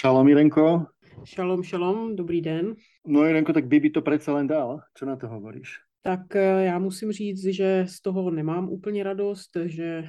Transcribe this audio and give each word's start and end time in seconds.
Šalom, 0.00 0.28
Irenko. 0.28 0.86
Šalom, 1.24 1.62
šalom, 1.62 2.16
dobrý 2.16 2.40
den. 2.40 2.76
No 3.06 3.24
Irenko, 3.24 3.52
tak 3.52 3.66
Bibi 3.66 3.90
to 3.90 4.02
přece 4.02 4.30
len 4.30 4.46
dal. 4.46 4.80
Co 4.94 5.06
na 5.06 5.16
to 5.16 5.28
hovoríš? 5.28 5.68
Tak 6.02 6.36
eh, 6.36 6.64
já 6.64 6.78
musím 6.78 7.12
říct, 7.12 7.44
že 7.44 7.84
z 7.88 8.00
toho 8.00 8.30
nemám 8.30 8.68
úplně 8.68 9.04
radost, 9.04 9.50
že 9.64 10.04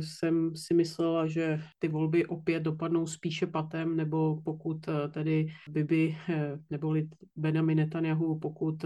jsem 0.00 0.56
si 0.56 0.74
myslela, 0.74 1.26
že 1.26 1.60
ty 1.78 1.88
volby 1.88 2.26
opět 2.26 2.60
dopadnou 2.60 3.06
spíše 3.06 3.46
patem, 3.46 3.96
nebo 3.96 4.42
pokud 4.44 4.88
eh, 4.88 5.08
tedy 5.08 5.46
Bibi 5.68 6.16
eh, 6.28 6.58
neboli 6.70 7.08
Benjamin 7.36 7.78
Netanyahu, 7.78 8.38
pokud 8.38 8.84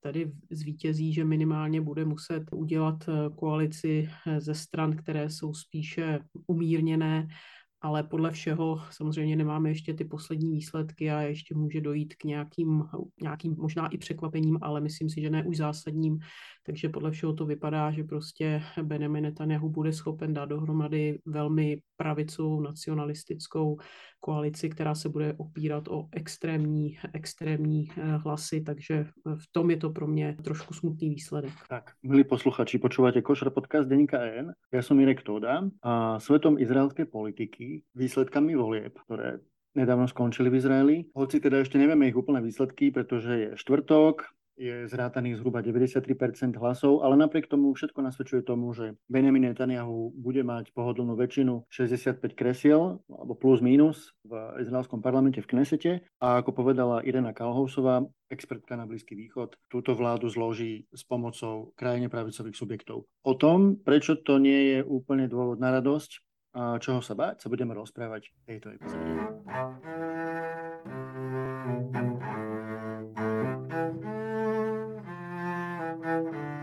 tedy 0.00 0.32
zvítězí, 0.50 1.12
že 1.12 1.24
minimálně 1.24 1.80
bude 1.80 2.04
muset 2.04 2.42
udělat 2.52 2.98
koalici 3.36 4.08
ze 4.38 4.54
stran, 4.54 4.96
které 4.96 5.30
jsou 5.30 5.54
spíše 5.54 6.18
umírněné 6.46 7.28
ale 7.84 8.02
podle 8.02 8.30
všeho 8.30 8.80
samozřejmě 8.90 9.36
nemáme 9.36 9.70
ještě 9.70 9.94
ty 9.94 10.04
poslední 10.04 10.50
výsledky 10.52 11.10
a 11.10 11.20
ještě 11.20 11.54
může 11.54 11.80
dojít 11.80 12.14
k 12.14 12.24
nějakým, 12.24 12.84
nějakým 13.22 13.56
možná 13.58 13.88
i 13.88 13.98
překvapením, 13.98 14.58
ale 14.62 14.80
myslím 14.80 15.10
si, 15.10 15.20
že 15.20 15.30
ne 15.30 15.44
už 15.44 15.56
zásadním. 15.56 16.18
Takže 16.66 16.88
podle 16.88 17.10
všeho 17.10 17.32
to 17.32 17.46
vypadá, 17.46 17.90
že 17.90 18.04
prostě 18.04 18.62
Benjamin 18.82 19.22
Netanyahu 19.22 19.68
bude 19.68 19.92
schopen 19.92 20.34
dát 20.34 20.44
dohromady 20.44 21.18
velmi 21.26 21.80
pravicovou 21.96 22.60
nacionalistickou 22.60 23.76
koalici, 24.20 24.68
která 24.68 24.94
se 24.94 25.08
bude 25.08 25.34
opírat 25.36 25.88
o 25.88 26.08
extrémní, 26.12 26.98
extrémní 27.12 27.88
eh, 27.96 28.16
hlasy, 28.16 28.60
takže 28.60 29.06
v 29.24 29.46
tom 29.52 29.70
je 29.70 29.76
to 29.76 29.90
pro 29.90 30.06
mě 30.06 30.36
trošku 30.44 30.74
smutný 30.74 31.08
výsledek. 31.08 31.52
Tak, 31.68 31.90
milí 32.02 32.24
posluchači, 32.24 32.78
počúvate 32.78 33.22
Košer 33.22 33.50
podcast 33.50 33.88
Deníka 33.88 34.24
N. 34.24 34.56
Ja 34.72 34.80
som 34.82 34.96
Irek 35.00 35.22
Toda 35.22 35.68
a 35.84 36.16
svetom 36.18 36.56
izraelskej 36.56 37.04
politiky, 37.04 37.84
výsledkami 37.94 38.56
volieb, 38.56 38.96
ktoré 39.04 39.44
nedávno 39.76 40.08
skončili 40.08 40.48
v 40.48 40.58
Izraeli. 40.58 40.96
Hoci 41.12 41.42
teda 41.42 41.60
ešte 41.60 41.76
nevieme 41.76 42.08
ich 42.08 42.16
úplné 42.16 42.40
výsledky, 42.40 42.94
pretože 42.94 43.32
je 43.34 43.48
štvrtok, 43.60 44.24
je 44.54 44.86
zrátaných 44.86 45.42
zhruba 45.42 45.60
93% 45.62 46.54
hlasov, 46.58 47.02
ale 47.02 47.18
napriek 47.18 47.50
tomu 47.50 47.74
všetko 47.74 48.00
nasvedčuje 48.02 48.42
tomu, 48.46 48.70
že 48.72 48.94
Benjamin 49.10 49.50
Netanyahu 49.50 50.14
bude 50.14 50.42
mať 50.46 50.70
pohodlnú 50.72 51.18
väčšinu 51.18 51.66
65 51.70 52.22
kresiel, 52.38 53.02
alebo 53.10 53.34
plus 53.34 53.58
minus 53.58 54.14
v 54.22 54.62
izraelskom 54.62 55.02
parlamente 55.02 55.42
v 55.42 55.50
Knesete. 55.50 55.92
A 56.22 56.42
ako 56.42 56.54
povedala 56.54 57.02
Irena 57.02 57.34
Kalhousová, 57.34 58.06
expertka 58.30 58.78
na 58.78 58.86
Blízky 58.86 59.18
východ, 59.18 59.58
túto 59.70 59.94
vládu 59.94 60.30
zloží 60.30 60.86
s 60.94 61.02
pomocou 61.02 61.74
krajine 61.74 62.06
pravicových 62.06 62.56
subjektov. 62.56 63.06
O 63.26 63.34
tom, 63.34 63.78
prečo 63.78 64.18
to 64.18 64.38
nie 64.38 64.74
je 64.74 64.78
úplne 64.86 65.26
dôvod 65.26 65.58
na 65.58 65.74
radosť, 65.74 66.22
a 66.54 66.78
čoho 66.78 67.02
sa 67.02 67.18
báť, 67.18 67.42
sa 67.42 67.50
budeme 67.50 67.74
rozprávať 67.74 68.30
v 68.30 68.42
tejto 68.46 68.78
epizóde. 68.78 69.10
Thank 76.22 76.32
you. 76.32 76.53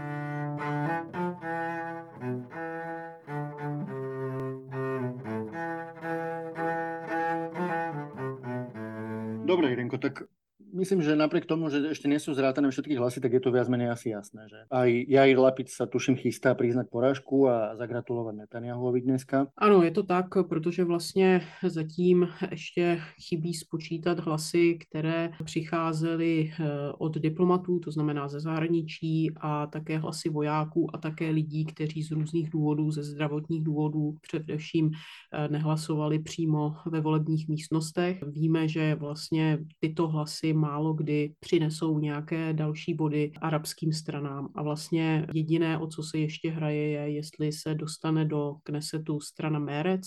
Myslím, 10.81 11.05
že 11.05 11.13
napriek 11.13 11.45
tomu, 11.45 11.69
že 11.69 11.93
ešte 11.93 12.09
nie 12.09 12.17
sú 12.17 12.33
zrátané 12.33 12.73
všetky 12.73 12.97
hlasy, 12.97 13.21
tak 13.21 13.37
je 13.37 13.41
to 13.41 13.53
viac 13.53 13.69
menej 13.69 13.93
asi 13.93 14.09
jasné, 14.09 14.49
že 14.49 14.65
aj 14.73 14.89
Jair 15.05 15.37
Lapid 15.37 15.69
sa 15.69 15.85
tuším 15.85 16.17
chystá 16.17 16.57
priznať 16.57 16.89
porážku 16.89 17.45
a 17.45 17.77
zagratulovat 17.77 18.35
Netanyahuovi 18.35 19.01
dneska. 19.05 19.47
Ano, 19.57 19.85
je 19.85 19.91
to 19.91 20.03
tak, 20.03 20.25
protože 20.49 20.83
vlastně 20.83 21.41
zatím 21.63 22.27
ještě 22.51 23.01
chybí 23.29 23.53
spočítat 23.53 24.19
hlasy, 24.19 24.77
které 24.81 25.31
přicházely 25.43 26.51
eh, 26.51 26.65
od 26.97 27.17
diplomatů, 27.17 27.79
to 27.79 27.91
znamená 27.91 28.27
ze 28.27 28.39
zahraničí 28.39 29.31
a 29.37 29.67
také 29.67 29.97
hlasy 29.97 30.29
vojáků 30.29 30.95
a 30.95 30.97
také 30.97 31.29
lidí, 31.29 31.65
kteří 31.65 32.03
z 32.03 32.11
různých 32.11 32.49
důvodů, 32.49 32.91
ze 32.91 33.03
zdravotních 33.03 33.63
důvodů 33.63 34.17
především 34.21 34.91
eh, 34.91 35.47
nehlasovali 35.47 36.19
přímo 36.19 36.75
ve 36.85 37.01
volebních 37.01 37.47
místnostech. 37.47 38.23
Víme, 38.27 38.67
že 38.67 38.95
vlastně 38.95 39.59
tyto 39.79 40.07
hlasy 40.07 40.53
málo 40.71 40.93
kdy 40.93 41.33
přinesou 41.39 41.99
nějaké 41.99 42.53
další 42.53 42.93
body 42.93 43.31
arabským 43.41 43.93
stranám. 43.93 44.49
A 44.55 44.63
vlastně 44.63 45.27
jediné, 45.33 45.77
o 45.77 45.87
co 45.87 46.03
se 46.03 46.17
ještě 46.17 46.49
hraje, 46.51 46.87
je, 46.89 47.11
jestli 47.11 47.51
se 47.51 47.75
dostane 47.75 48.25
do 48.25 48.55
Knesetu 48.63 49.19
strana 49.19 49.59
Mérec, 49.59 50.01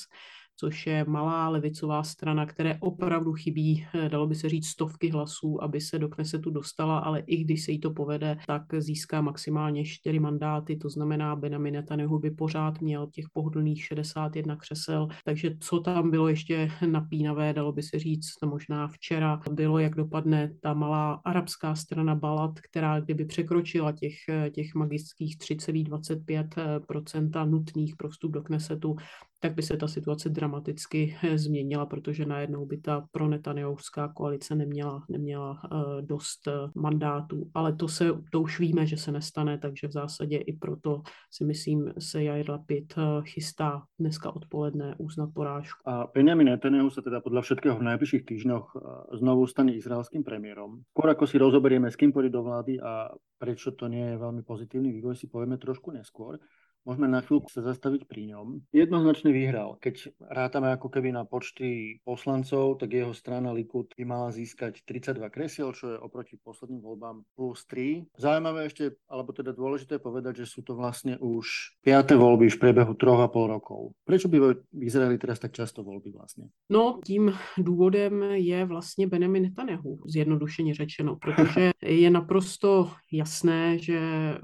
což 0.56 0.86
je 0.86 1.04
malá 1.08 1.48
levicová 1.48 2.02
strana, 2.02 2.46
které 2.46 2.78
opravdu 2.80 3.32
chybí, 3.32 3.86
eh, 3.94 4.08
dalo 4.08 4.26
by 4.26 4.34
se 4.34 4.48
říct, 4.48 4.66
stovky 4.66 5.08
hlasů, 5.08 5.62
aby 5.62 5.80
se 5.80 5.98
do 5.98 6.08
Knesetu 6.08 6.50
dostala, 6.50 6.98
ale 6.98 7.20
i 7.20 7.44
když 7.44 7.64
se 7.64 7.72
jí 7.72 7.80
to 7.80 7.90
povede, 7.90 8.38
tak 8.46 8.62
získá 8.78 9.20
maximálně 9.20 9.84
čtyři 9.84 10.18
mandáty, 10.18 10.76
to 10.76 10.90
znamená, 10.90 11.36
Benjamin 11.36 11.74
Netanyahu 11.74 12.18
by 12.18 12.30
pořád 12.30 12.80
měl 12.80 13.06
těch 13.06 13.24
pohodlných 13.32 13.84
61 13.84 14.56
křesel, 14.56 15.08
takže 15.24 15.56
co 15.60 15.80
tam 15.80 16.10
bylo 16.10 16.28
ještě 16.28 16.70
napínavé, 16.90 17.52
dalo 17.52 17.72
by 17.72 17.82
se 17.82 17.98
říct, 17.98 18.34
to 18.40 18.46
možná 18.46 18.88
včera 18.88 19.40
bylo, 19.50 19.78
jak 19.78 19.94
dopadne 19.94 20.54
ta 20.60 20.74
malá 20.74 21.20
arabská 21.24 21.74
strana 21.74 22.14
Balad, 22.14 22.60
která 22.60 23.00
kdyby 23.00 23.24
překročila 23.24 23.92
těch, 23.92 24.14
eh, 24.28 24.50
těch 24.50 24.74
magických 24.74 25.38
3,25% 25.38 27.44
nutných 27.44 27.96
pro 27.96 28.08
vstup 28.08 28.32
do 28.32 28.42
Knesetu, 28.42 28.96
tak 29.44 29.54
by 29.54 29.62
se 29.62 29.76
ta 29.76 29.88
situace 29.88 30.28
dramaticky 30.28 31.16
eh, 31.22 31.38
změnila, 31.38 31.86
protože 31.86 32.26
najednou 32.26 32.66
by 32.66 32.76
ta 32.76 33.06
pro 33.12 33.28
Netanyahovská 33.28 34.08
koalice 34.08 34.54
neměla, 34.54 35.04
neměla 35.08 35.50
uh, 35.50 35.80
dost 36.00 36.46
uh, 36.46 36.82
mandátů. 36.82 37.50
Ale 37.54 37.76
to, 37.76 37.88
se, 37.88 38.04
to 38.32 38.40
už 38.40 38.60
víme, 38.60 38.86
že 38.86 38.96
se 38.96 39.12
nestane, 39.12 39.58
takže 39.58 39.88
v 39.88 39.92
zásadě 39.92 40.36
i 40.36 40.52
proto 40.52 41.02
si 41.30 41.44
myslím, 41.44 41.92
se 41.98 42.22
Jair 42.22 42.50
Lapid 42.50 42.94
chystá 43.22 43.82
dneska 43.98 44.36
odpoledne 44.36 44.94
uznat 44.98 45.30
porážku. 45.34 45.88
A 45.88 46.08
Benjamin 46.14 46.46
Netanyahu 46.46 46.90
se 46.90 47.02
teda 47.02 47.20
podle 47.20 47.42
všetkého 47.42 47.76
v 47.78 47.82
nejbližších 47.82 48.24
týždňoch 48.24 48.76
znovu 49.12 49.46
stane 49.46 49.74
izraelským 49.74 50.24
premiérom. 50.24 50.80
Skôr 50.96 51.10
ako 51.12 51.26
si 51.26 51.36
rozoberieme, 51.38 51.90
s 51.90 51.96
kým 51.96 52.12
do 52.12 52.42
vlády 52.42 52.80
a 52.80 53.12
prečo 53.38 53.76
to 53.76 53.92
nie 53.92 54.08
je 54.08 54.16
veľmi 54.16 54.40
pozitívny 54.40 54.88
vývoj, 54.92 55.20
si 55.20 55.28
povieme 55.28 55.60
trošku 55.60 55.92
neskôr. 55.92 56.40
Môžeme 56.84 57.08
na 57.08 57.24
chvíľku 57.24 57.48
sa 57.48 57.64
zastaviť 57.64 58.04
pri 58.04 58.36
ňom. 58.36 58.60
Jednoznačne 58.68 59.32
vyhral. 59.32 59.80
Keď 59.80 60.20
rátame 60.20 60.68
ako 60.76 60.92
keby 60.92 61.16
na 61.16 61.24
počty 61.24 61.98
poslancov, 62.04 62.76
tak 62.76 62.92
jeho 62.92 63.16
strana 63.16 63.56
Likud 63.56 63.96
by 63.96 64.04
mala 64.04 64.28
získať 64.28 64.84
32 64.84 65.16
kresiel, 65.32 65.72
čo 65.72 65.96
je 65.96 65.96
oproti 65.96 66.36
posledným 66.36 66.84
voľbám 66.84 67.24
plus 67.32 67.64
3. 67.72 68.20
Zaujímavé 68.20 68.68
ešte, 68.68 69.00
alebo 69.08 69.32
teda 69.32 69.56
dôležité 69.56 69.96
povedať, 69.96 70.44
že 70.44 70.46
sú 70.52 70.60
to 70.60 70.76
vlastne 70.76 71.16
už 71.16 71.72
piaté 71.80 72.20
voľby 72.20 72.52
v 72.52 72.60
priebehu 72.60 72.92
troch 73.00 73.24
a 73.24 73.32
pol 73.32 73.48
rokov. 73.48 73.96
Prečo 74.04 74.28
by 74.28 74.36
v 74.68 74.82
Izraeli 74.84 75.16
teraz 75.16 75.40
tak 75.40 75.56
často 75.56 75.80
voľby 75.80 76.12
vlastně? 76.12 76.44
No, 76.70 77.00
tím 77.04 77.32
důvodem 77.58 78.22
je 78.22 78.64
vlastně 78.64 79.06
Benjamin 79.06 79.42
Netanyahu, 79.42 79.98
zjednodušeně 80.06 80.74
řečeno, 80.74 81.16
protože 81.16 81.70
je 81.82 82.10
naprosto 82.10 82.90
jasné, 83.12 83.78
že 83.78 84.00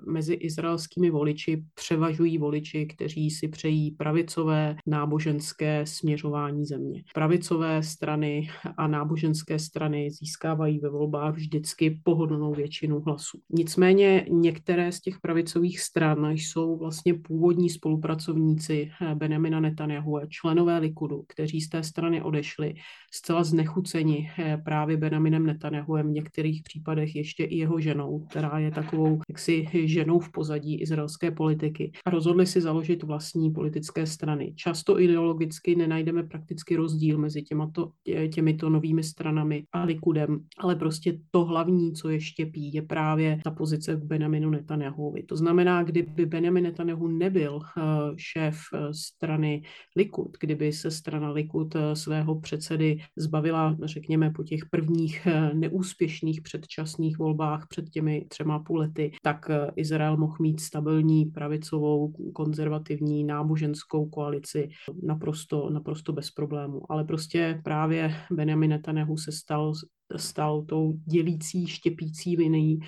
mezi 0.06 0.34
izraelskými 0.34 1.10
voliči 1.10 1.62
převažují 1.74 2.29
takový 2.30 2.38
voliči, 2.38 2.86
kteří 2.86 3.30
si 3.30 3.48
přejí 3.48 3.90
pravicové 3.90 4.76
náboženské 4.86 5.86
směřování 5.86 6.64
země. 6.64 7.02
Pravicové 7.14 7.82
strany 7.82 8.48
a 8.76 8.86
náboženské 8.86 9.58
strany 9.58 10.10
získávají 10.10 10.78
ve 10.78 10.88
volbách 10.88 11.34
vždycky 11.34 12.00
pohodlnou 12.04 12.54
většinu 12.54 13.00
hlasů. 13.00 13.38
Nicméně 13.50 14.26
některé 14.30 14.92
z 14.92 15.00
těch 15.00 15.20
pravicových 15.20 15.80
stran 15.80 16.30
jsou 16.30 16.78
vlastně 16.78 17.14
původní 17.14 17.70
spolupracovníci 17.70 18.90
Benjamina 19.14 19.60
Netanyahu 19.60 20.16
a 20.16 20.26
členové 20.26 20.78
Likudu, 20.78 21.24
kteří 21.28 21.60
z 21.60 21.68
té 21.68 21.82
strany 21.82 22.22
odešli, 22.22 22.74
zcela 23.12 23.44
znechuceni 23.44 24.30
právě 24.64 24.96
Benjaminem 24.96 25.46
Netanyahuem, 25.46 26.08
v 26.08 26.12
některých 26.12 26.62
případech 26.62 27.16
ještě 27.16 27.44
i 27.44 27.56
jeho 27.56 27.80
ženou, 27.80 28.18
která 28.30 28.58
je 28.58 28.70
takovou 28.70 29.20
jaksi 29.28 29.66
ženou 29.84 30.18
v 30.18 30.32
pozadí 30.32 30.80
izraelské 30.80 31.30
politiky. 31.30 31.92
A 32.04 32.10
rozhodli 32.20 32.46
si 32.46 32.60
založit 32.60 33.02
vlastní 33.02 33.50
politické 33.50 34.06
strany. 34.06 34.52
Často 34.56 35.00
ideologicky 35.00 35.76
nenajdeme 35.76 36.22
prakticky 36.22 36.76
rozdíl 36.76 37.18
mezi 37.18 37.42
těmato, 37.42 37.92
těmito 38.34 38.70
novými 38.70 39.02
stranami 39.02 39.64
a 39.72 39.84
Likudem, 39.84 40.40
ale 40.58 40.76
prostě 40.76 41.18
to 41.30 41.44
hlavní, 41.44 41.92
co 41.92 42.08
je 42.08 42.20
štěpí, 42.20 42.72
je 42.74 42.82
právě 42.82 43.40
ta 43.44 43.50
pozice 43.50 43.96
k 43.96 44.04
Benjaminu 44.04 44.50
Netanyahuovi. 44.50 45.22
To 45.22 45.36
znamená, 45.36 45.82
kdyby 45.82 46.26
Benjamin 46.26 46.64
Netanyahu 46.64 47.08
nebyl 47.08 47.60
eh, 47.62 47.82
šéf 48.16 48.56
eh, 48.74 48.94
strany 48.94 49.62
Likud, 49.96 50.36
kdyby 50.40 50.72
se 50.72 50.90
strana 50.90 51.30
Likud 51.30 51.76
eh, 51.76 51.96
svého 51.96 52.40
předsedy 52.40 52.98
zbavila, 53.16 53.76
řekněme, 53.82 54.30
po 54.30 54.42
těch 54.42 54.60
prvních 54.70 55.28
neúspěšných 55.54 56.40
předčasných 56.42 57.18
volbách 57.18 57.66
před 57.68 57.88
těmi 57.90 58.26
třema 58.28 58.58
půl 58.58 58.78
lety, 58.78 59.12
tak 59.22 59.50
Izrael 59.76 60.16
mohl 60.16 60.36
mít 60.40 60.60
stabilní 60.60 61.24
pravicovou 61.24 62.09
konzervativní 62.34 63.24
náboženskou 63.24 64.08
koalici 64.08 64.68
naprosto, 65.02 65.70
naprosto 65.70 66.12
bez 66.12 66.30
problému. 66.30 66.92
Ale 66.92 67.04
prostě 67.04 67.60
právě 67.64 68.14
Benjamin 68.32 68.70
Netanyahu 68.70 69.16
se 69.16 69.32
stal, 69.32 69.72
stal 70.16 70.62
tou 70.62 70.92
dělící, 71.06 71.66
štěpící 71.66 72.36
linií 72.36 72.80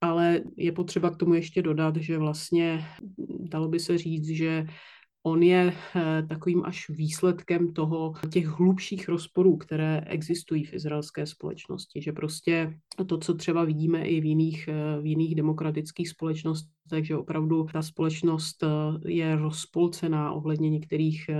ale 0.00 0.40
je 0.56 0.72
potřeba 0.72 1.10
k 1.10 1.16
tomu 1.16 1.34
ještě 1.34 1.62
dodat, 1.62 1.96
že 1.96 2.18
vlastně 2.18 2.84
dalo 3.50 3.68
by 3.68 3.80
se 3.80 3.98
říct, 3.98 4.28
že 4.28 4.66
on 5.26 5.42
je 5.42 5.72
eh, 5.72 6.22
takovým 6.28 6.62
až 6.64 6.88
výsledkem 6.88 7.72
toho 7.72 8.12
těch 8.32 8.46
hlubších 8.46 9.08
rozporů, 9.08 9.56
které 9.56 10.00
existují 10.06 10.64
v 10.64 10.74
izraelské 10.74 11.26
společnosti, 11.26 12.02
že 12.02 12.12
prostě 12.12 12.78
to, 13.06 13.18
co 13.18 13.34
třeba 13.34 13.64
vidíme 13.64 14.06
i 14.06 14.20
v 14.20 14.24
jiných, 14.24 14.68
eh, 14.68 15.00
v 15.02 15.06
jiných 15.06 15.34
demokratických 15.34 16.08
společnostech, 16.08 16.70
takže 16.90 17.16
opravdu 17.16 17.66
ta 17.72 17.82
společnost 17.82 18.62
eh, 18.62 18.68
je 19.10 19.36
rozpolcená 19.36 20.32
ohledně 20.32 20.70
některých, 20.70 21.30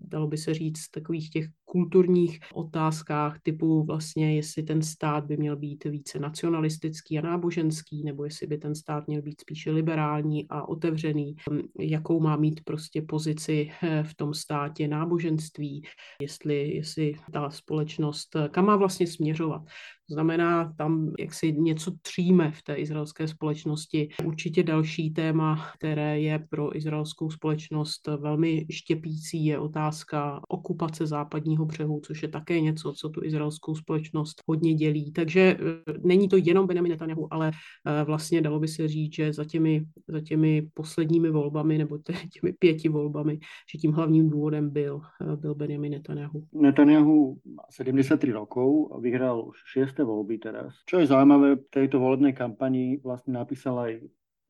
dalo 0.00 0.26
by 0.26 0.38
se 0.38 0.54
říct, 0.54 0.88
takových 0.90 1.30
těch 1.30 1.46
kulturních 1.76 2.40
otázkách 2.54 3.40
typu 3.42 3.84
vlastně, 3.84 4.36
jestli 4.36 4.62
ten 4.62 4.82
stát 4.82 5.24
by 5.24 5.36
měl 5.36 5.56
být 5.56 5.84
více 5.84 6.18
nacionalistický 6.18 7.18
a 7.18 7.22
náboženský, 7.22 8.04
nebo 8.04 8.24
jestli 8.24 8.46
by 8.46 8.58
ten 8.58 8.74
stát 8.74 9.06
měl 9.06 9.22
být 9.22 9.40
spíše 9.40 9.70
liberální 9.70 10.48
a 10.48 10.68
otevřený, 10.68 11.36
jakou 11.80 12.20
má 12.20 12.36
mít 12.36 12.64
prostě 12.64 13.02
pozici 13.02 13.70
eh, 13.82 14.02
v 14.02 14.14
tom 14.14 14.34
státě 14.34 14.88
náboženství, 14.88 15.82
jestli, 16.20 16.74
jestli 16.74 17.14
ta 17.32 17.50
společnost, 17.50 18.36
kam 18.50 18.64
má 18.64 18.76
vlastně 18.76 19.06
směřovat. 19.06 19.62
Znamená, 20.10 20.72
tam 20.78 21.12
jak 21.18 21.34
si 21.34 21.52
něco 21.52 21.92
tříme 22.02 22.50
v 22.50 22.62
té 22.62 22.74
izraelské 22.74 23.28
společnosti. 23.28 24.08
Určitě 24.24 24.62
další 24.62 25.10
téma, 25.10 25.70
které 25.78 26.20
je 26.20 26.38
pro 26.50 26.76
izraelskou 26.76 27.30
společnost 27.30 28.06
velmi 28.06 28.66
štěpící, 28.70 29.44
je 29.44 29.58
otázka 29.58 30.40
okupace 30.48 31.06
západního 31.06 31.64
břehu, 31.64 32.00
což 32.00 32.22
je 32.22 32.28
také 32.28 32.60
něco, 32.60 32.92
co 32.92 33.08
tu 33.08 33.24
izraelskou 33.24 33.74
společnost 33.74 34.42
hodně 34.46 34.74
dělí. 34.74 35.12
Takže 35.12 35.40
eh, 35.40 35.92
není 36.04 36.28
to 36.28 36.36
jenom 36.36 36.66
Benjamin 36.66 36.92
Netanyahu, 36.92 37.34
ale 37.34 37.50
eh, 37.86 38.04
vlastně 38.04 38.40
dalo 38.40 38.60
by 38.60 38.68
se 38.68 38.88
říct, 38.88 39.14
že 39.14 39.32
za 39.32 39.44
těmi, 39.44 39.84
za 40.08 40.20
těmi 40.20 40.68
posledními 40.74 41.30
volbami 41.30 41.78
nebo 41.78 41.98
těmi 42.40 42.52
pěti 42.58 42.88
volbami, 42.88 43.38
že 43.72 43.78
tím 43.78 43.92
hlavním 43.92 44.30
důvodem 44.30 44.70
byl, 44.70 45.00
eh, 45.32 45.36
byl 45.36 45.54
Benjamin 45.54 45.92
Netanyahu. 45.92 46.44
Netanyahu 46.52 47.38
má 47.44 47.62
73 47.70 48.32
rokov 48.32 49.00
vyhrál 49.00 49.50
6 49.72 49.95
šieste 49.96 50.12
voľby 50.12 50.36
teraz. 50.36 50.76
Čo 50.84 51.00
je 51.00 51.08
zaujímavé, 51.08 51.56
v 51.56 51.72
tejto 51.72 51.96
volebnej 51.96 52.36
kampani 52.36 53.00
vlastne 53.00 53.32
napísal 53.32 53.80
aj 53.80 53.92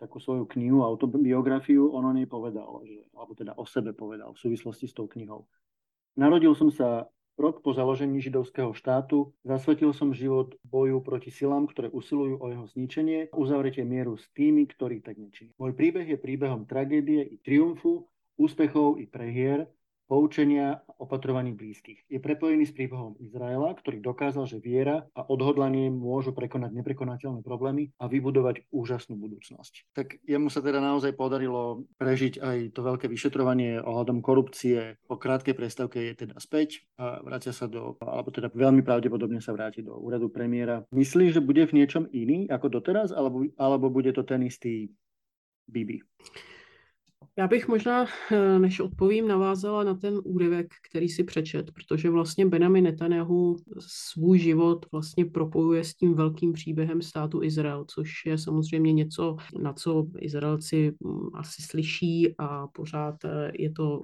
takú 0.03 0.19
svoju 0.19 0.51
knihu, 0.59 0.83
autobiografiu, 0.83 1.95
on 1.95 2.03
o 2.03 2.13
nej 2.13 2.27
povedal, 2.27 2.83
že, 2.83 3.07
alebo 3.15 3.33
teda 3.39 3.55
o 3.55 3.63
sebe 3.63 3.95
povedal 3.95 4.35
v 4.35 4.43
súvislosti 4.43 4.91
s 4.91 4.93
tou 4.93 5.07
knihou. 5.07 5.47
Narodil 6.19 6.51
som 6.59 6.69
sa 6.69 7.07
rok 7.39 7.63
po 7.63 7.71
založení 7.73 8.19
židovského 8.19 8.75
štátu, 8.75 9.31
zasvetil 9.47 9.95
som 9.95 10.11
život 10.11 10.59
boju 10.67 10.99
proti 11.01 11.31
silám, 11.31 11.71
ktoré 11.71 11.95
usilujú 11.95 12.43
o 12.43 12.47
jeho 12.51 12.67
zničenie 12.75 13.31
a 13.31 13.37
uzavretie 13.39 13.87
mieru 13.87 14.19
s 14.19 14.27
tými, 14.35 14.67
ktorí 14.67 14.99
tak 15.01 15.17
nečiní. 15.17 15.55
Môj 15.63 15.79
príbeh 15.79 16.11
je 16.11 16.19
príbehom 16.19 16.67
tragédie 16.67 17.23
i 17.23 17.39
triumfu, 17.39 18.11
úspechov 18.37 18.99
i 18.99 19.07
prehier, 19.09 19.71
poučenia 20.07 20.81
a 20.87 20.93
opatrovaní 21.03 21.53
blízkych. 21.53 22.07
Je 22.07 22.23
prepojený 22.23 22.67
s 22.67 22.75
príbehom 22.75 23.19
Izraela, 23.19 23.75
ktorý 23.75 24.01
dokázal, 24.01 24.47
že 24.47 24.63
viera 24.63 25.05
a 25.13 25.27
odhodlanie 25.27 25.91
môžu 25.91 26.33
prekonať 26.33 26.73
neprekonateľné 26.73 27.43
problémy 27.43 27.93
a 27.99 28.07
vybudovať 28.07 28.71
úžasnú 28.71 29.19
budúcnosť. 29.19 29.93
Tak 29.93 30.23
jemu 30.25 30.49
sa 30.49 30.63
teda 30.63 30.79
naozaj 30.79 31.13
podarilo 31.19 31.85
prežiť 31.99 32.41
aj 32.41 32.59
to 32.73 32.81
veľké 32.87 33.07
vyšetrovanie 33.11 33.83
ohľadom 33.83 34.23
korupcie. 34.23 34.97
Po 35.11 35.19
krátkej 35.19 35.59
prestávke 35.59 35.99
je 36.01 36.27
teda 36.27 36.39
späť 36.39 36.87
a 36.97 37.21
vrácia 37.21 37.51
sa 37.51 37.67
do, 37.67 37.99
alebo 38.01 38.31
teda 38.31 38.49
veľmi 38.55 38.87
pravdepodobne 38.87 39.43
sa 39.43 39.53
vráti 39.53 39.83
do 39.83 39.99
úradu 39.99 40.31
premiéra. 40.31 40.87
Myslíš, 40.95 41.43
že 41.43 41.45
bude 41.45 41.67
v 41.67 41.83
niečom 41.83 42.07
iný 42.15 42.47
ako 42.47 42.81
doteraz, 42.81 43.11
alebo, 43.11 43.45
alebo 43.59 43.91
bude 43.91 44.15
to 44.15 44.23
ten 44.23 44.47
istý 44.47 44.89
Bibi? 45.67 46.01
Já 47.39 47.47
bych 47.47 47.69
možná, 47.69 48.07
eh, 48.33 48.59
než 48.59 48.81
odpovím, 48.81 49.29
navázala 49.29 49.85
na 49.85 49.95
ten 49.95 50.21
úryvek, 50.25 50.75
který 50.91 51.09
si 51.09 51.25
přečet, 51.25 51.71
protože 51.71 52.11
vlastně 52.11 52.47
Benjamin 52.47 52.85
Netanyahu 52.85 53.57
svůj 53.79 54.39
život 54.39 54.87
vlastně 54.93 55.25
propojuje 55.25 55.85
s 55.85 55.95
tím 55.95 56.15
velkým 56.15 56.53
příběhem 56.53 57.03
státu 57.03 57.43
Izrael, 57.43 57.85
což 57.85 58.11
je 58.27 58.39
samozřejmě 58.39 58.93
něco, 58.93 59.37
na 59.63 59.73
co 59.73 60.07
Izraelci 60.19 60.95
mm, 61.01 61.29
asi 61.35 61.63
slyší 61.63 62.35
a 62.39 62.67
pořád 62.67 63.25
eh, 63.25 63.53
je 63.59 63.73
to 63.73 64.03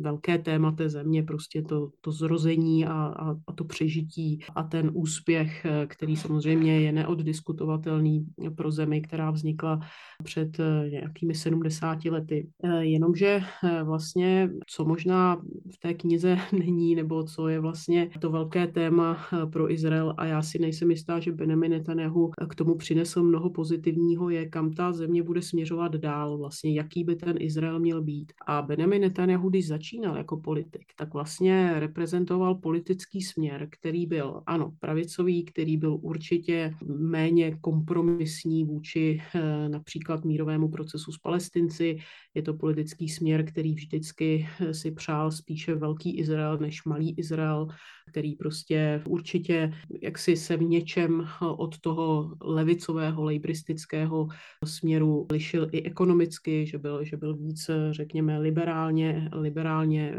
velké 0.00 0.38
téma 0.38 0.72
té 0.72 0.88
země, 0.88 1.22
prostě 1.22 1.62
to, 1.62 1.90
to 2.00 2.12
zrození 2.12 2.86
a, 2.86 2.92
a, 2.92 3.30
a 3.46 3.52
to 3.52 3.64
přežití 3.64 4.44
a 4.54 4.62
ten 4.62 4.90
úspěch, 4.94 5.64
eh, 5.64 5.86
který 5.86 6.16
samozřejmě 6.16 6.80
je 6.80 6.92
neoddiskutovatelný 6.92 8.26
pro 8.56 8.70
zemi, 8.70 9.00
která 9.00 9.30
vznikla 9.30 9.80
před 10.24 10.58
nějakými 10.90 11.34
70 11.34 12.04
lety 12.04 12.48
jenomže 12.78 13.42
eh, 13.64 13.82
vlastně, 13.82 14.50
co 14.66 14.84
možná 14.84 15.36
v 15.74 15.78
té 15.78 15.94
knize 15.94 16.36
není, 16.52 16.94
nebo 16.94 17.22
co 17.24 17.48
je 17.48 17.60
vlastně 17.60 18.10
to 18.20 18.30
velké 18.30 18.66
téma 18.66 19.16
eh, 19.32 19.46
pro 19.46 19.72
Izrael 19.72 20.14
a 20.16 20.26
já 20.26 20.42
si 20.42 20.58
nejsem 20.58 20.90
jistá, 20.90 21.20
že 21.20 21.32
Benjamin 21.32 21.70
Netanyahu 21.70 22.30
k 22.48 22.54
tomu 22.54 22.74
přinesl 22.74 23.22
mnoho 23.22 23.50
pozitivního, 23.50 24.30
je 24.30 24.48
kam 24.48 24.72
ta 24.72 24.92
země 24.92 25.22
bude 25.22 25.42
směřovat 25.42 25.96
dál, 25.96 26.38
vlastně 26.38 26.72
jaký 26.72 27.04
by 27.04 27.16
ten 27.16 27.36
Izrael 27.38 27.80
měl 27.80 28.02
být. 28.02 28.32
A 28.46 28.62
Benjamin 28.62 29.02
Netanyahu, 29.02 29.48
když 29.48 29.68
začínal 29.68 30.16
jako 30.16 30.36
politik, 30.36 30.84
tak 30.96 31.14
vlastně 31.14 31.72
reprezentoval 31.76 32.54
politický 32.54 33.22
směr, 33.22 33.68
který 33.70 34.06
byl, 34.06 34.42
ano, 34.46 34.72
pravicový, 34.80 35.44
který 35.44 35.76
byl 35.76 35.98
určitě 36.02 36.74
méně 36.98 37.56
kompromisní 37.60 38.64
vůči 38.64 39.22
například 39.68 40.24
mírovému 40.24 40.68
procesu 40.68 41.12
s 41.12 41.18
Palestinci. 41.18 41.98
Je 42.34 42.42
to 42.42 42.54
politický 42.60 43.08
směr, 43.08 43.44
který 43.44 43.74
vždycky 43.74 44.48
eh, 44.60 44.74
si 44.74 44.90
přál 44.90 45.30
spíše 45.30 45.74
velký 45.74 46.18
Izrael 46.18 46.58
než 46.58 46.84
malý 46.84 47.14
Izrael, 47.18 47.68
který 48.08 48.36
prostě 48.36 49.02
určitě 49.08 49.72
jaksi 50.02 50.36
se 50.36 50.56
v 50.56 50.62
něčem 50.62 51.20
eh, 51.20 51.46
od 51.46 51.78
toho 51.78 52.36
levicového, 52.42 53.24
lejbristického 53.24 54.28
směru 54.64 55.26
lišil 55.32 55.68
i 55.72 55.82
ekonomicky, 55.82 56.66
že 56.66 56.78
byl, 56.78 57.04
že 57.04 57.16
byl 57.16 57.36
víc, 57.36 57.68
eh, 57.68 57.92
řekněme, 57.92 58.38
liberálně, 58.38 59.30
liberálně 59.32 60.14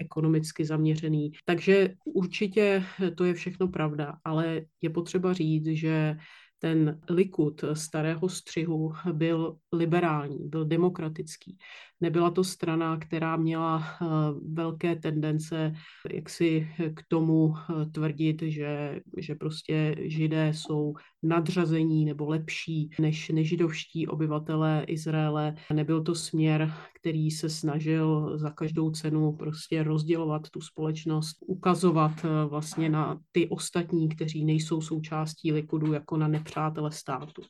ekonomicky 0.00 0.64
zaměřený. 0.64 1.32
Takže 1.44 1.94
určitě 2.04 2.84
to 3.14 3.24
je 3.24 3.34
všechno 3.34 3.68
pravda, 3.68 4.18
ale 4.24 4.62
je 4.82 4.90
potřeba 4.90 5.32
říct, 5.32 5.66
že 5.66 6.16
ten 6.64 7.00
Likud 7.10 7.64
starého 7.72 8.28
střihu 8.28 8.92
byl 9.12 9.56
liberální, 9.72 10.48
byl 10.48 10.64
demokratický. 10.64 11.58
Nebyla 12.00 12.30
to 12.30 12.44
strana, 12.44 12.96
která 12.96 13.36
měla 13.36 13.84
eh, 13.84 14.06
velké 14.52 14.96
tendence 14.96 15.72
jak 16.12 16.30
si 16.30 16.68
k 16.94 17.02
tomu 17.08 17.54
eh, 17.56 17.86
tvrdit, 17.86 18.42
že, 18.42 19.00
že 19.16 19.34
prostě 19.34 19.96
židé 19.98 20.54
jsou 20.54 20.94
nadřazení 21.24 22.04
nebo 22.04 22.28
lepší 22.28 22.90
než 23.00 23.28
nežidovští 23.28 24.08
obyvatelé 24.08 24.84
Izraele. 24.86 25.54
Nebyl 25.72 26.02
to 26.02 26.14
směr, 26.14 26.72
který 27.00 27.30
se 27.30 27.50
snažil 27.50 28.38
za 28.38 28.50
každou 28.50 28.90
cenu 28.90 29.32
prostě 29.32 29.82
rozdělovat 29.82 30.50
tu 30.50 30.60
společnost, 30.60 31.36
ukazovat 31.46 32.12
eh, 32.24 32.28
vlastně 32.48 32.88
na 32.88 33.20
ty 33.32 33.48
ostatní, 33.48 34.08
kteří 34.08 34.44
nejsou 34.44 34.80
součástí 34.80 35.52
Likudu, 35.52 35.92
jako 35.92 36.16
na 36.16 36.28
nepřátele 36.28 36.92
státu. 36.92 37.42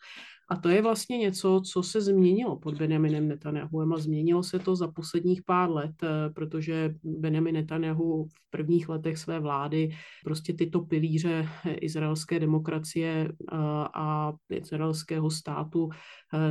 A 0.50 0.56
to 0.56 0.68
je 0.68 0.82
vlastně 0.82 1.18
něco, 1.18 1.62
co 1.72 1.82
se 1.82 2.00
změnilo 2.00 2.56
pod 2.56 2.74
Benjaminem 2.74 3.28
Netanyahuem 3.28 3.92
a 3.92 3.98
změnilo 3.98 4.42
se 4.42 4.58
to 4.58 4.76
za 4.76 4.88
posledních 4.88 5.42
pár 5.42 5.70
let, 5.70 5.94
eh, 6.02 6.30
protože 6.30 6.94
Benjamin 7.04 7.54
Netanyahu 7.54 8.24
v 8.24 8.50
prvních 8.50 8.88
letech 8.88 9.18
své 9.18 9.40
vlády 9.40 9.90
prostě 10.24 10.52
tyto 10.52 10.80
pilíře 10.80 11.48
izraelské 11.80 12.40
demokracie 12.40 13.28
eh, 13.28 13.56
a 13.94 14.32
izraelského 14.50 15.30
státu, 15.30 15.88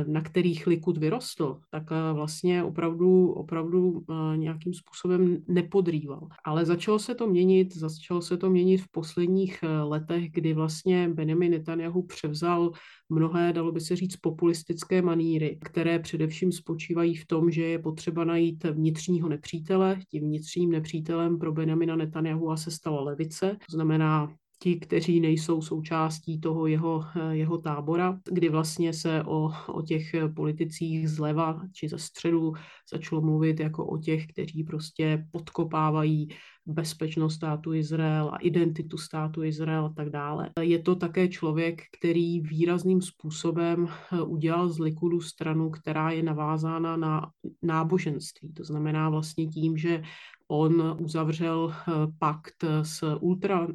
na 0.06 0.20
kterých 0.20 0.66
Likud 0.66 0.98
vyrostl, 0.98 1.60
tak 1.70 1.84
vlastně 2.12 2.62
opravdu, 2.62 3.32
opravdu 3.32 4.04
nějakým 4.36 4.74
způsobem 4.74 5.38
nepodrýval. 5.48 6.28
Ale 6.44 6.64
začalo 6.64 6.98
se 6.98 7.14
to 7.14 7.26
měnit, 7.26 7.76
začalo 7.76 8.22
se 8.22 8.36
to 8.36 8.50
měnit 8.50 8.78
v 8.78 8.90
posledních 8.90 9.64
letech, 9.82 10.30
kdy 10.30 10.54
vlastně 10.54 11.08
Benjamin 11.08 11.50
Netanyahu 11.50 12.02
převzal 12.02 12.70
mnohé, 13.08 13.52
dalo 13.52 13.72
by 13.72 13.80
se 13.80 13.96
říct, 13.96 14.16
populistické 14.16 15.02
maníry, 15.02 15.58
které 15.64 15.98
především 15.98 16.52
spočívají 16.52 17.14
v 17.14 17.26
tom, 17.26 17.50
že 17.50 17.62
je 17.62 17.78
potřeba 17.78 18.24
najít 18.24 18.64
vnitřního 18.64 19.28
nepřítele. 19.28 19.98
Tím 20.10 20.24
vnitřním 20.24 20.70
nepřítelem 20.70 21.38
pro 21.38 21.52
Benjamina 21.52 21.96
Netanyahu 21.96 22.56
se 22.56 22.70
stala 22.70 23.02
levice, 23.02 23.56
to 23.66 23.72
znamená 23.72 24.32
ti, 24.64 24.76
kteří 24.76 25.20
nejsou 25.20 25.62
součástí 25.62 26.40
toho 26.40 26.66
jeho, 26.66 27.04
jeho 27.30 27.58
tábora, 27.58 28.20
kdy 28.24 28.48
vlastně 28.48 28.92
se 28.92 29.22
o, 29.24 29.50
o 29.68 29.82
těch 29.82 30.14
politicích 30.36 31.10
zleva 31.10 31.60
či 31.72 31.88
ze 31.88 31.98
středu 31.98 32.52
začalo 32.92 33.22
mluvit 33.22 33.60
jako 33.60 33.86
o 33.86 33.98
těch, 33.98 34.26
kteří 34.26 34.64
prostě 34.64 35.26
podkopávají 35.30 36.28
bezpečnost 36.66 37.34
státu 37.34 37.74
Izrael 37.74 38.30
a 38.32 38.36
identitu 38.36 38.98
státu 38.98 39.44
Izrael 39.44 39.84
a 39.84 39.92
tak 39.96 40.10
dále. 40.10 40.50
Je 40.60 40.78
to 40.78 40.94
také 40.94 41.28
člověk, 41.28 41.82
který 41.98 42.40
výrazným 42.40 43.02
způsobem 43.02 43.88
udělal 44.26 44.68
z 44.68 44.78
Likudu 44.78 45.20
stranu, 45.20 45.70
která 45.70 46.10
je 46.10 46.22
navázána 46.22 46.96
na 46.96 47.30
náboženství. 47.62 48.52
To 48.52 48.64
znamená 48.64 49.10
vlastně 49.10 49.46
tím, 49.46 49.76
že 49.76 50.02
on 50.48 50.96
uzavřel 51.00 51.74
eh, 51.74 51.92
pakt 52.18 52.64
s, 52.82 53.16
ultra, 53.20 53.68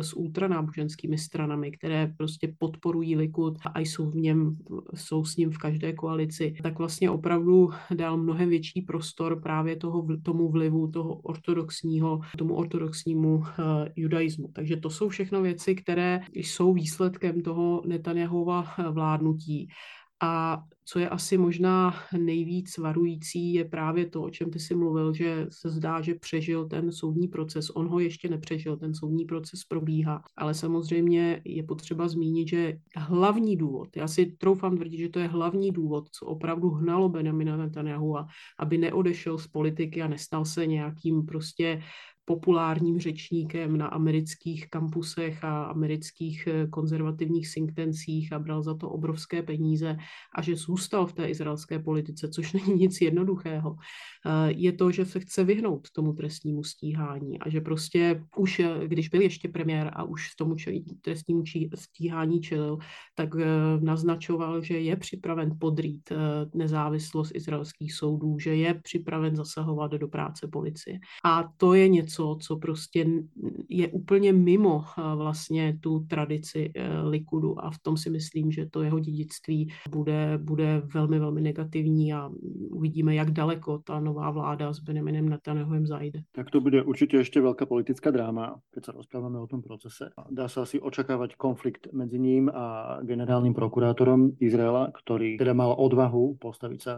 s 0.00 0.16
ultranáboženskými 0.16 1.18
stranami, 1.18 1.70
které 1.70 2.12
prostě 2.16 2.54
podporují 2.58 3.16
Likud 3.16 3.58
a 3.74 3.80
jsou 3.80 4.10
v 4.10 4.14
něm, 4.14 4.56
jsou 4.94 5.24
s 5.24 5.36
ním 5.36 5.50
v 5.50 5.58
každé 5.58 5.92
koalici, 5.92 6.54
tak 6.62 6.78
vlastně 6.78 7.10
opravdu 7.10 7.70
dal 7.94 8.16
mnohem 8.16 8.48
větší 8.48 8.82
prostor 8.82 9.42
právě 9.42 9.76
toho, 9.76 10.06
tomu 10.22 10.50
vlivu 10.50 10.88
toho 10.88 11.14
ortodoxního, 11.14 12.20
tomu 12.38 12.54
ortodoxnímu 12.54 13.42
judaismu. 13.96 14.48
Takže 14.52 14.76
to 14.76 14.90
jsou 14.90 15.08
všechno 15.08 15.42
věci, 15.42 15.74
které 15.74 16.20
jsou 16.34 16.72
výsledkem 16.72 17.42
toho 17.42 17.82
Netanyahova 17.86 18.64
eh, 18.78 18.90
vládnutí. 18.90 19.68
A 20.22 20.62
co 20.84 20.98
je 20.98 21.08
asi 21.08 21.38
možná 21.38 21.94
nejvíc 22.18 22.78
varující, 22.78 23.54
je 23.54 23.64
právě 23.64 24.06
to, 24.06 24.22
o 24.22 24.30
čem 24.30 24.50
ty 24.50 24.58
si 24.58 24.74
mluvil, 24.74 25.14
že 25.14 25.46
se 25.50 25.70
zdá, 25.70 26.00
že 26.00 26.14
přežil 26.14 26.68
ten 26.68 26.92
soudní 26.92 27.28
proces. 27.28 27.70
On 27.70 27.88
ho 27.88 28.00
ještě 28.00 28.28
nepřežil, 28.28 28.76
ten 28.76 28.94
soudní 28.94 29.24
proces 29.24 29.64
probíhá. 29.64 30.22
Ale 30.36 30.54
samozřejmě 30.54 31.42
je 31.44 31.62
potřeba 31.62 32.08
zmínit, 32.08 32.48
že 32.48 32.78
hlavní 32.96 33.56
důvod, 33.56 33.96
já 33.96 34.08
si 34.08 34.26
troufám 34.26 34.76
tvrdit, 34.76 34.98
že 34.98 35.08
to 35.08 35.18
je 35.18 35.28
hlavní 35.28 35.70
důvod, 35.70 36.08
co 36.12 36.26
opravdu 36.26 36.70
hnalo 36.70 37.08
Benjamina 37.08 37.56
Netanyahu, 37.56 38.16
aby 38.58 38.78
neodešel 38.78 39.38
z 39.38 39.46
politiky 39.46 40.02
a 40.02 40.08
nestal 40.08 40.44
se 40.44 40.66
nějakým 40.66 41.26
prostě 41.26 41.82
populárním 42.30 43.00
řečníkem 43.00 43.76
na 43.76 43.86
amerických 43.86 44.70
kampusech 44.70 45.44
a 45.44 45.62
amerických 45.64 46.46
eh, 46.46 46.66
konzervativních 46.66 47.54
think 47.54 47.74
tancích 47.74 48.32
a 48.32 48.38
bral 48.38 48.62
za 48.62 48.74
to 48.74 48.90
obrovské 48.90 49.42
peníze 49.42 49.96
a 50.34 50.42
že 50.42 50.56
zůstal 50.56 51.06
v 51.06 51.12
té 51.12 51.28
izraelské 51.28 51.78
politice, 51.78 52.28
což 52.28 52.52
není 52.62 52.74
nic 52.74 53.00
jednoduchého, 53.00 53.76
eh, 53.76 54.52
je 54.52 54.72
to, 54.72 54.90
že 54.90 55.04
se 55.04 55.20
chce 55.20 55.44
vyhnout 55.44 55.90
tomu 55.90 56.12
trestnímu 56.12 56.62
stíhání 56.64 57.38
a 57.38 57.48
že 57.48 57.60
prostě 57.60 58.22
už, 58.36 58.60
eh, 58.60 58.86
když 58.86 59.08
byl 59.08 59.20
ještě 59.20 59.48
premiér 59.48 59.90
a 59.92 60.04
už 60.04 60.34
tomu 60.38 60.54
trestnímu 61.02 61.42
stíhání 61.74 62.40
čelil, 62.40 62.78
tak 63.14 63.34
naznačoval, 63.80 64.62
že 64.62 64.78
je 64.78 64.96
připraven 64.96 65.56
podrít 65.58 66.12
nezávislost 66.54 67.34
izraelských 67.34 67.92
soudů, 67.94 68.38
že 68.38 68.54
je 68.54 68.74
připraven 68.74 69.36
zasahovat 69.36 69.92
do 69.92 70.08
práce 70.08 70.48
policie. 70.48 70.98
A 71.24 71.52
to 71.56 71.74
je 71.74 71.88
něco, 71.88 72.19
něco, 72.20 72.36
co 72.40 72.56
prostě 72.56 73.06
je 73.68 73.88
úplně 73.88 74.32
mimo 74.32 74.84
eh, 74.84 75.16
vlastně 75.16 75.78
tu 75.80 76.00
tradici 76.00 76.72
eh, 76.74 77.00
Likudu 77.02 77.64
a 77.64 77.70
v 77.70 77.78
tom 77.82 77.96
si 77.96 78.10
myslím, 78.10 78.50
že 78.50 78.66
to 78.66 78.82
jeho 78.82 78.98
dědictví 78.98 79.72
bude, 79.90 80.38
bude 80.42 80.82
velmi, 80.94 81.18
velmi 81.18 81.40
negativní 81.40 82.12
a 82.12 82.30
uvidíme, 82.70 83.14
jak 83.14 83.30
daleko 83.30 83.78
ta 83.78 84.00
nová 84.00 84.30
vláda 84.30 84.72
s 84.72 84.80
Benjaminem 84.80 85.28
Netanyahuem 85.28 85.86
zajde. 85.86 86.20
Tak 86.32 86.50
to 86.50 86.60
bude 86.60 86.82
určitě 86.82 87.16
ještě 87.16 87.40
velká 87.40 87.66
politická 87.66 88.10
dráma, 88.10 88.60
keď 88.70 88.84
se 88.84 88.92
rozpráváme 88.92 89.38
o 89.38 89.46
tom 89.46 89.62
procese. 89.62 90.10
Dá 90.30 90.48
se 90.48 90.60
asi 90.60 90.80
očekávat 90.80 91.34
konflikt 91.34 91.88
mezi 91.92 92.18
ním 92.18 92.50
a 92.54 92.98
generálním 93.02 93.54
prokurátorom 93.54 94.30
Izraela, 94.40 94.92
který 95.04 95.38
teda 95.38 95.52
mal 95.52 95.74
odvahu 95.78 96.36
postavit 96.40 96.82
se 96.82 96.90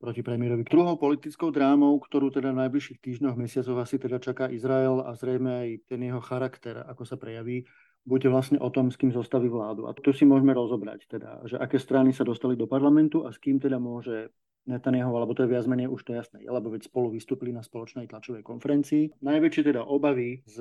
proti 0.00 0.22
premiérovi. 0.22 0.64
Druhou 0.70 0.96
politickou 0.96 1.50
drámou, 1.50 1.98
kterou 1.98 2.30
teda 2.30 2.52
v 2.52 2.54
najbližších 2.54 3.00
týždňoch, 3.00 3.36
mesiacoch 3.36 3.78
asi 3.78 3.98
teda 3.98 4.18
čaká 4.18 4.45
Izrael 4.50 5.02
a 5.02 5.14
zrejme 5.14 5.50
aj 5.50 5.68
ten 5.90 6.00
jeho 6.02 6.22
charakter, 6.22 6.82
ako 6.86 7.02
sa 7.04 7.16
prejaví, 7.18 7.66
bude 8.06 8.30
vlastne 8.30 8.62
o 8.62 8.70
tom, 8.70 8.94
s 8.94 8.96
kým 8.96 9.10
zostaví 9.10 9.50
vládu. 9.50 9.90
A 9.90 9.94
tu 9.94 10.14
si 10.14 10.22
môžeme 10.22 10.54
rozobrať, 10.54 11.10
teda, 11.10 11.42
že 11.42 11.58
aké 11.58 11.82
strany 11.82 12.14
sa 12.14 12.22
dostali 12.22 12.54
do 12.54 12.70
parlamentu 12.70 13.26
a 13.26 13.34
s 13.34 13.38
kým 13.42 13.58
teda 13.58 13.82
môže 13.82 14.30
Netanyahu, 14.66 15.14
alebo 15.14 15.30
to 15.30 15.46
je 15.46 15.54
viac 15.54 15.62
menej 15.70 15.86
už 15.86 16.02
to 16.02 16.10
jasné, 16.10 16.42
lebo 16.42 16.74
veď 16.74 16.90
spolu 16.90 17.14
vystúpili 17.14 17.54
na 17.54 17.62
spoločnej 17.62 18.10
tlačovej 18.10 18.42
konferencii. 18.42 19.22
Najväčšie 19.22 19.62
teda 19.62 19.86
obavy 19.86 20.42
z 20.42 20.58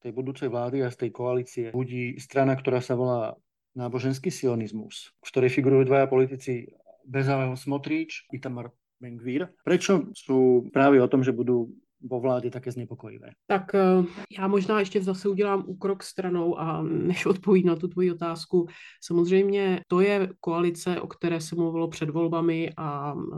tej 0.00 0.12
budúcej 0.16 0.48
vlády 0.48 0.80
a 0.80 0.88
z 0.88 1.04
tej 1.04 1.10
koalície 1.12 1.66
budí 1.76 2.16
strana, 2.16 2.56
ktorá 2.56 2.80
sa 2.80 2.96
volá 2.96 3.36
náboženský 3.76 4.32
sionizmus, 4.32 5.12
v 5.20 5.28
ktorej 5.28 5.50
figurujú 5.60 5.92
dvaja 5.92 6.08
politici 6.08 6.72
Bezalel 7.04 7.52
Smotrič, 7.60 8.32
Itamar 8.32 8.72
Bengvir. 8.96 9.52
Prečo 9.60 10.08
sú 10.16 10.72
práve 10.72 10.96
o 10.96 11.10
tom, 11.12 11.20
že 11.20 11.36
budú 11.36 11.68
vo 12.10 12.20
vládě 12.20 12.50
také 12.50 12.72
znepokojivé. 12.72 13.28
Tak 13.46 13.74
eh, 13.74 14.04
já 14.38 14.48
možná 14.48 14.80
ještě 14.80 15.02
zase 15.02 15.28
udělám 15.28 15.64
úkrok 15.66 16.02
stranou 16.02 16.58
a 16.58 16.82
než 16.82 17.26
odpovím 17.26 17.66
na 17.66 17.76
tu 17.76 17.88
tvoji 17.88 18.12
otázku. 18.12 18.66
Samozřejmě 19.02 19.80
to 19.88 20.00
je 20.00 20.28
koalice, 20.40 21.00
o 21.00 21.06
které 21.06 21.40
se 21.40 21.56
mluvilo 21.56 21.88
před 21.88 22.10
volbami 22.10 22.70
a 22.76 23.14
eh, 23.16 23.36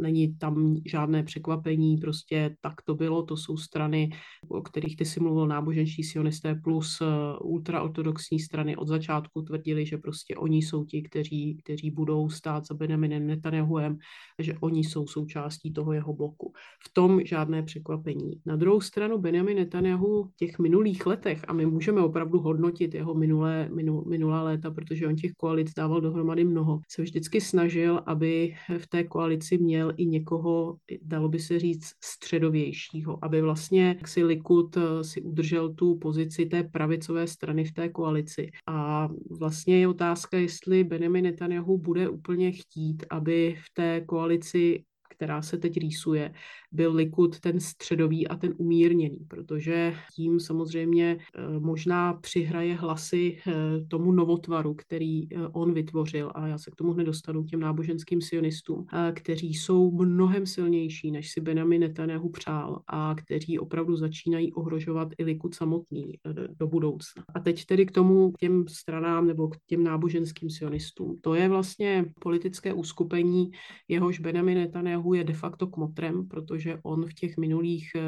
není 0.00 0.36
tam 0.36 0.76
žádné 0.86 1.22
překvapení, 1.22 1.96
prostě 1.96 2.56
tak 2.60 2.82
to 2.82 2.94
bylo, 2.94 3.22
to 3.22 3.36
jsou 3.36 3.56
strany, 3.56 4.10
o 4.48 4.62
kterých 4.62 4.96
ty 4.96 5.04
si 5.04 5.20
mluvil, 5.20 5.46
náboženští 5.46 6.02
sionisté 6.02 6.54
plus 6.54 7.00
eh, 7.00 7.06
ultraortodoxní 7.40 8.40
strany 8.40 8.76
od 8.76 8.88
začátku 8.88 9.42
tvrdili, 9.42 9.86
že 9.86 9.98
prostě 9.98 10.36
oni 10.36 10.62
jsou 10.62 10.84
ti, 10.84 11.02
kteří, 11.02 11.56
kteří 11.64 11.90
budou 11.90 12.30
stát 12.30 12.66
za 12.66 12.74
Benjaminem 12.74 13.26
Netanyahuem, 13.26 13.98
že 14.38 14.54
oni 14.60 14.84
jsou 14.84 15.06
součástí 15.06 15.72
toho 15.72 15.92
jeho 15.92 16.14
bloku. 16.14 16.52
V 16.86 16.92
tom 16.92 17.20
žádné 17.24 17.62
překvapení 17.62 18.01
překvapení. 18.02 18.40
Na 18.46 18.56
druhou 18.56 18.80
stranu 18.80 19.18
Benjamin 19.18 19.56
Netanyahu 19.56 20.24
v 20.24 20.36
těch 20.36 20.58
minulých 20.58 21.06
letech, 21.06 21.44
a 21.48 21.52
my 21.52 21.66
můžeme 21.66 22.00
opravdu 22.00 22.38
hodnotit 22.38 22.94
jeho 22.94 23.14
minulé, 23.14 23.68
minul, 23.74 24.04
minulá 24.08 24.42
léta, 24.42 24.70
protože 24.70 25.06
on 25.06 25.16
těch 25.16 25.32
koalic 25.32 25.72
dával 25.76 26.00
dohromady 26.00 26.44
mnoho, 26.44 26.80
se 26.88 27.02
vždycky 27.02 27.40
snažil, 27.40 28.02
aby 28.06 28.54
v 28.78 28.86
té 28.86 29.04
koalici 29.04 29.58
měl 29.58 29.92
i 29.96 30.06
někoho, 30.06 30.76
dalo 31.02 31.28
by 31.28 31.38
se 31.38 31.58
říct, 31.58 31.92
středovějšího, 32.04 33.18
aby 33.24 33.40
vlastně 33.40 33.98
si 34.06 34.24
Likud 34.24 34.76
eh, 34.76 35.04
si 35.04 35.22
udržel 35.22 35.74
tu 35.74 35.98
pozici 35.98 36.46
té 36.46 36.62
pravicové 36.62 37.26
strany 37.26 37.64
v 37.64 37.72
té 37.72 37.88
koalici. 37.88 38.50
A 38.66 39.08
vlastně 39.38 39.80
je 39.80 39.88
otázka, 39.88 40.38
jestli 40.38 40.84
Benjamin 40.84 41.24
Netanyahu 41.24 41.78
bude 41.78 42.08
úplně 42.08 42.52
chtít, 42.52 43.04
aby 43.10 43.56
v 43.58 43.74
té 43.74 44.00
koalici 44.00 44.84
která 45.22 45.42
se 45.42 45.58
teď 45.58 45.76
rýsuje, 45.76 46.32
byl 46.72 46.94
Likud 46.94 47.40
ten 47.40 47.60
středový 47.60 48.28
a 48.28 48.36
ten 48.36 48.54
umírněný, 48.56 49.18
protože 49.28 49.94
tím 50.14 50.40
samozřejmě 50.40 51.18
eh, 51.18 51.58
možná 51.58 52.12
přihraje 52.14 52.74
hlasy 52.74 53.38
eh, 53.46 53.52
tomu 53.88 54.12
novotvaru, 54.12 54.74
který 54.74 55.22
eh, 55.34 55.48
on 55.52 55.74
vytvořil 55.74 56.32
a 56.34 56.46
já 56.46 56.58
se 56.58 56.70
k 56.70 56.74
tomu 56.74 56.92
hned 56.92 57.04
dostanu 57.04 57.44
těm 57.44 57.60
náboženským 57.60 58.20
sionistům, 58.20 58.86
kteří 59.14 59.54
jsou 59.54 59.90
mnohem 59.90 60.46
silnější, 60.46 61.10
než 61.10 61.32
si 61.32 61.40
Benjamin 61.40 61.80
Netanyahu 61.80 62.30
přál 62.30 62.80
a 62.86 63.14
kteří 63.14 63.58
opravdu 63.58 63.96
začínají 63.96 64.52
ohrožovat 64.52 65.08
i 65.18 65.24
Likud 65.24 65.54
samotný 65.54 66.18
do 66.58 66.66
budoucna. 66.66 67.24
A 67.34 67.40
teď 67.40 67.64
tedy 67.64 67.86
k 67.86 67.90
tomu 67.90 68.32
k 68.32 68.38
těm 68.38 68.68
stranám 68.68 69.26
nebo 69.26 69.48
k 69.48 69.56
těm 69.66 69.84
náboženským 69.84 70.50
sionistům. 70.50 71.18
To 71.20 71.34
je 71.34 71.48
vlastně 71.48 72.04
politické 72.20 72.72
uskupení, 72.72 73.50
jehož 73.88 74.20
Benjamin 74.20 74.58
Netanyahu 74.58 75.14
je 75.14 75.24
de 75.24 75.32
facto 75.32 75.66
kmotrem, 75.66 76.28
protože 76.28 76.61
on 76.82 77.06
v 77.06 77.14
těch 77.14 77.36
minulých 77.36 77.90
eh, 77.96 78.00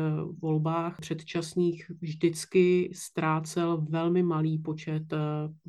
volbách 0.42 0.96
předčasných 1.00 1.90
vždycky 2.00 2.90
ztrácel 2.94 3.87
velmi 3.88 4.23
malý 4.23 4.58
počet 4.58 5.12
eh, 5.12 5.18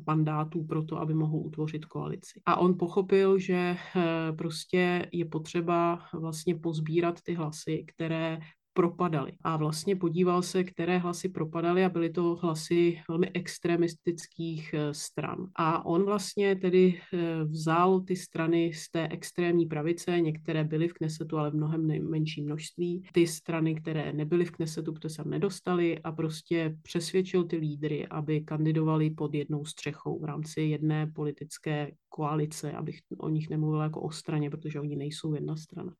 mandátů 0.06 0.64
pro 0.64 0.82
to, 0.82 0.98
aby 1.00 1.14
mohl 1.14 1.36
utvořit 1.36 1.84
koalici. 1.84 2.40
A 2.46 2.56
on 2.56 2.78
pochopil, 2.78 3.38
že 3.38 3.76
eh, 3.96 4.32
prostě 4.32 5.08
je 5.12 5.24
potřeba 5.24 5.98
vlastně 6.12 6.54
pozbírat 6.54 7.20
ty 7.22 7.34
hlasy, 7.34 7.84
které 7.88 8.38
propadaly. 8.76 9.32
A 9.42 9.56
vlastně 9.56 9.96
podíval 9.96 10.42
se, 10.42 10.64
které 10.64 10.98
hlasy 10.98 11.28
propadaly 11.28 11.84
a 11.84 11.88
byly 11.88 12.10
to 12.10 12.36
hlasy 12.42 13.00
velmi 13.08 13.30
extremistických 13.34 14.74
eh, 14.74 14.94
stran. 14.94 15.48
A 15.54 15.86
on 15.86 16.04
vlastně 16.04 16.56
tedy 16.56 17.00
eh, 17.12 17.44
vzal 17.44 18.00
ty 18.00 18.16
strany 18.16 18.72
z 18.74 18.90
té 18.90 19.08
extrémní 19.08 19.66
pravice, 19.66 20.20
některé 20.20 20.64
byly 20.64 20.88
v 20.88 20.92
Knesetu, 20.92 21.38
ale 21.38 21.50
v 21.50 21.54
mnohem 21.54 22.10
menší 22.10 22.42
množství, 22.42 23.08
ty 23.12 23.26
strany, 23.26 23.74
které 23.74 24.12
nebyly 24.12 24.44
v 24.44 24.50
Knesetu, 24.50 24.92
protože 24.92 25.08
se 25.08 25.24
nedostali 25.24 25.98
a 25.98 26.12
prostě 26.12 26.76
přesvědčil 26.82 27.44
ty 27.44 27.56
lídry, 27.56 28.06
aby 28.06 28.40
kandidovali 28.40 29.10
pod 29.10 29.34
jednou 29.34 29.64
střechou 29.64 30.20
v 30.20 30.24
rámci 30.24 30.60
jedné 30.60 31.06
politické 31.06 31.90
koalice, 32.08 32.72
abych 32.72 33.00
o 33.18 33.28
nich 33.28 33.50
nemluvila 33.50 33.84
jako 33.84 34.00
o 34.00 34.10
straně, 34.10 34.50
protože 34.50 34.80
oni 34.80 34.96
nejsou 34.96 35.34
jedna 35.34 35.56
strana 35.56 35.92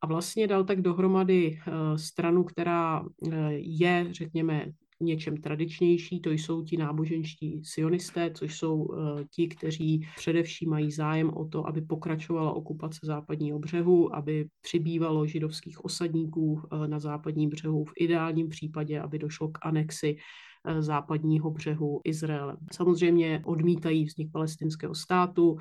a 0.00 0.06
vlastně 0.06 0.46
dal 0.46 0.64
tak 0.64 0.80
dohromady 0.80 1.58
eh, 1.58 1.98
stranu, 1.98 2.44
která 2.44 3.02
eh, 3.32 3.52
je, 3.52 4.06
řekněme, 4.10 4.66
něčem 5.00 5.36
tradičnější, 5.36 6.20
to 6.20 6.30
jsou 6.30 6.62
ti 6.62 6.76
náboženští 6.76 7.60
sionisté, 7.64 8.30
což 8.30 8.58
jsou 8.58 8.76
uh, 8.82 9.20
ti, 9.30 9.48
kteří 9.48 10.08
především 10.16 10.70
mají 10.70 10.92
zájem 10.92 11.30
o 11.30 11.48
to, 11.48 11.68
aby 11.68 11.82
pokračovala 11.82 12.52
okupace 12.52 12.98
západního 13.02 13.58
břehu, 13.58 14.16
aby 14.16 14.48
přibývalo 14.60 15.26
židovských 15.26 15.84
osadníků 15.84 16.62
na 16.86 16.98
západním 16.98 17.50
břehu, 17.50 17.84
v 17.84 17.92
ideálním 18.00 18.48
případě, 18.48 19.00
aby 19.00 19.18
došlo 19.18 19.48
k 19.48 19.58
anexi 19.62 20.16
západního 20.78 21.50
břehu 21.50 22.00
Izraelem. 22.04 22.56
Samozřejmě 22.72 23.42
odmítají 23.44 24.04
vznik 24.04 24.32
palestinského 24.32 24.94
státu, 24.94 25.56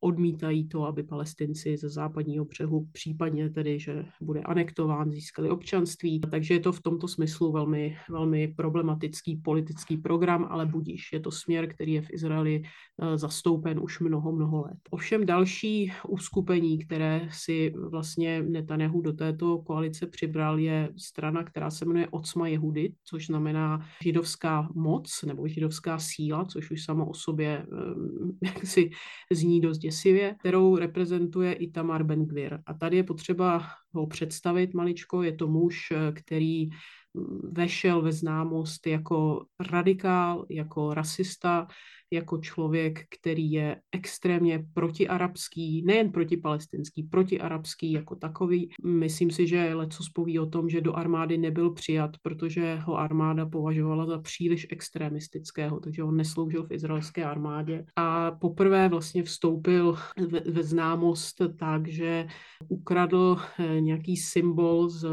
odmítají 0.00 0.68
to, 0.68 0.84
aby 0.84 1.02
palestinci 1.02 1.76
ze 1.76 1.88
západního 1.88 2.44
břehu 2.44 2.88
případně 2.92 3.50
tedy, 3.50 3.78
že 3.78 4.04
bude 4.20 4.40
anektován, 4.40 5.12
získali 5.12 5.50
občanství. 5.50 6.20
Takže 6.20 6.54
je 6.54 6.60
to 6.60 6.72
v 6.72 6.82
tomto 6.82 7.08
smyslu 7.08 7.52
velmi, 7.52 7.96
velmi 8.10 8.48
problematický 8.48 9.36
politický 9.36 9.96
program, 9.96 10.46
ale 10.50 10.66
budíš. 10.66 11.12
Je 11.12 11.20
to 11.20 11.30
směr, 11.30 11.74
který 11.74 11.92
je 11.92 12.02
v 12.02 12.10
Izraeli 12.12 12.62
eh, 12.62 13.18
zastoupen 13.18 13.80
už 13.82 14.00
mnoho, 14.00 14.32
mnoho 14.32 14.62
let. 14.62 14.78
Ovšem 14.90 15.26
další 15.26 15.92
uskupení, 16.08 16.78
které 16.78 17.28
si 17.32 17.74
vlastně 17.90 18.42
Netanyahu 18.42 19.00
do 19.00 19.12
této 19.12 19.58
koalice 19.58 20.06
přibral, 20.06 20.58
je 20.58 20.88
strana, 20.96 21.44
která 21.44 21.70
se 21.70 21.84
jmenuje 21.84 22.08
Ocma 22.10 22.48
Jehudit, 22.48 22.92
což 23.04 23.26
znamená 23.26 23.86
židovská 24.02 24.68
moc 24.74 25.22
nebo 25.26 25.48
židovská 25.48 25.98
síla, 25.98 26.44
což 26.44 26.70
už 26.70 26.84
samo 26.84 27.08
o 27.08 27.14
sobě 27.14 27.66
eh, 27.72 28.18
jak 28.46 28.66
si 28.66 28.90
zní 29.32 29.60
dost 29.60 29.84
děsivě, 29.88 30.36
kterou 30.38 30.76
reprezentuje 30.76 31.52
i 31.52 31.70
Tamar 31.70 32.04
Ben 32.04 32.26
Gvir. 32.26 32.58
A 32.66 32.74
tady 32.74 32.96
je 32.96 33.02
potřeba 33.02 33.64
ho 33.92 34.06
představit 34.06 34.74
maličko. 34.74 35.22
Je 35.22 35.32
to 35.32 35.48
muž, 35.48 35.92
který 36.14 36.66
mm, 37.14 37.52
vešel 37.52 38.02
ve 38.02 38.12
známost 38.12 38.86
jako 38.86 39.46
radikál, 39.70 40.46
jako 40.50 40.94
rasista, 40.94 41.66
jako 42.12 42.38
člověk, 42.38 43.04
který 43.20 43.50
je 43.50 43.80
extrémně 43.92 44.64
protiarabský, 44.74 45.82
nejen 45.86 46.12
protipalestinský, 46.12 47.02
protiarabský 47.02 47.92
jako 47.92 48.16
takový. 48.16 48.70
Myslím 48.84 49.30
si, 49.30 49.46
že 49.46 49.74
leco 49.74 50.02
spoví 50.02 50.38
o 50.38 50.46
tom, 50.46 50.68
že 50.68 50.80
do 50.80 50.94
armády 50.94 51.38
nebyl 51.38 51.70
přijat, 51.70 52.10
protože 52.22 52.76
ho 52.76 52.98
armáda 52.98 53.46
považovala 53.46 54.06
za 54.06 54.18
příliš 54.18 54.66
extremistického, 54.70 55.80
takže 55.80 56.02
on 56.02 56.16
nesloužil 56.16 56.66
v 56.66 56.72
izraelské 56.72 57.24
armádě. 57.24 57.84
A 57.96 58.30
poprvé 58.30 58.88
vlastně 58.88 59.22
vstoupil 59.22 59.96
ve, 60.28 60.40
ve 60.40 60.62
známost 60.62 61.42
tak, 61.58 61.88
že 61.88 62.26
ukradl 62.68 63.36
eh, 63.58 63.80
nějaký 63.80 64.16
symbol 64.16 64.88
z 64.88 65.08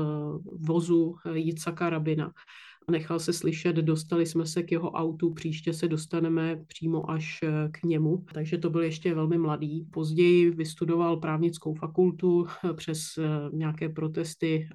vozu 0.59 1.15
Jicaka 1.33 1.89
Rabina 1.89 2.31
nechal 2.91 3.19
se 3.19 3.33
slyšet, 3.33 3.75
dostali 3.75 4.25
jsme 4.25 4.45
se 4.45 4.63
k 4.63 4.71
jeho 4.71 4.91
autu, 4.91 5.33
příště 5.33 5.73
se 5.73 5.87
dostaneme 5.87 6.63
přímo 6.67 7.11
až 7.11 7.39
eh, 7.43 7.69
k 7.71 7.83
němu, 7.83 8.25
takže 8.33 8.57
to 8.57 8.69
byl 8.69 8.81
ještě 8.81 9.13
velmi 9.13 9.37
mladý. 9.37 9.87
Později 9.91 10.51
vystudoval 10.51 11.17
právnickou 11.17 11.73
fakultu 11.73 12.45
eh, 12.45 12.73
přes 12.73 12.99
eh, 13.17 13.23
nějaké 13.53 13.89
protesty 13.89 14.69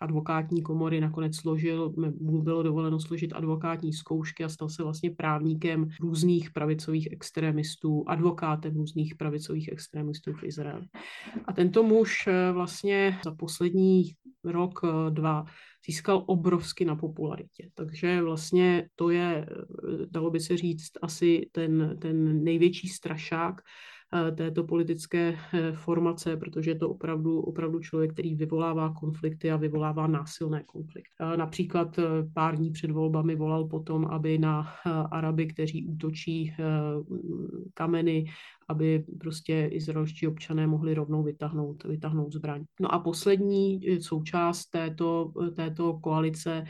advokátní 0.00 0.62
komory 0.62 1.00
nakonec 1.00 1.36
složil, 1.36 1.94
mu 2.20 2.42
bylo 2.42 2.62
dovoleno 2.62 3.00
složit 3.00 3.32
advokátní 3.32 3.92
zkoušky 3.92 4.44
a 4.44 4.48
stal 4.48 4.68
se 4.68 4.82
vlastně 4.82 5.10
právníkem 5.10 5.88
různých 6.00 6.50
pravicových 6.50 7.12
extremistů, 7.12 8.04
advokátem 8.06 8.74
různých 8.74 9.14
pravicových 9.14 9.68
extremistů 9.72 10.32
v 10.32 10.44
Izraeli. 10.44 10.86
A 11.44 11.52
tento 11.52 11.82
muž 11.82 12.28
vlastně 12.52 13.18
za 13.24 13.34
poslední 13.34 14.02
rok, 14.44 14.80
dva 15.10 15.44
získal 15.86 16.24
obrovsky 16.26 16.84
na 16.84 16.96
popularitě. 16.96 17.70
Takže 17.74 18.22
vlastně 18.22 18.88
to 18.96 19.10
je, 19.10 19.46
dalo 20.10 20.30
by 20.30 20.40
se 20.40 20.56
říct, 20.56 20.92
asi 21.02 21.48
ten, 21.52 21.96
ten 22.00 22.44
největší 22.44 22.88
strašák 22.88 23.60
eh, 23.60 24.32
této 24.32 24.64
politické 24.64 25.38
eh, 25.52 25.72
formace, 25.72 26.36
protože 26.36 26.70
je 26.70 26.74
to 26.74 26.90
opravdu, 26.90 27.40
opravdu 27.40 27.80
člověk, 27.80 28.12
který 28.12 28.34
vyvolává 28.34 28.92
konflikty 28.92 29.50
a 29.50 29.56
vyvolává 29.56 30.06
násilné 30.06 30.62
konflikty. 30.66 31.14
Například 31.36 31.98
eh, 31.98 32.02
pár 32.34 32.56
dní 32.56 32.70
před 32.70 32.90
volbami 32.90 33.36
volal 33.36 33.64
potom, 33.64 34.04
aby 34.04 34.38
na 34.38 34.62
Araby, 35.10 35.46
kteří 35.46 35.86
útočí 35.86 36.54
kameny 37.74 38.24
aby 38.68 39.04
prostě 39.20 39.68
izraelští 39.72 40.26
občané 40.26 40.66
mohli 40.66 40.94
rovnou 40.94 41.22
vytáhnout, 41.22 41.84
vytáhnout 41.84 42.32
zbraň. 42.32 42.64
No 42.80 42.94
a 42.94 42.98
poslední 42.98 43.80
eh, 43.88 44.00
součást 44.00 44.66
této, 44.66 45.32
eh, 45.46 45.50
této 45.50 45.98
koalice 45.98 46.64